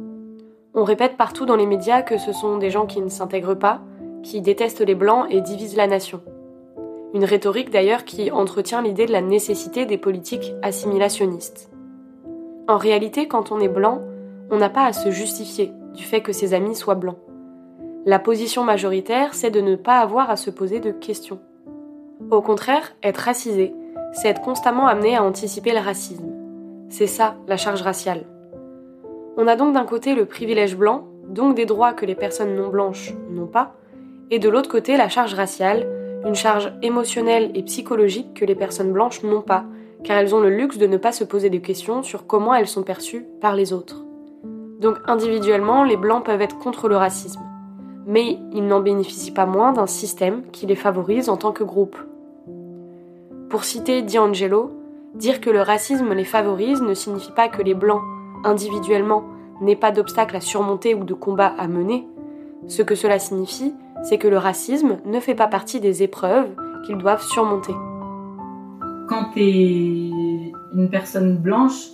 On 0.74 0.86
répète 0.86 1.18
partout 1.18 1.46
dans 1.46 1.58
les 1.58 1.66
médias 1.66 2.02
que 2.02 2.18
ce 2.18 2.32
sont 2.32 2.58
des 2.58 2.70
gens 2.70 2.86
qui 2.86 3.02
ne 3.02 3.10
s'intègrent 3.10 3.58
pas, 3.58 3.82
qui 4.24 4.40
détestent 4.40 4.86
les 4.86 4.96
blancs 4.96 5.26
et 5.30 5.42
divisent 5.42 5.76
la 5.76 5.88
nation. 5.88 6.22
Une 7.14 7.26
rhétorique 7.26 7.72
d'ailleurs 7.72 8.06
qui 8.06 8.32
entretient 8.32 8.82
l'idée 8.82 9.06
de 9.06 9.12
la 9.12 9.22
nécessité 9.22 9.86
des 9.86 9.98
politiques 9.98 10.54
assimilationnistes. 10.62 11.70
En 12.70 12.78
réalité, 12.78 13.28
quand 13.28 13.52
on 13.52 13.60
est 13.60 13.68
blanc, 13.68 14.02
on 14.50 14.58
n'a 14.58 14.70
pas 14.70 14.86
à 14.86 14.94
se 14.94 15.12
justifier 15.12 15.74
du 15.94 16.04
fait 16.04 16.22
que 16.22 16.32
ses 16.32 16.54
amis 16.54 16.76
soient 16.76 16.96
blancs. 16.96 17.18
La 18.06 18.18
position 18.18 18.64
majoritaire, 18.64 19.34
c'est 19.34 19.52
de 19.52 19.60
ne 19.60 19.76
pas 19.76 20.00
avoir 20.00 20.30
à 20.30 20.38
se 20.38 20.50
poser 20.50 20.80
de 20.80 20.92
questions. 20.92 21.40
Au 22.30 22.42
contraire, 22.42 22.94
être 23.04 23.18
racisé, 23.18 23.76
c'est 24.14 24.30
être 24.30 24.42
constamment 24.42 24.88
amené 24.88 25.18
à 25.18 25.24
anticiper 25.24 25.74
le 25.74 25.80
racisme. 25.80 26.32
C'est 26.88 27.08
ça, 27.08 27.36
la 27.48 27.58
charge 27.58 27.82
raciale. 27.82 28.26
On 29.38 29.48
a 29.48 29.56
donc 29.56 29.74
d'un 29.74 29.86
côté 29.86 30.14
le 30.14 30.26
privilège 30.26 30.76
blanc, 30.76 31.08
donc 31.28 31.56
des 31.56 31.66
droits 31.66 31.94
que 31.94 32.06
les 32.06 32.16
personnes 32.16 32.56
non 32.56 32.70
blanches 32.70 33.14
n'ont 33.30 33.48
pas, 33.48 33.74
et 34.30 34.40
de 34.40 34.50
l'autre 34.50 34.70
côté 34.70 34.98
la 34.98 35.10
charge 35.10 35.34
raciale, 35.34 35.88
une 36.26 36.36
charge 36.36 36.74
émotionnelle 36.82 37.52
et 37.56 37.64
psychologique 37.64 38.34
que 38.34 38.46
les 38.46 38.56
personnes 38.56 38.92
blanches 38.92 39.24
n'ont 39.24 39.42
pas, 39.42 39.66
car 40.04 40.18
elles 40.18 40.36
ont 40.36 40.42
le 40.42 40.50
luxe 40.50 40.78
de 40.78 40.88
ne 40.88 40.98
pas 40.98 41.12
se 41.12 41.24
poser 41.24 41.50
de 41.50 41.58
questions 41.58 42.04
sur 42.04 42.28
comment 42.28 42.54
elles 42.54 42.68
sont 42.68 42.84
perçues 42.84 43.26
par 43.40 43.56
les 43.56 43.72
autres. 43.72 44.04
Donc 44.80 44.98
individuellement, 45.06 45.84
les 45.84 45.98
blancs 45.98 46.26
peuvent 46.26 46.42
être 46.42 46.58
contre 46.58 46.90
le 46.90 46.98
racisme, 46.98 47.42
mais 48.06 48.38
ils 48.52 48.66
n'en 48.66 48.82
bénéficient 48.82 49.32
pas 49.32 49.46
moins 49.46 49.72
d'un 49.72 49.88
système 49.88 50.44
qui 50.52 50.66
les 50.66 50.76
favorise 50.76 51.30
en 51.30 51.38
tant 51.38 51.52
que 51.52 51.64
groupe. 51.64 51.98
Pour 53.50 53.64
citer 53.64 54.02
D'Angelo, 54.02 54.72
dire 55.14 55.40
que 55.40 55.50
le 55.50 55.62
racisme 55.62 56.14
les 56.14 56.26
favorise 56.26 56.82
ne 56.82 56.94
signifie 56.94 57.32
pas 57.32 57.48
que 57.48 57.62
les 57.62 57.74
blancs 57.74 58.02
individuellement 58.44 59.24
n'est 59.62 59.76
pas 59.76 59.92
d'obstacle 59.92 60.36
à 60.36 60.42
surmonter 60.42 60.96
ou 60.96 61.04
de 61.04 61.14
combat 61.14 61.54
à 61.58 61.68
mener, 61.68 62.08
ce 62.68 62.82
que 62.82 62.96
cela 62.96 63.20
signifie, 63.20 63.74
c'est 64.04 64.18
que 64.18 64.28
le 64.28 64.38
racisme 64.38 64.98
ne 65.06 65.20
fait 65.20 65.36
pas 65.36 65.48
partie 65.48 65.80
des 65.80 66.04
épreuves 66.04 66.50
qu'ils 66.86 66.98
doivent 66.98 67.24
surmonter. 67.24 67.74
Quand 69.08 69.32
tu 69.34 69.42
es 69.42 70.52
une 70.74 70.90
personne 70.90 71.38
blanche, 71.38 71.90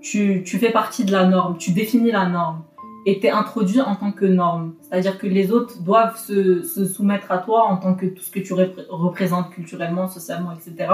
tu, 0.00 0.42
tu, 0.44 0.58
fais 0.58 0.70
partie 0.70 1.04
de 1.04 1.12
la 1.12 1.26
norme, 1.26 1.56
tu 1.58 1.72
définis 1.72 2.12
la 2.12 2.26
norme. 2.26 2.62
était 3.04 3.30
introduit 3.30 3.80
en 3.80 3.96
tant 3.96 4.12
que 4.12 4.24
norme. 4.24 4.74
C'est-à-dire 4.80 5.18
que 5.18 5.26
les 5.26 5.50
autres 5.52 5.82
doivent 5.82 6.18
se, 6.18 6.62
se, 6.62 6.84
soumettre 6.84 7.32
à 7.32 7.38
toi 7.38 7.64
en 7.64 7.76
tant 7.76 7.94
que 7.94 8.06
tout 8.06 8.22
ce 8.22 8.30
que 8.30 8.40
tu 8.40 8.54
représentes 8.54 9.50
culturellement, 9.50 10.08
socialement, 10.08 10.52
etc. 10.52 10.92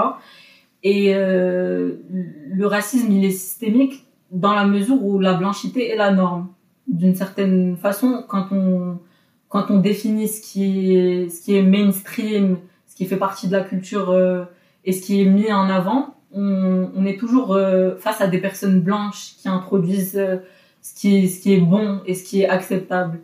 Et 0.83 1.13
euh, 1.13 1.97
le 2.09 2.65
racisme, 2.65 3.11
il 3.11 3.25
est 3.25 3.31
systémique 3.31 4.08
dans 4.31 4.53
la 4.53 4.65
mesure 4.65 5.03
où 5.03 5.19
la 5.19 5.33
blanchité 5.33 5.89
est 5.89 5.95
la 5.95 6.11
norme. 6.11 6.49
D'une 6.87 7.15
certaine 7.15 7.77
façon, 7.77 8.23
quand 8.27 8.47
on, 8.51 8.99
quand 9.47 9.69
on 9.69 9.79
définit 9.79 10.27
ce 10.27 10.41
qui 10.41 10.95
est, 10.95 11.29
ce 11.29 11.41
qui 11.43 11.55
est 11.55 11.63
mainstream, 11.63 12.57
ce 12.87 12.95
qui 12.95 13.05
fait 13.05 13.17
partie 13.17 13.47
de 13.47 13.53
la 13.53 13.61
culture 13.61 14.09
euh, 14.09 14.45
et 14.85 14.91
ce 14.91 15.01
qui 15.01 15.21
est 15.21 15.25
mis 15.25 15.51
en 15.51 15.69
avant, 15.69 16.15
on, 16.31 16.89
on 16.95 17.05
est 17.05 17.17
toujours 17.19 17.53
euh, 17.53 17.95
face 17.97 18.21
à 18.21 18.27
des 18.27 18.39
personnes 18.39 18.81
blanches 18.81 19.35
qui 19.41 19.49
introduisent 19.49 20.17
euh, 20.17 20.37
ce, 20.81 20.93
qui 20.93 21.17
est, 21.17 21.27
ce 21.27 21.41
qui 21.41 21.53
est 21.53 21.59
bon 21.59 22.01
et 22.05 22.13
ce 22.13 22.23
qui 22.23 22.41
est 22.41 22.49
acceptable 22.49 23.19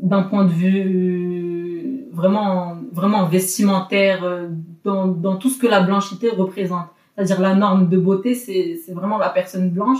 d'un 0.00 0.22
point 0.22 0.44
de 0.44 0.52
vue 0.52 2.04
vraiment, 2.12 2.76
vraiment 2.92 3.26
vestimentaire, 3.26 4.24
euh, 4.24 4.48
dans, 4.84 5.06
dans 5.06 5.36
tout 5.36 5.50
ce 5.50 5.58
que 5.58 5.66
la 5.66 5.80
blanchité 5.80 6.30
représente. 6.30 6.86
C'est-à-dire 7.14 7.40
la 7.40 7.54
norme 7.54 7.88
de 7.88 7.98
beauté, 7.98 8.34
c'est 8.34 8.78
vraiment 8.92 9.18
la 9.18 9.28
personne 9.28 9.70
blanche. 9.70 9.98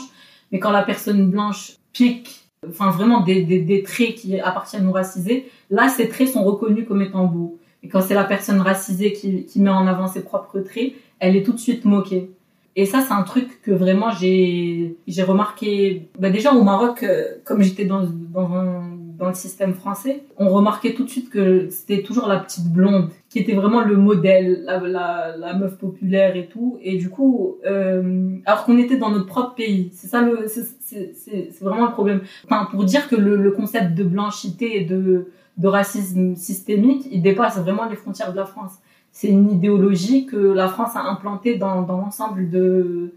Mais 0.53 0.59
quand 0.59 0.71
la 0.71 0.83
personne 0.83 1.31
blanche 1.31 1.73
pique, 1.93 2.49
enfin 2.69 2.91
vraiment 2.91 3.21
des, 3.21 3.43
des, 3.43 3.83
traits 3.83 4.15
qui 4.15 4.39
appartiennent 4.41 4.87
aux 4.87 4.93
racisés, 4.93 5.49
là, 5.71 5.89
ces 5.89 6.09
traits 6.09 6.29
sont 6.29 6.45
reconnus 6.45 6.87
comme 6.87 7.03
étant 7.03 7.25
beaux. 7.25 7.59
Et 7.83 7.89
quand 7.89 8.01
c'est 8.01 8.15
la 8.15 8.25
personne 8.25 8.61
racisée 8.61 9.13
qui, 9.13 9.45
qui 9.45 9.61
met 9.61 9.71
en 9.71 9.87
avant 9.87 10.09
ses 10.09 10.23
propres 10.23 10.61
traits, 10.61 10.93
elle 11.21 11.37
est 11.37 11.43
tout 11.43 11.53
de 11.53 11.59
suite 11.59 11.85
moquée. 11.85 12.31
Et 12.77 12.87
ça, 12.87 13.01
c'est 13.01 13.13
un 13.13 13.23
truc 13.23 13.61
que 13.63 13.73
vraiment 13.73 14.13
j'ai 14.13 14.95
remarqué. 15.27 16.09
Bah 16.19 16.31
déjà 16.31 16.53
au 16.55 16.63
Maroc, 16.63 17.03
euh, 17.03 17.25
comme 17.45 17.61
j'étais 17.61 17.85
dans 17.85 18.05
dans, 18.05 18.85
dans 19.19 19.29
le 19.29 19.35
système 19.35 19.75
français, 19.75 20.23
on 20.37 20.49
remarquait 20.49 20.95
tout 20.95 21.05
de 21.05 21.11
suite 21.11 21.29
que 21.29 21.69
c'était 21.71 22.03
toujours 22.03 22.29
la 22.29 22.39
petite 22.39 22.73
blonde 22.73 23.11
qui 23.29 23.41
était 23.41 23.55
vraiment 23.55 23.83
le 23.83 23.97
modèle, 23.97 24.65
la, 24.65 25.55
meuf 25.55 25.77
populaire 25.77 26.37
et 26.37 26.47
tout. 26.47 26.79
Et 26.83 26.97
du 26.97 27.11
coup, 27.11 27.57
euh, 27.67 28.37
alors 28.47 28.65
qu'on 28.65 28.79
était 28.79 28.97
dans 28.97 29.11
notre 29.11 29.27
propre 29.27 29.55
pays, 29.55 29.91
c'est 29.93 30.07
ça 30.07 30.23
le, 30.23 30.47
c'est 30.47 31.61
vraiment 31.61 31.87
le 31.87 31.93
problème. 31.93 32.21
Enfin, 32.45 32.69
pour 32.71 32.85
dire 32.85 33.09
que 33.09 33.17
le, 33.17 33.51
concept 33.51 33.95
de 33.95 34.05
blanchité 34.05 34.81
et 34.81 34.85
de 34.85 35.27
racisme 35.63 36.37
systémique, 36.37 37.07
il 37.11 37.21
dépasse 37.21 37.59
vraiment 37.59 37.87
les 37.87 37.97
frontières 37.97 38.33
de 38.33 38.37
la 38.37 38.47
France 38.47 38.79
c'est 39.19 39.29
une 39.29 39.51
idéologie 39.51 40.27
que 40.27 40.37
la 40.37 40.69
France 40.69 40.95
a 40.95 41.03
implantée 41.03 41.57
dans, 41.57 41.81
l'ensemble 41.81 42.51
de, 42.51 43.15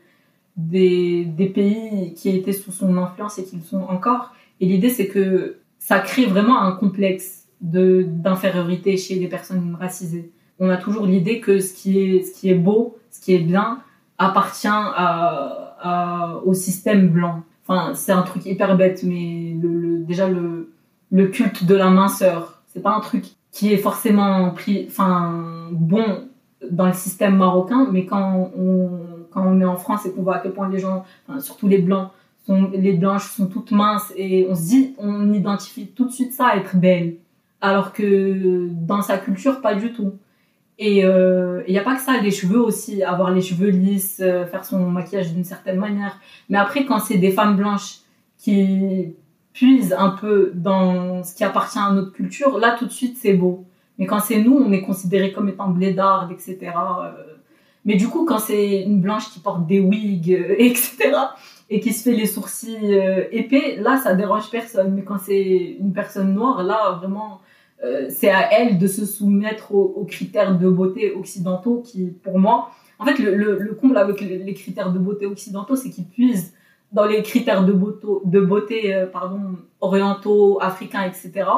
des, 0.58 1.52
pays 1.54 2.16
qui 2.16 2.30
étaient 2.30 2.54
sous 2.54 2.72
son 2.72 2.98
influence 2.98 3.38
et 3.38 3.44
qui 3.44 3.58
le 3.58 3.62
sont 3.62 3.84
encore. 3.84 4.34
Et 4.60 4.66
l'idée, 4.66 4.90
c'est 4.90 5.08
que 5.08 5.58
ça 5.82 6.00
crée 6.00 6.28
vraiment 6.28 6.62
un 6.62 6.74
complexe 6.74 7.48
d'infériorité 7.60 8.98
chez 8.98 9.16
les 9.16 9.28
personnes 9.28 9.76
racisées. 9.80 10.32
On 10.60 10.70
a 10.70 10.78
toujours 10.78 11.08
l'idée 11.08 11.40
que 11.40 11.60
ce 11.60 11.74
qui 11.74 12.00
est, 12.00 12.24
ce 12.24 12.40
qui 12.40 12.52
est 12.52 12.56
beau, 12.56 13.00
ce 13.10 13.20
qui 13.20 13.34
est 13.34 13.40
bien, 13.40 13.80
appartient 14.20 14.68
à, 14.70 16.40
au 16.46 16.54
système 16.54 17.10
blanc. 17.10 17.42
Enfin, 17.68 17.94
c'est 17.96 18.12
un 18.12 18.22
truc 18.22 18.46
hyper 18.46 18.78
bête, 18.78 19.02
mais 19.04 19.56
déjà 20.06 20.30
le, 20.30 20.72
le 21.12 21.28
culte 21.28 21.66
de 21.66 21.74
la 21.74 21.90
minceur, 21.90 22.62
c'est 22.68 22.82
pas 22.82 22.96
un 22.96 23.00
truc 23.00 23.26
qui 23.52 23.74
est 23.74 23.78
forcément 23.78 24.54
enfin, 24.88 25.68
bon 25.72 26.28
dans 26.70 26.86
le 26.86 26.94
système 26.94 27.38
marocain, 27.38 27.88
mais 27.92 28.06
quand 28.06 28.52
on, 28.56 28.92
quand 29.32 29.44
on 29.44 29.60
est 29.60 29.66
en 29.66 29.78
France 29.78 30.06
et 30.06 30.12
qu'on 30.12 30.22
voit 30.22 30.36
à 30.36 30.40
quel 30.40 30.54
point 30.54 30.70
les 30.70 30.78
gens, 30.78 31.06
surtout 31.40 31.68
les 31.68 31.80
blancs, 31.80 32.12
sont, 32.46 32.72
les 32.74 32.94
blanches 32.94 33.28
sont 33.28 33.48
toutes 33.48 33.72
minces 33.72 34.12
et 34.16 34.48
on 34.50 34.56
se 34.56 34.64
dit, 34.64 34.96
on 34.98 35.34
identifie 35.34 35.88
tout 35.88 36.06
de 36.06 36.12
suite 36.12 36.34
ça 36.34 36.48
à 36.48 36.58
être 36.58 36.76
belle. 36.76 37.16
Alors 37.62 37.94
que 37.94 38.68
dans 38.72 39.02
sa 39.02 39.18
culture, 39.18 39.62
pas 39.62 39.76
du 39.76 39.94
tout. 39.94 40.14
Et 40.80 41.00
il 41.00 41.06
euh, 41.06 41.62
n'y 41.70 41.78
a 41.78 41.84
pas 41.84 41.96
que 41.96 42.02
ça, 42.02 42.20
les 42.20 42.32
cheveux 42.32 42.60
aussi, 42.60 43.04
avoir 43.04 43.30
les 43.30 43.42
cheveux 43.42 43.70
lisses, 43.70 44.20
euh, 44.20 44.48
faire 44.48 44.66
son 44.66 44.80
maquillage 44.90 45.32
d'une 45.32 45.44
certaine 45.44 45.78
manière. 45.78 46.20
Mais 46.50 46.58
après, 46.58 46.86
quand 46.86 47.00
c'est 47.00 47.20
des 47.20 47.32
femmes 47.32 47.56
blanches 47.56 48.00
qui 48.40 49.14
puise 49.54 49.94
un 49.94 50.10
peu 50.10 50.52
dans 50.56 51.24
ce 51.24 51.36
qui 51.36 51.44
appartient 51.44 51.78
à 51.78 51.92
notre 51.92 52.12
culture, 52.12 52.58
là 52.58 52.76
tout 52.80 52.88
de 52.88 52.92
suite 52.92 53.18
c'est 53.20 53.34
beau. 53.34 53.66
Mais 54.00 54.08
quand 54.08 54.20
c'est 54.20 54.42
nous, 54.42 54.58
on 54.58 54.72
est 54.72 54.82
considéré 54.82 55.32
comme 55.32 55.50
étant 55.50 55.70
blédards, 55.70 56.32
etc. 56.32 56.58
Euh. 56.64 57.12
Mais 57.86 57.96
du 57.96 58.08
coup, 58.08 58.26
quand 58.26 58.40
c'est 58.40 58.82
une 58.82 59.02
blanche 59.02 59.30
qui 59.32 59.40
porte 59.40 59.68
des 59.68 59.80
wigs, 59.80 60.34
euh, 60.34 60.56
etc., 60.58 61.12
et 61.72 61.80
qui 61.80 61.92
se 61.94 62.04
fait 62.04 62.16
les 62.16 62.28
sourcils 62.28 62.78
euh, 62.94 63.24
épais, 63.32 63.78
là 63.80 63.98
ça 63.98 64.14
dérange 64.14 64.52
personne. 64.52 64.94
Mais 64.94 65.04
quand 65.04 65.18
c'est 65.18 65.78
une 65.80 65.94
personne 65.94 66.36
noire, 66.36 66.64
là 66.64 67.00
vraiment, 67.00 67.42
c'est 68.10 68.30
à 68.30 68.54
elle 68.54 68.78
de 68.78 68.86
se 68.86 69.08
soumettre 69.08 69.74
aux, 69.74 70.06
critères 70.06 70.56
de 70.56 70.70
beauté 70.70 71.14
occidentaux 71.14 71.82
qui, 71.84 72.12
pour 72.24 72.38
moi, 72.38 72.70
en 73.00 73.06
fait, 73.06 73.18
le, 73.18 73.34
le 73.58 73.74
comble 73.74 73.98
avec 73.98 74.22
les 74.22 74.54
critères 74.54 74.94
de 74.94 75.00
beauté 75.00 75.26
occidentaux, 75.26 75.76
c'est 75.76 75.90
qu'ils 75.90 76.06
puisent 76.06 76.54
dans 76.92 77.06
les 77.06 77.24
critères 77.24 77.66
de 77.66 77.72
beauté, 77.72 78.08
de 78.26 78.40
beauté 78.42 78.94
euh, 78.94 79.06
pardon, 79.06 79.58
orientaux, 79.80 80.60
africains, 80.62 81.04
etc., 81.04 81.50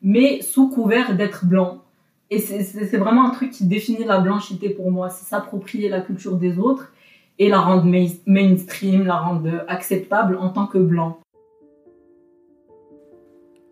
mais 0.00 0.42
sous 0.42 0.68
couvert 0.68 1.16
d'être 1.16 1.44
blanc. 1.44 1.82
Et 2.30 2.38
c'est 2.38 2.96
vraiment 2.98 3.26
un 3.26 3.30
truc 3.30 3.50
qui 3.50 3.64
définit 3.66 4.04
la 4.04 4.18
blanchité 4.18 4.68
pour 4.68 4.90
moi, 4.90 5.08
c'est 5.08 5.24
s'approprier 5.24 5.88
la 5.88 6.02
culture 6.02 6.36
des 6.36 6.58
autres 6.58 6.92
et 7.38 7.48
la 7.48 7.60
rendre 7.60 7.84
mainstream, 8.26 9.06
la 9.06 9.16
rendre 9.16 9.64
acceptable 9.68 10.38
en 10.40 10.50
tant 10.50 10.66
que 10.66 10.78
blanc. 10.78 11.18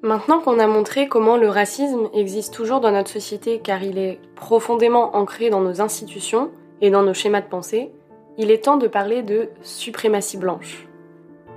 Maintenant 0.02 0.40
qu'on 0.40 0.58
a 0.58 0.66
montré 0.66 1.08
comment 1.08 1.36
le 1.36 1.48
racisme 1.48 2.08
existe 2.14 2.54
toujours 2.54 2.80
dans 2.80 2.92
notre 2.92 3.10
société 3.10 3.58
car 3.58 3.82
il 3.82 3.98
est 3.98 4.20
profondément 4.36 5.16
ancré 5.16 5.50
dans 5.50 5.60
nos 5.60 5.80
institutions 5.80 6.50
et 6.80 6.90
dans 6.90 7.02
nos 7.02 7.14
schémas 7.14 7.40
de 7.40 7.48
pensée, 7.48 7.90
il 8.38 8.50
est 8.50 8.64
temps 8.64 8.76
de 8.76 8.86
parler 8.86 9.22
de 9.22 9.48
suprématie 9.62 10.36
blanche. 10.36 10.86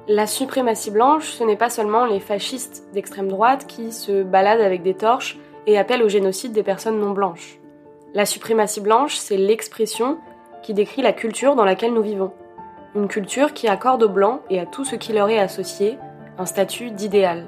La 0.08 0.26
suprématie 0.26 0.90
blanche, 0.90 1.30
ce 1.30 1.44
n'est 1.44 1.58
pas 1.58 1.70
seulement 1.70 2.06
les 2.06 2.20
fascistes 2.20 2.86
d'extrême 2.94 3.28
droite 3.28 3.68
qui 3.68 3.92
se 3.92 4.24
baladent 4.24 4.62
avec 4.62 4.82
des 4.82 4.96
torches 4.96 5.38
et 5.68 5.78
appellent 5.78 6.02
au 6.02 6.10
génocide 6.10 6.54
des 6.54 6.64
personnes 6.64 7.00
non 7.00 7.12
blanches. 7.12 7.60
La 8.16 8.26
suprématie 8.26 8.82
blanche, 8.82 9.18
c'est 9.18 9.38
l'expression 9.38 10.18
qui 10.62 10.74
décrit 10.74 11.02
la 11.02 11.14
culture 11.14 11.56
dans 11.56 11.66
laquelle 11.66 11.94
nous 11.94 12.02
vivons. 12.02 12.32
Une 12.96 13.08
culture 13.08 13.54
qui 13.54 13.68
accorde 13.68 14.04
aux 14.04 14.10
blancs 14.10 14.42
et 14.50 14.60
à 14.60 14.66
tout 14.66 14.86
ce 14.86 14.96
qui 14.96 15.14
leur 15.14 15.30
est 15.30 15.40
associé 15.40 15.98
un 16.38 16.46
statut 16.46 16.92
d'idéal. 16.92 17.48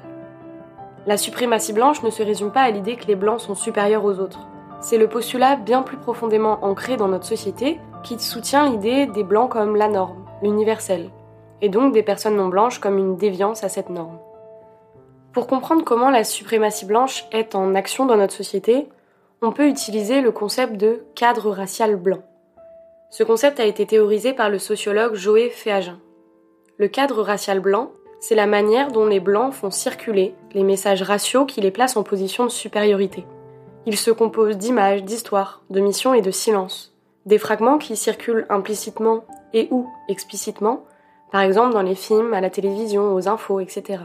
La 1.06 1.16
suprématie 1.16 1.72
blanche 1.72 2.02
ne 2.02 2.10
se 2.10 2.22
résume 2.22 2.52
pas 2.52 2.60
à 2.60 2.70
l'idée 2.70 2.96
que 2.96 3.06
les 3.06 3.16
blancs 3.16 3.40
sont 3.40 3.54
supérieurs 3.54 4.04
aux 4.04 4.20
autres. 4.20 4.46
C'est 4.80 4.98
le 4.98 5.08
postulat 5.08 5.56
bien 5.56 5.82
plus 5.82 5.96
profondément 5.96 6.58
ancré 6.62 6.96
dans 6.96 7.08
notre 7.08 7.24
société 7.24 7.80
qui 8.04 8.18
soutient 8.18 8.68
l'idée 8.68 9.06
des 9.06 9.24
blancs 9.24 9.50
comme 9.50 9.76
la 9.76 9.88
norme, 9.88 10.24
l'universel, 10.42 11.10
et 11.60 11.68
donc 11.68 11.92
des 11.92 12.02
personnes 12.02 12.36
non 12.36 12.48
blanches 12.48 12.78
comme 12.78 12.98
une 12.98 13.16
déviance 13.16 13.64
à 13.64 13.68
cette 13.68 13.90
norme. 13.90 14.18
Pour 15.32 15.46
comprendre 15.46 15.84
comment 15.84 16.10
la 16.10 16.24
suprématie 16.24 16.84
blanche 16.84 17.24
est 17.32 17.54
en 17.54 17.74
action 17.74 18.06
dans 18.06 18.16
notre 18.16 18.34
société, 18.34 18.88
on 19.40 19.50
peut 19.50 19.66
utiliser 19.66 20.20
le 20.20 20.30
concept 20.30 20.74
de 20.74 21.04
cadre 21.14 21.50
racial 21.50 21.96
blanc. 21.96 22.22
Ce 23.12 23.22
concept 23.22 23.60
a 23.60 23.66
été 23.66 23.84
théorisé 23.84 24.32
par 24.32 24.48
le 24.48 24.58
sociologue 24.58 25.16
Joé 25.16 25.50
Féagin. 25.50 26.00
Le 26.78 26.88
cadre 26.88 27.22
racial 27.22 27.60
blanc, 27.60 27.92
c'est 28.20 28.34
la 28.34 28.46
manière 28.46 28.90
dont 28.90 29.04
les 29.04 29.20
blancs 29.20 29.52
font 29.52 29.70
circuler 29.70 30.34
les 30.54 30.62
messages 30.62 31.02
raciaux 31.02 31.44
qui 31.44 31.60
les 31.60 31.70
placent 31.70 31.98
en 31.98 32.04
position 32.04 32.44
de 32.44 32.50
supériorité. 32.50 33.26
Il 33.84 33.98
se 33.98 34.10
compose 34.10 34.56
d'images, 34.56 35.04
d'histoires, 35.04 35.60
de 35.68 35.80
missions 35.80 36.14
et 36.14 36.22
de 36.22 36.30
silences. 36.30 36.94
Des 37.26 37.36
fragments 37.36 37.76
qui 37.76 37.96
circulent 37.96 38.46
implicitement 38.48 39.24
et 39.52 39.68
ou 39.70 39.90
explicitement 40.08 40.86
par 41.30 41.42
exemple 41.42 41.74
dans 41.74 41.82
les 41.82 41.94
films, 41.94 42.32
à 42.32 42.40
la 42.40 42.48
télévision, 42.48 43.14
aux 43.14 43.28
infos, 43.28 43.60
etc. 43.60 44.04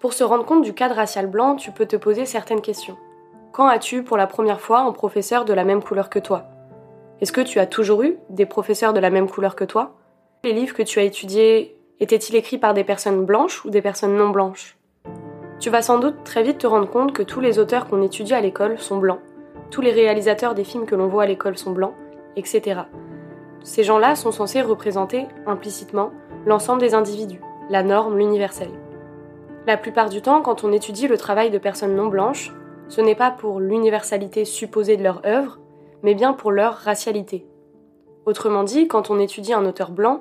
Pour 0.00 0.14
se 0.14 0.24
rendre 0.24 0.46
compte 0.46 0.62
du 0.62 0.72
cadre 0.72 0.94
racial 0.94 1.26
blanc, 1.26 1.56
tu 1.56 1.70
peux 1.70 1.86
te 1.86 1.96
poser 1.96 2.24
certaines 2.24 2.62
questions. 2.62 2.96
Quand 3.52 3.66
as-tu 3.66 4.02
pour 4.02 4.16
la 4.16 4.26
première 4.26 4.62
fois 4.62 4.80
un 4.80 4.92
professeur 4.92 5.44
de 5.44 5.52
la 5.52 5.64
même 5.64 5.82
couleur 5.82 6.08
que 6.08 6.18
toi? 6.18 6.46
Est-ce 7.22 7.32
que 7.32 7.40
tu 7.40 7.58
as 7.58 7.66
toujours 7.66 8.02
eu 8.02 8.18
des 8.28 8.44
professeurs 8.44 8.92
de 8.92 9.00
la 9.00 9.08
même 9.08 9.28
couleur 9.28 9.56
que 9.56 9.64
toi? 9.64 9.94
Les 10.44 10.52
livres 10.52 10.74
que 10.74 10.82
tu 10.82 10.98
as 10.98 11.02
étudiés 11.02 11.78
étaient-ils 11.98 12.36
écrits 12.36 12.58
par 12.58 12.74
des 12.74 12.84
personnes 12.84 13.24
blanches 13.24 13.64
ou 13.64 13.70
des 13.70 13.80
personnes 13.80 14.16
non 14.16 14.28
blanches? 14.28 14.76
Tu 15.58 15.70
vas 15.70 15.80
sans 15.80 15.98
doute 15.98 16.24
très 16.24 16.42
vite 16.42 16.58
te 16.58 16.66
rendre 16.66 16.90
compte 16.90 17.14
que 17.14 17.22
tous 17.22 17.40
les 17.40 17.58
auteurs 17.58 17.88
qu'on 17.88 18.02
étudie 18.02 18.34
à 18.34 18.42
l'école 18.42 18.78
sont 18.78 18.98
blancs, 18.98 19.20
tous 19.70 19.80
les 19.80 19.92
réalisateurs 19.92 20.54
des 20.54 20.64
films 20.64 20.84
que 20.84 20.94
l'on 20.94 21.08
voit 21.08 21.22
à 21.22 21.26
l'école 21.26 21.56
sont 21.56 21.72
blancs, 21.72 21.94
etc. 22.36 22.82
Ces 23.62 23.82
gens-là 23.82 24.14
sont 24.14 24.30
censés 24.30 24.60
représenter, 24.60 25.26
implicitement, 25.46 26.10
l'ensemble 26.44 26.82
des 26.82 26.92
individus, 26.92 27.40
la 27.70 27.82
norme, 27.82 28.18
l'universel. 28.18 28.68
La 29.66 29.78
plupart 29.78 30.10
du 30.10 30.20
temps, 30.20 30.42
quand 30.42 30.64
on 30.64 30.72
étudie 30.72 31.08
le 31.08 31.16
travail 31.16 31.50
de 31.50 31.56
personnes 31.56 31.96
non 31.96 32.08
blanches, 32.08 32.52
ce 32.88 33.00
n'est 33.00 33.14
pas 33.14 33.30
pour 33.30 33.58
l'universalité 33.58 34.44
supposée 34.44 34.98
de 34.98 35.02
leur 35.02 35.24
œuvre, 35.24 35.58
mais 36.02 36.14
bien 36.14 36.32
pour 36.32 36.52
leur 36.52 36.74
racialité. 36.74 37.46
Autrement 38.26 38.64
dit, 38.64 38.88
quand 38.88 39.10
on 39.10 39.18
étudie 39.18 39.52
un 39.52 39.64
auteur 39.64 39.90
blanc, 39.90 40.20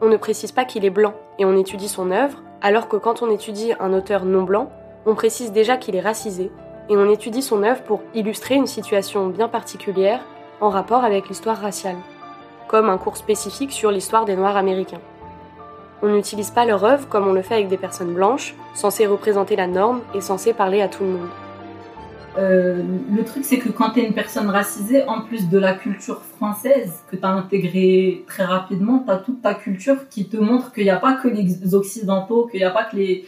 on 0.00 0.08
ne 0.08 0.16
précise 0.16 0.52
pas 0.52 0.64
qu'il 0.64 0.84
est 0.84 0.90
blanc 0.90 1.14
et 1.38 1.44
on 1.44 1.56
étudie 1.56 1.88
son 1.88 2.10
œuvre, 2.10 2.42
Alors 2.62 2.88
que 2.88 2.96
quand 2.96 3.22
on 3.22 3.30
étudie 3.30 3.74
un 3.78 3.92
auteur 3.92 4.24
non 4.24 4.42
blanc, 4.42 4.70
on 5.04 5.14
précise 5.14 5.52
déjà 5.52 5.76
qu'il 5.76 5.94
est 5.94 6.00
racisé, 6.00 6.50
et 6.88 6.96
on 6.96 7.10
étudie 7.10 7.42
son 7.42 7.62
œuvre 7.62 7.82
pour 7.82 8.00
illustrer 8.14 8.54
une 8.54 8.66
situation 8.66 9.26
bien 9.26 9.48
particulière 9.48 10.24
en 10.60 10.70
rapport 10.70 11.04
avec 11.04 11.28
l'histoire 11.28 11.58
raciale, 11.58 11.96
comme 12.66 12.88
un 12.88 12.98
cours 12.98 13.16
spécifique 13.16 13.72
sur 13.72 13.90
l'histoire 13.90 14.24
des 14.24 14.36
Noirs 14.36 14.56
américains. 14.56 15.00
On 16.02 16.08
n'utilise 16.08 16.50
pas 16.50 16.64
leur 16.64 16.84
œuvre 16.84 17.08
comme 17.08 17.26
on 17.26 17.32
le 17.32 17.42
fait 17.42 17.54
avec 17.54 17.68
des 17.68 17.78
personnes 17.78 18.14
blanches, 18.14 18.54
censées 18.74 19.06
représenter 19.06 19.56
la 19.56 19.66
norme 19.66 20.00
et 20.14 20.20
censées 20.20 20.52
parler 20.52 20.80
à 20.80 20.88
tout 20.88 21.04
le 21.04 21.10
monde. 21.10 21.45
Euh, 22.38 22.82
le 23.14 23.24
truc, 23.24 23.44
c'est 23.44 23.58
que 23.58 23.70
quand 23.70 23.90
tu 23.90 24.00
es 24.00 24.06
une 24.06 24.14
personne 24.14 24.50
racisée, 24.50 25.04
en 25.04 25.22
plus 25.22 25.48
de 25.48 25.58
la 25.58 25.74
culture 25.74 26.22
française 26.22 27.02
que 27.10 27.16
tu 27.16 27.24
as 27.24 27.30
intégrée 27.30 28.24
très 28.26 28.44
rapidement, 28.44 29.02
tu 29.04 29.10
as 29.10 29.16
toute 29.16 29.42
ta 29.42 29.54
culture 29.54 30.08
qui 30.08 30.28
te 30.28 30.36
montre 30.36 30.72
qu'il 30.72 30.84
n'y 30.84 30.90
a 30.90 30.96
pas 30.96 31.14
que 31.14 31.28
les 31.28 31.74
Occidentaux, 31.74 32.46
qu'il 32.46 32.60
n'y 32.60 32.64
a 32.64 32.70
pas 32.70 32.84
que 32.84 32.96
les... 32.96 33.24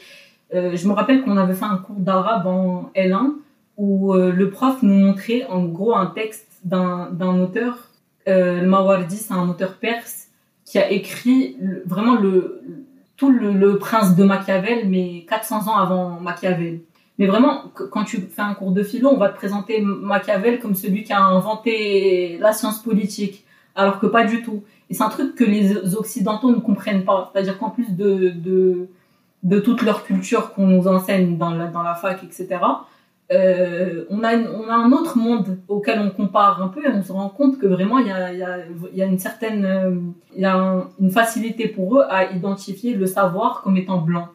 Euh, 0.55 0.77
je 0.77 0.89
me 0.89 0.93
rappelle 0.93 1.23
qu'on 1.23 1.37
avait 1.37 1.55
fait 1.55 1.65
un 1.65 1.79
cours 1.79 1.97
d'arabe 1.97 2.47
en 2.47 2.91
L1 2.95 3.35
où 3.79 4.13
euh, 4.13 4.33
le 4.33 4.51
prof 4.51 4.83
nous 4.83 4.95
montrait 4.95 5.45
en 5.49 5.65
gros 5.65 5.95
un 5.95 6.07
texte 6.07 6.49
d'un 6.65 7.41
auteur, 7.41 7.91
euh, 8.27 8.67
Mawardi, 8.67 9.17
c'est 9.17 9.33
un 9.33 9.49
auteur 9.49 9.75
perse, 9.75 10.27
qui 10.65 10.79
a 10.79 10.91
écrit 10.91 11.57
vraiment 11.87 12.17
le, 12.17 12.61
tout 13.17 13.31
le, 13.31 13.53
le, 13.53 13.79
prince 13.79 14.17
de 14.17 14.25
Machiavel, 14.25 14.89
mais 14.89 15.25
400 15.29 15.69
ans 15.69 15.77
avant 15.77 16.21
Machiavel. 16.21 16.81
Mais 17.19 17.27
vraiment, 17.27 17.65
quand 17.91 18.05
tu 18.05 18.21
fais 18.21 18.43
un 18.43 18.55
cours 18.55 18.71
de 18.71 18.83
philo, 18.83 19.11
on 19.11 19.17
va 19.17 19.29
te 19.29 19.37
présenter 19.37 19.81
Machiavel 19.81 20.61
comme 20.61 20.77
celui 20.77 21.03
qui 21.03 21.13
a 21.13 21.21
inventé 21.21 22.39
la 22.39 22.53
science 22.53 22.81
politique, 22.81 23.45
alors 23.75 23.99
que 23.99 24.07
pas 24.07 24.25
du 24.25 24.43
tout. 24.43 24.63
Et 24.89 24.95
c'est 24.95 25.03
un 25.03 25.09
truc 25.09 25.35
que 25.35 25.45
les 25.45 25.97
Occidentaux 25.97 26.51
ne 26.51 26.61
comprennent 26.61 27.05
pas. 27.05 27.31
C'est-à-dire 27.33 27.59
qu'en 27.59 27.71
plus 27.71 27.91
de, 27.97 28.31
de, 28.31 28.89
de 29.43 29.59
toute 29.59 29.83
leur 29.83 30.05
culture 30.05 30.53
qu'on 30.53 30.69
nous 30.69 30.87
enseigne 30.87 31.37
dans 31.37 31.51
la, 31.51 31.67
dans 31.67 31.83
la 31.83 31.95
fac, 31.95 32.23
etc., 32.23 32.61
euh, 33.31 34.07
on, 34.09 34.25
a 34.25 34.39
on 34.39 34.69
a 34.71 34.75
un 34.75 34.91
autre 34.93 35.19
monde 35.19 35.59
auquel 35.69 35.99
on 36.01 36.09
compare 36.09 36.63
un 36.63 36.69
peu 36.69 36.83
et 36.83 36.89
on 36.89 37.03
se 37.03 37.13
rend 37.13 37.29
compte 37.29 37.59
que 37.59 37.67
vraiment 37.67 37.99
il 37.99 38.07
y 38.07 38.11
a, 38.11 38.33
y, 38.33 38.43
a, 38.43 38.61
y 38.95 39.03
a, 39.03 39.05
une 39.05 39.19
certaine 39.19 39.67
euh, 39.67 39.95
il 40.35 40.41
y 40.41 40.47
a 40.47 40.87
une 40.99 41.11
facilité 41.11 41.69
pour 41.69 41.99
eux 41.99 42.05
à 42.09 42.33
identifier 42.33 42.95
le 42.95 43.05
savoir 43.05 43.61
comme 43.61 43.77
étant 43.77 43.99
blanc 43.99 44.29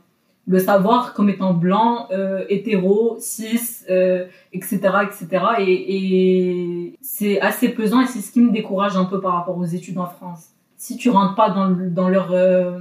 le 0.45 0.59
savoir 0.59 1.13
comme 1.13 1.29
étant 1.29 1.53
blanc 1.53 2.07
euh, 2.11 2.43
hétéro 2.49 3.15
cis 3.19 3.59
euh, 3.89 4.25
etc 4.51 4.79
etc 5.07 5.45
et, 5.59 6.97
c'est 7.01 7.39
assez 7.39 7.69
pesant 7.69 8.01
et 8.01 8.07
c'est 8.07 8.19
ce 8.19 8.31
qui 8.31 8.41
me 8.41 8.51
décourage 8.51 8.97
un 8.97 9.05
peu 9.05 9.21
par 9.21 9.33
rapport 9.33 9.57
aux 9.57 9.65
études 9.65 9.97
en 9.97 10.07
France. 10.07 10.49
Si 10.77 10.97
tu 10.97 11.09
rentres 11.09 11.35
pas 11.35 11.49
dans, 11.49 12.09
leur 12.09 12.33
euh, 12.33 12.79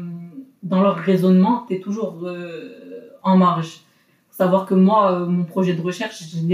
dans 0.62 0.82
leur 0.82 0.96
raisonnement 0.96 1.64
t'es 1.68 1.78
toujours 1.78 2.24
en 3.22 3.36
marge. 3.36 3.82
Savoir 4.30 4.64
que 4.64 4.74
moi, 4.74 5.12
euh, 5.12 5.26
mon 5.26 5.44
projet 5.44 5.74
de 5.74 5.82
recherche, 5.82 6.22
je 6.32 6.46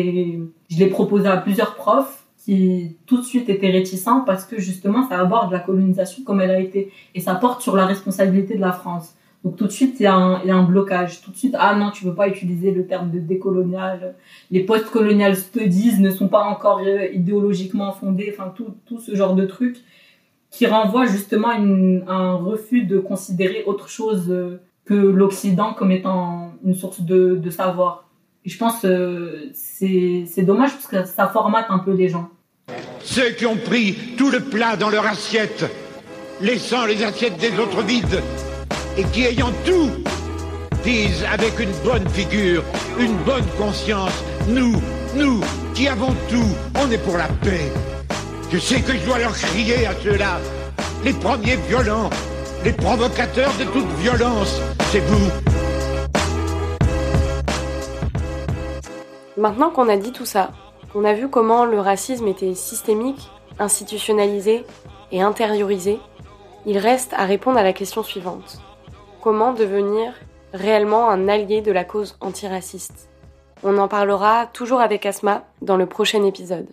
l'ai 0.78 0.86
proposé 0.88 1.28
à 1.28 1.36
plusieurs 1.36 1.76
profs 1.76 2.24
qui 2.36 2.96
tout 3.06 3.18
de 3.18 3.22
suite 3.22 3.48
étaient 3.48 3.70
réticents 3.70 4.22
parce 4.22 4.44
que 4.44 4.59
justement, 4.59 5.09
ça 5.09 5.20
aborde 5.20 5.52
la 5.52 5.61
colonisation 5.61 6.24
comme 6.24 6.40
elle 6.40 6.50
a 6.50 6.59
été. 6.59 6.92
Et 7.14 7.20
ça 7.20 7.34
porte 7.36 7.62
sur 7.62 7.76
la 7.76 7.86
responsabilité 7.86 8.56
de 8.56 8.61
la 8.61 8.72
France. 8.72 9.14
Donc 9.45 9.57
tout 9.57 9.66
de 9.66 9.72
suite, 9.72 9.97
il 10.01 10.03
y, 10.03 10.07
a 10.07 10.14
un, 10.14 10.62
blocage. 10.64 11.20
Tout 11.20 11.30
de 11.30 11.36
suite, 11.36 11.55
ah 11.59 11.74
non, 11.76 11.91
tu 11.91 12.05
veux 12.05 12.14
pas 12.14 12.28
utiliser 12.28 12.72
le 12.72 12.86
terme 12.86 13.11
de 13.11 13.20
décolonial. 13.20 14.16
Les 14.51 14.64
post-colonial 14.64 15.36
studies 15.36 16.01
ne 16.01 16.11
sont 16.11 16.28
pas 16.28 16.43
encore 16.43 16.80
euh, 16.84 17.07
idéologiquement 17.12 17.93
fondés. 17.93 18.34
Enfin, 18.36 18.53
tout, 18.55 18.74
tout 18.86 18.99
ce 18.99 19.14
genre 19.14 19.34
de 19.34 19.47
trucs 19.47 19.78
qui 20.51 20.66
renvoient 20.66 21.07
justement 21.07 21.53
une, 21.53 22.05
un 22.09 22.32
refus 22.34 22.84
de 22.84 22.99
considérer 22.99 23.64
autre 23.66 23.89
chose 23.89 24.26
euh, 24.28 24.61
que 24.84 24.95
l'Occident 24.95 25.74
comme 25.74 25.93
étant 25.93 26.55
une 26.64 26.74
source 26.74 27.03
de, 27.03 27.36
de 27.36 27.51
savoir. 27.51 28.09
Et 28.45 28.51
je 28.51 28.59
pense 28.59 28.80
que 28.80 28.86
euh, 28.86 29.51
c'est 29.53 30.43
dommage 30.43 30.72
parce 30.72 30.86
que 30.86 31.05
ça 31.05 31.28
formate 31.28 31.66
un 31.68 31.78
peu 31.78 31.93
les 31.93 32.09
gens. 32.09 32.28
Ceux 33.01 33.30
qui 33.30 33.47
ont 33.47 33.57
pris 33.57 33.97
tout 34.16 34.30
le 34.30 34.41
plat 34.41 34.76
dans 34.76 34.91
leur 34.91 35.07
assiette, 35.07 35.64
laissant 36.41 36.86
les 36.86 37.05
assiettes 37.05 37.39
des 37.39 37.59
autres 37.59 37.82
vides, 37.82 38.22
et 38.99 39.05
qui 39.05 39.24
ayant 39.26 39.53
tout, 39.64 39.90
disent 40.82 41.24
avec 41.32 41.61
une 41.61 41.70
bonne 41.84 42.09
figure, 42.09 42.64
une 42.99 43.16
bonne 43.18 43.46
conscience, 43.57 44.24
nous, 44.49 44.82
nous, 45.14 45.40
qui 45.72 45.86
avons 45.86 46.12
tout, 46.28 46.51
on 46.74 46.90
est 46.90 46.99
pour 46.99 47.16
la 47.16 47.28
paix. 47.28 47.70
Je 48.51 48.59
sais 48.59 48.80
que 48.80 48.92
je 48.92 49.07
dois 49.07 49.18
leur 49.20 49.32
crier 49.32 49.86
à 49.86 49.94
ceux-là, 50.03 50.40
les 51.05 51.12
premiers 51.12 51.57
violents, 51.68 52.11
les 52.64 52.72
provocateurs 52.72 53.53
de 53.61 53.64
toute 53.66 53.88
violence, 54.01 54.61
c'est 54.90 55.01
vous. 55.01 55.30
Maintenant 59.36 59.70
qu'on 59.70 59.88
a 59.88 59.96
dit 59.96 60.11
tout 60.11 60.26
ça, 60.26 60.51
qu'on 60.92 61.05
a 61.05 61.12
vu 61.12 61.28
comment 61.28 61.64
le 61.66 61.78
racisme 61.78 62.26
était 62.26 62.57
systémique, 62.57 63.30
institutionnalisé 63.61 64.64
et 65.12 65.22
intériorisé, 65.22 66.01
il 66.66 66.78
reste 66.78 67.12
à 67.14 67.26
répondre 67.26 67.59
à 67.59 67.62
la 67.62 67.72
question 67.72 68.03
suivante. 68.03 68.61
Comment 69.29 69.53
devenir 69.53 70.14
réellement 70.55 71.11
un 71.11 71.29
allié 71.29 71.61
de 71.61 71.70
la 71.70 71.85
cause 71.85 72.16
antiraciste 72.22 73.11
On 73.62 73.76
en 73.76 73.87
parlera 73.87 74.47
toujours 74.47 74.81
avec 74.81 75.05
Asma 75.05 75.45
dans 75.61 75.76
le 75.76 75.85
prochain 75.85 76.24
épisode. 76.24 76.66